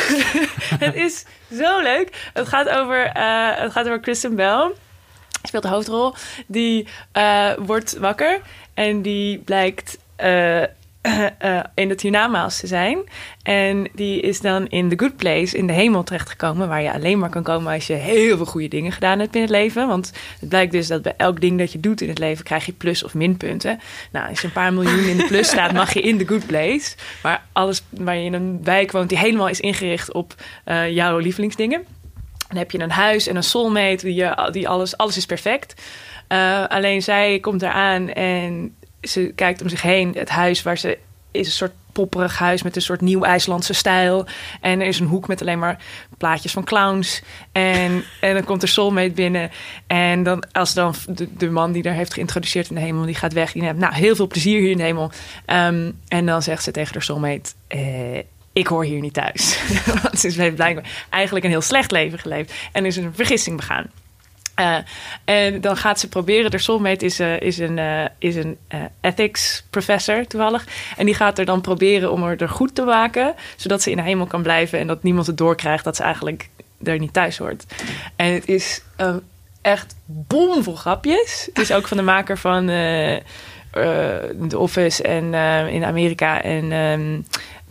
het 0.80 0.96
is 0.96 1.26
zo 1.54 1.82
leuk. 1.82 2.30
Het 2.34 2.48
gaat 2.48 2.70
over, 2.70 3.06
eh, 3.06 3.50
het 3.56 3.72
gaat 3.72 3.86
over 3.86 4.00
Kristen 4.00 4.36
Bell. 4.36 4.72
Speelt 5.44 5.64
de 5.64 5.70
hoofdrol. 5.70 6.14
Die 6.48 6.88
eh, 7.12 7.52
wordt 7.58 7.98
wakker 7.98 8.42
en 8.74 9.02
die 9.02 9.38
blijkt 9.38 9.98
eh, 11.06 11.26
eh, 11.38 11.64
in 11.76 11.90
het 11.90 12.02
hiernamaals 12.02 12.60
te 12.60 12.68
zijn. 12.68 12.98
En 13.44 13.90
die 13.94 14.22
is 14.22 14.42
dan 14.42 14.68
in 14.68 14.90
the 14.90 15.00
good 15.00 15.16
place, 15.16 15.58
in 15.58 15.68
de 15.68 15.74
hemel 15.74 16.04
terechtgekomen... 16.04 16.68
waar 16.68 16.82
je 16.82 16.94
alleen 16.94 17.20
maar 17.20 17.30
kan 17.30 17.44
komen 17.44 17.74
als 17.74 17.88
je 17.88 17.94
heel 17.94 18.38
veel 18.38 18.46
goede 18.46 18.68
dingen 18.68 18.92
gedaan 18.92 19.20
hebt 19.20 19.36
in 19.36 19.42
het 19.42 19.50
leven. 19.50 19.88
Want 19.88 20.12
het 20.40 20.50
blijkt 20.50 20.72
dus 20.72 20.88
dat 20.88 21.02
bij 21.02 21.14
elk 21.18 21.42
ding 21.42 21.58
dat 21.58 21.72
je 21.72 21.80
doet 21.80 22.02
in 22.02 22.10
het 22.10 22.18
leven... 22.18 22.44
krijg 22.44 22.66
je 22.66 22.72
plus- 22.72 23.04
of 23.04 23.14
minpunten. 23.14 23.80
Nou, 24.12 24.30
als 24.30 24.42
je 24.42 24.48
een 24.48 24.54
paar 24.54 24.74
miljoen 24.74 25.06
in 25.06 25.18
de 25.18 25.26
plus 25.26 25.48
staat, 25.48 25.74
mag 25.74 25.94
je 25.94 26.02
in 26.02 26.18
the 26.18 26.28
good 26.28 26.46
place. 26.46 26.96
Maar 27.24 27.44
alles 27.52 27.84
waar 27.90 28.18
je 28.18 28.26
in 28.26 28.34
een 28.34 28.64
wijk 28.64 28.92
woont 28.92 29.10
die 29.10 29.18
helemaal 29.18 29.50
is 29.50 29.60
ingericht 29.60 30.14
op 30.14 30.36
eh, 30.64 30.90
jouw 30.90 31.18
lievelingsdingen... 31.18 31.86
Dan 32.48 32.58
heb 32.58 32.72
je 32.72 32.80
een 32.80 32.92
huis 32.92 33.28
en 33.28 33.36
een 33.36 33.44
soulmate, 33.44 34.06
die, 34.06 34.30
die 34.52 34.70
alles, 34.70 34.98
alles 34.98 35.18
is 35.18 35.26
perfect. 35.26 35.82
Alleen 36.68 37.02
zij 37.02 37.40
komt 37.40 37.62
eraan 37.62 38.10
en 38.10 38.76
ze 39.08 39.32
kijkt 39.36 39.62
om 39.62 39.70
zich 39.70 39.82
heen. 39.82 40.14
Het 40.18 40.30
huis 40.30 40.64
waar 40.64 40.78
ze 40.78 40.98
is 41.32 41.46
een 41.48 41.54
soort 41.54 41.74
popperig 41.92 42.38
huis 42.38 42.64
met 42.64 42.76
een 42.76 42.82
soort 42.82 43.02
nieuw 43.02 43.24
IJslandse 43.24 43.74
stijl. 43.74 44.26
En 44.62 44.82
er 44.82 44.88
is 44.88 45.00
een 45.00 45.08
hoek 45.08 45.28
met 45.28 45.42
alleen 45.42 45.60
maar 45.60 45.78
plaatjes 46.18 46.52
van 46.52 46.64
clowns. 46.64 47.22
En, 47.52 48.04
en 48.22 48.34
dan 48.34 48.44
komt 48.44 48.62
er 48.62 48.68
soulmate 48.68 49.12
binnen. 49.12 49.52
En 49.88 50.24
dan, 50.24 50.44
als 50.52 50.74
dan 50.74 50.94
de, 51.38 51.50
man 51.50 51.72
die 51.72 51.82
daar 51.82 51.94
heeft 51.94 52.14
geïntroduceerd 52.14 52.70
in 52.70 52.76
de 52.76 52.82
hemel, 52.82 53.06
die 53.06 53.16
gaat 53.16 53.34
weg. 53.34 53.52
Die 53.52 53.64
heeft 53.64 53.78
nou 53.78 53.94
heel 53.94 54.16
veel 54.16 54.28
plezier 54.28 54.60
hier 54.60 54.72
in 54.72 54.78
de 54.78 54.84
hemel. 54.84 55.12
Ehm, 55.46 55.92
en 56.08 56.26
dan 56.26 56.42
zegt 56.42 56.64
ze 56.64 56.72
tegen 56.72 56.94
haar 56.94 57.04
soulmate. 57.04 57.52
eh, 57.68 58.18
ik 58.54 58.68
hoor 58.68 58.84
hier 58.84 59.02
niet 59.02 59.14
thuis. 59.14 59.60
Want 60.04 60.20
ze 60.20 60.42
heeft 60.42 60.56
blijkbaar 60.56 61.06
eigenlijk 61.10 61.46
een 61.46 61.52
heel 61.52 61.62
slecht 61.62 61.92
leven 61.92 62.20
geleefd. 62.20 62.54
En 62.72 62.86
is 62.86 62.96
een 62.98 63.14
vergissing 63.16 63.58
begaan. 63.58 63.90
Eh, 64.56 64.78
en 65.26 65.62
dan 65.62 65.78
gaat 65.78 66.00
ze 66.00 66.10
proberen. 66.10 66.52
De 66.52 66.58
soulmate 66.58 67.06
is, 67.06 67.20
eh, 67.20 67.40
is 67.40 67.58
een, 67.58 67.80
eh, 67.80 68.06
is 68.18 68.36
een 68.36 68.58
ethics 69.02 69.64
professor 69.70 70.28
toevallig. 70.28 70.66
En 70.98 71.06
die 71.06 71.16
gaat 71.16 71.40
er 71.40 71.46
dan 71.46 71.62
proberen 71.62 72.12
om 72.12 72.24
er, 72.24 72.42
er 72.42 72.50
goed 72.50 72.76
te 72.76 72.82
maken. 72.82 73.34
Zodat 73.56 73.82
ze 73.82 73.92
in 73.92 73.98
de 73.98 74.04
hemel 74.04 74.26
kan 74.26 74.42
blijven. 74.42 74.80
En 74.80 74.88
dat 74.88 75.04
niemand 75.04 75.28
het 75.28 75.38
doorkrijgt 75.38 75.84
dat 75.84 75.96
ze 75.96 76.04
eigenlijk 76.04 76.50
er 76.84 77.00
niet 77.00 77.14
thuis 77.14 77.38
hoort. 77.38 77.66
En 78.16 78.34
het 78.34 78.48
is 78.48 78.82
eh, 78.96 79.16
echt 79.62 79.96
bomvol 80.06 80.76
grapjes. 80.76 81.50
Het 81.54 81.64
is 81.64 81.72
ook 81.74 81.88
van 81.88 81.98
de 81.98 82.04
maker 82.04 82.38
van 82.38 82.66
The 84.50 84.58
Office 84.58 85.04
en 85.04 85.34
in 85.70 85.84
Amerika. 85.84 86.42
En 86.42 86.72
ehm, 86.72 87.22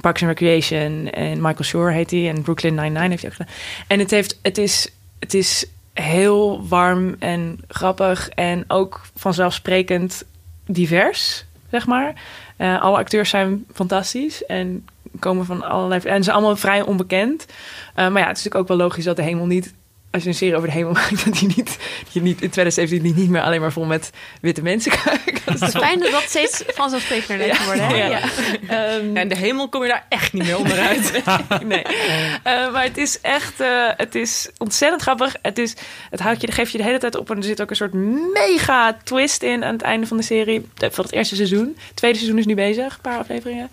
Parks 0.01 0.22
and 0.22 0.39
Recreation. 0.39 1.11
En 1.11 1.41
Michael 1.41 1.64
Shore 1.64 1.93
heet 1.93 2.11
hij. 2.11 2.28
En 2.28 2.43
Brooklyn 2.43 2.74
Nine-Nine 2.74 3.09
heeft 3.09 3.22
hij 3.22 3.30
ook 3.30 3.37
gedaan. 3.37 3.55
En 3.87 3.99
het, 3.99 4.11
heeft, 4.11 4.39
het, 4.43 4.59
is, 4.59 4.89
het 5.18 5.35
is 5.35 5.66
heel 5.95 6.66
warm 6.68 7.16
en 7.18 7.59
grappig. 7.68 8.28
En 8.28 8.64
ook 8.68 9.01
vanzelfsprekend 9.14 10.24
divers, 10.66 11.45
zeg 11.70 11.86
maar. 11.86 12.14
Eh, 12.57 12.82
alle 12.82 12.97
acteurs 12.97 13.30
zijn 13.30 13.64
fantastisch 13.72 14.47
en 14.47 14.86
komen 15.18 15.45
van 15.45 15.62
allerlei... 15.62 16.01
En 16.01 16.16
ze 16.16 16.22
zijn 16.22 16.36
allemaal 16.36 16.57
vrij 16.57 16.82
onbekend. 16.82 17.47
Eh, 17.95 18.09
maar 18.09 18.22
ja, 18.22 18.28
het 18.28 18.36
is 18.36 18.45
natuurlijk 18.45 18.57
ook 18.57 18.68
wel 18.68 18.86
logisch 18.86 19.05
dat 19.05 19.16
de 19.16 19.22
hemel 19.22 19.47
niet... 19.47 19.74
Als 20.15 20.23
je 20.23 20.29
een 20.29 20.35
serie 20.35 20.57
over 20.57 20.69
de 20.69 20.75
hemel 20.75 20.93
maakt, 20.99 21.25
dat 21.25 21.35
die 21.35 21.49
niet, 21.57 21.79
dat 22.05 22.12
je 22.12 22.23
niet 22.23 22.43
in 22.43 22.51
2017 22.51 23.03
die 23.03 23.15
niet 23.15 23.31
meer 23.31 23.43
alleen 23.43 23.61
maar 23.61 23.73
vol 23.73 23.85
met 23.85 24.11
witte 24.41 24.62
mensen 24.62 24.93
kijkt. 25.05 25.45
Het 25.45 25.62
is 25.62 25.71
fijn 25.71 25.99
dat 25.99 26.11
dat 26.11 26.23
steeds 26.23 26.62
vanzelfsprekender 26.67 27.47
lijkt 27.47 27.61
te 27.61 27.65
worden. 27.65 27.87
Hè? 27.87 27.97
Ja. 27.97 28.09
Ja. 28.09 28.99
Ehm, 28.99 29.29
de 29.29 29.37
hemel 29.37 29.69
kom 29.69 29.83
je 29.83 29.89
daar 29.89 30.07
echt 30.09 30.33
niet 30.33 30.43
meer 30.43 30.59
onderuit. 30.59 31.23
nee. 31.65 31.83
Eh, 31.83 32.73
maar 32.73 32.83
het 32.83 32.97
is 32.97 33.21
echt, 33.21 33.61
eh, 33.61 33.89
het 33.97 34.15
is 34.15 34.51
ontzettend 34.59 35.03
grappig. 35.03 35.37
Het, 35.43 35.59
is, 35.59 35.75
het 36.11 36.21
houdt 36.21 36.41
je, 36.41 36.53
geeft 36.53 36.73
je 36.73 36.79
de 36.79 36.85
hele 36.85 36.99
tijd 36.99 37.17
op. 37.17 37.31
En 37.31 37.37
er 37.37 37.43
zit 37.43 37.62
ook 37.62 37.71
een 37.71 37.77
soort 37.77 37.95
mega 38.33 38.97
twist 39.05 39.43
in 39.43 39.65
aan 39.65 39.73
het 39.73 39.83
einde 39.83 40.07
van 40.07 40.17
de 40.17 40.23
serie. 40.23 40.69
Van 40.77 41.05
het 41.05 41.12
eerste 41.12 41.37
seizoen. 41.37 41.77
Het 41.87 41.97
tweede 41.97 42.17
seizoen 42.19 42.39
is 42.39 42.47
nu 42.47 42.55
bezig, 42.55 42.95
een 42.95 43.01
paar 43.01 43.19
afleveringen. 43.19 43.71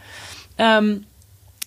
Ehm 0.56 0.94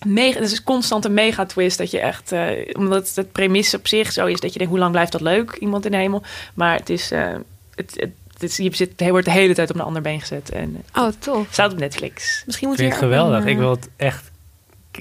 mega, 0.05 0.39
het 0.39 0.51
is 0.51 0.63
constant 0.63 1.05
een 1.05 1.13
mega 1.13 1.45
twist. 1.45 1.77
Dat 1.77 1.91
je 1.91 1.99
echt, 1.99 2.31
eh, 2.31 2.47
omdat 2.77 3.11
het 3.15 3.31
premisse 3.31 3.77
op 3.77 3.87
zich 3.87 4.11
zo 4.11 4.25
is 4.25 4.39
dat 4.39 4.51
je 4.51 4.57
denkt, 4.57 4.73
hoe 4.73 4.81
lang 4.81 4.91
blijft 4.91 5.11
dat 5.11 5.21
leuk, 5.21 5.51
iemand 5.59 5.85
in 5.85 5.91
de 5.91 5.97
hemel. 5.97 6.23
Maar 6.53 6.75
het 6.77 6.89
is, 6.89 7.11
eh, 7.11 7.27
het, 7.75 7.91
het, 7.95 8.11
het 8.33 8.43
is 8.43 8.57
je 8.57 8.69
zit, 8.75 8.99
hij 8.99 9.09
wordt 9.11 9.25
de 9.25 9.31
hele 9.31 9.53
tijd 9.53 9.69
op 9.69 9.75
een 9.75 9.81
ander 9.81 10.01
been 10.01 10.19
gezet. 10.19 10.49
En 10.49 10.83
Oh, 10.95 11.07
tof. 11.19 11.47
staat 11.51 11.71
op 11.71 11.77
Netflix. 11.79 12.43
Misschien 12.45 12.67
moet 12.67 12.79
ik 12.79 12.85
ook 12.93 12.97
geweldig. 12.97 13.37
een, 13.39 13.45
eh, 13.45 13.51
Ik 13.51 13.57
wil 13.57 13.69
het 13.71 13.89
echt, 13.95 14.31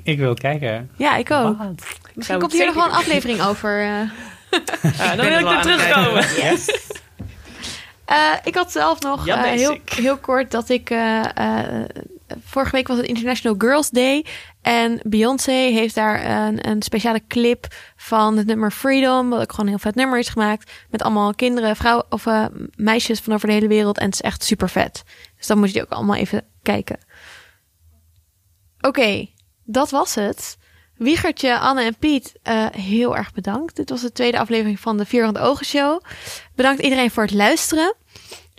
ik 0.02 0.18
wil 0.18 0.28
het 0.28 0.40
kijken. 0.40 0.90
Ja, 0.96 1.16
ik 1.16 1.30
ook. 1.30 1.58
Wat? 1.58 1.66
Misschien 2.14 2.38
komt 2.38 2.52
het 2.52 2.60
hier 2.60 2.66
nog 2.66 2.74
wel 2.74 2.84
een 2.84 2.98
aflevering 2.98 3.42
over. 3.48 3.80
eh. 3.82 4.00
Ah, 5.00 5.16
dan 5.16 5.26
wil 5.26 5.38
ik 5.38 5.46
er 5.50 5.60
terugkomen. 5.62 6.24
Eh, 8.04 8.16
ik 8.44 8.54
had 8.54 8.72
zelf 8.72 9.00
nog 9.00 9.26
Ja, 9.26 9.42
heel, 9.42 9.78
heel 9.84 10.16
kort 10.16 10.50
dat 10.50 10.68
ik... 10.68 10.90
eh, 10.90 11.24
eh, 11.34 11.84
vorige 12.44 12.70
week 12.70 12.88
was 12.88 12.96
het 12.96 13.06
International 13.06 13.58
Girls 13.58 13.90
Day. 13.90 14.26
En 14.62 15.00
Beyoncé 15.02 15.52
heeft 15.52 15.94
daar 15.94 16.46
een, 16.46 16.68
een 16.68 16.82
speciale 16.82 17.22
clip 17.28 17.66
van 17.96 18.36
het 18.36 18.46
nummer 18.46 18.70
Freedom. 18.70 19.30
Wat 19.30 19.40
ook 19.40 19.50
gewoon 19.50 19.66
een 19.66 19.72
heel 19.72 19.90
vet 19.90 19.94
nummer 19.94 20.18
is 20.18 20.28
gemaakt. 20.28 20.72
Met 20.90 21.02
allemaal 21.02 21.34
kinderen, 21.34 21.76
vrouwen 21.76 22.04
of 22.08 22.26
eh, 22.26 22.46
meisjes 22.76 23.20
van 23.20 23.32
over 23.32 23.48
de 23.48 23.54
hele 23.54 23.68
wereld. 23.68 23.98
En 23.98 24.04
het 24.04 24.14
is 24.14 24.20
echt 24.20 24.44
super 24.44 24.68
vet. 24.68 25.02
Dus 25.36 25.46
dan 25.46 25.58
moet 25.58 25.66
je 25.66 25.72
die 25.72 25.82
ook 25.82 25.92
allemaal 25.92 26.16
even 26.16 26.44
kijken. 26.62 26.98
Oké, 28.80 29.26
dat 29.64 29.90
was 29.90 30.14
het. 30.14 30.56
Wiegertje, 30.96 31.58
Anne 31.58 31.82
en 31.82 31.96
Piet, 31.98 32.34
eh, 32.42 32.66
heel 32.70 33.16
erg 33.16 33.32
bedankt. 33.32 33.76
Dit 33.76 33.90
was 33.90 34.00
de 34.00 34.12
tweede 34.12 34.38
aflevering 34.38 34.80
van 34.80 34.96
de 34.96 35.04
Vierkant 35.04 35.38
Ogen 35.38 35.66
Show. 35.66 36.00
Bedankt 36.54 36.82
iedereen 36.82 37.10
voor 37.10 37.22
het 37.22 37.32
luisteren. 37.32 37.94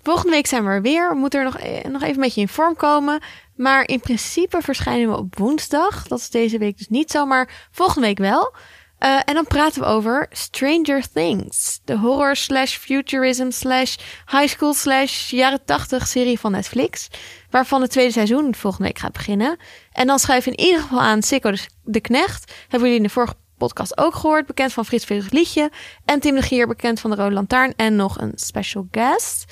Volgende 0.03 0.31
week 0.31 0.47
zijn 0.47 0.63
we 0.63 0.69
er 0.69 0.81
weer. 0.81 1.09
We 1.09 1.15
moeten 1.15 1.39
er 1.39 1.45
nog, 1.45 1.57
eh, 1.57 1.83
nog 1.83 2.01
even 2.01 2.15
een 2.15 2.21
beetje 2.21 2.41
in 2.41 2.47
vorm 2.47 2.75
komen. 2.75 3.19
Maar 3.55 3.87
in 3.87 3.99
principe 3.99 4.61
verschijnen 4.61 5.09
we 5.09 5.17
op 5.17 5.37
woensdag. 5.37 6.07
Dat 6.07 6.19
is 6.19 6.29
deze 6.29 6.57
week 6.57 6.77
dus 6.77 6.87
niet 6.87 7.11
zo, 7.11 7.25
maar 7.25 7.67
volgende 7.71 8.07
week 8.07 8.17
wel. 8.17 8.53
Eh, 8.97 9.19
en 9.25 9.33
dan 9.33 9.47
praten 9.47 9.81
we 9.81 9.87
over 9.87 10.27
Stranger 10.29 11.11
Things. 11.13 11.79
De 11.83 11.97
horror 11.97 12.35
slash 12.35 12.77
futurism 12.77 13.49
slash 13.49 13.95
high 14.25 14.47
school 14.47 14.73
slash 14.73 15.29
jaren 15.29 15.65
80 15.65 16.07
serie 16.07 16.39
van 16.39 16.51
Netflix. 16.51 17.07
Waarvan 17.49 17.81
het 17.81 17.91
tweede 17.91 18.11
seizoen 18.11 18.55
volgende 18.55 18.87
week 18.87 18.99
gaat 18.99 19.13
beginnen. 19.13 19.57
En 19.91 20.07
dan 20.07 20.19
schrijf 20.19 20.45
in 20.45 20.59
ieder 20.59 20.81
geval 20.81 21.01
aan 21.01 21.21
Sikko 21.21 21.51
de, 21.51 21.59
de 21.83 22.01
Knecht. 22.01 22.53
Hebben 22.61 22.79
jullie 22.79 22.95
in 22.95 23.03
de 23.03 23.09
vorige 23.13 23.35
podcast 23.57 23.97
ook 23.97 24.15
gehoord. 24.15 24.45
Bekend 24.45 24.73
van 24.73 24.85
Frits 24.85 25.05
Verig 25.05 25.31
Liedje. 25.31 25.71
En 26.05 26.19
Tim 26.19 26.35
de 26.35 26.41
Gier, 26.41 26.67
bekend 26.67 26.99
van 26.99 27.09
de 27.09 27.15
Rode 27.15 27.33
Lantaarn. 27.33 27.73
En 27.75 27.95
nog 27.95 28.21
een 28.21 28.31
special 28.35 28.87
guest. 28.91 29.45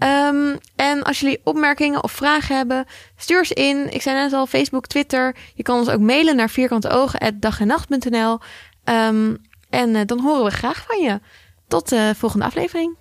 Ehm, 0.00 0.56
en 0.76 1.02
als 1.02 1.20
jullie 1.20 1.40
opmerkingen 1.44 2.02
of 2.02 2.12
vragen 2.12 2.56
hebben, 2.56 2.86
stuur 3.16 3.46
ze 3.46 3.54
in. 3.54 3.92
Ik 3.92 4.02
zei 4.02 4.16
net 4.16 4.32
al, 4.32 4.46
Facebook, 4.46 4.86
Twitter. 4.86 5.36
Je 5.54 5.62
kan 5.62 5.78
ons 5.78 5.88
ook 5.88 6.00
mailen 6.00 6.36
naar 6.36 6.50
vierkanteogen.dagennacht.nl. 6.50 8.38
Ehm, 8.84 9.34
en 9.70 9.96
eh, 9.96 10.06
dan 10.06 10.20
horen 10.20 10.44
we 10.44 10.50
graag 10.50 10.84
van 10.88 11.02
je. 11.02 11.20
Tot 11.68 11.88
de 11.88 12.14
volgende 12.16 12.44
aflevering. 12.44 12.96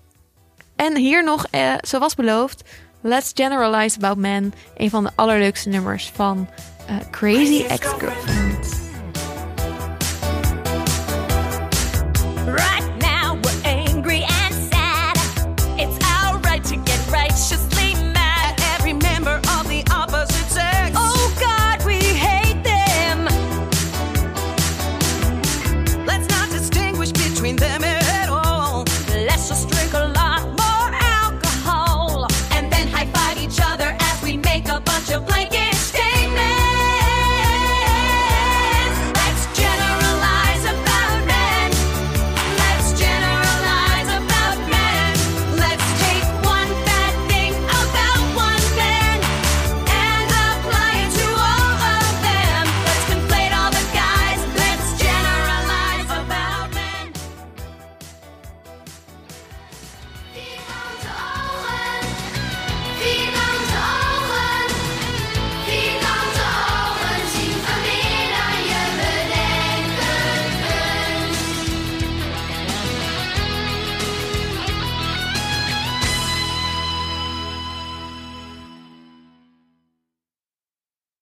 En 0.76 0.96
hier 0.96 1.24
nog, 1.24 1.46
eh, 1.52 1.74
zoals 1.82 2.16
beloofd, 2.16 2.64
Let's 3.02 3.32
Generalize 3.34 3.98
About 3.98 4.18
Men. 4.18 4.54
Een 4.78 4.90
van 4.90 5.04
de 5.04 5.12
allerleukste 5.16 5.70
nummers 5.70 6.12
van 6.16 6.50
eh, 6.88 6.96
Crazy 7.12 7.64
Ex-Girlfriend. 7.64 8.89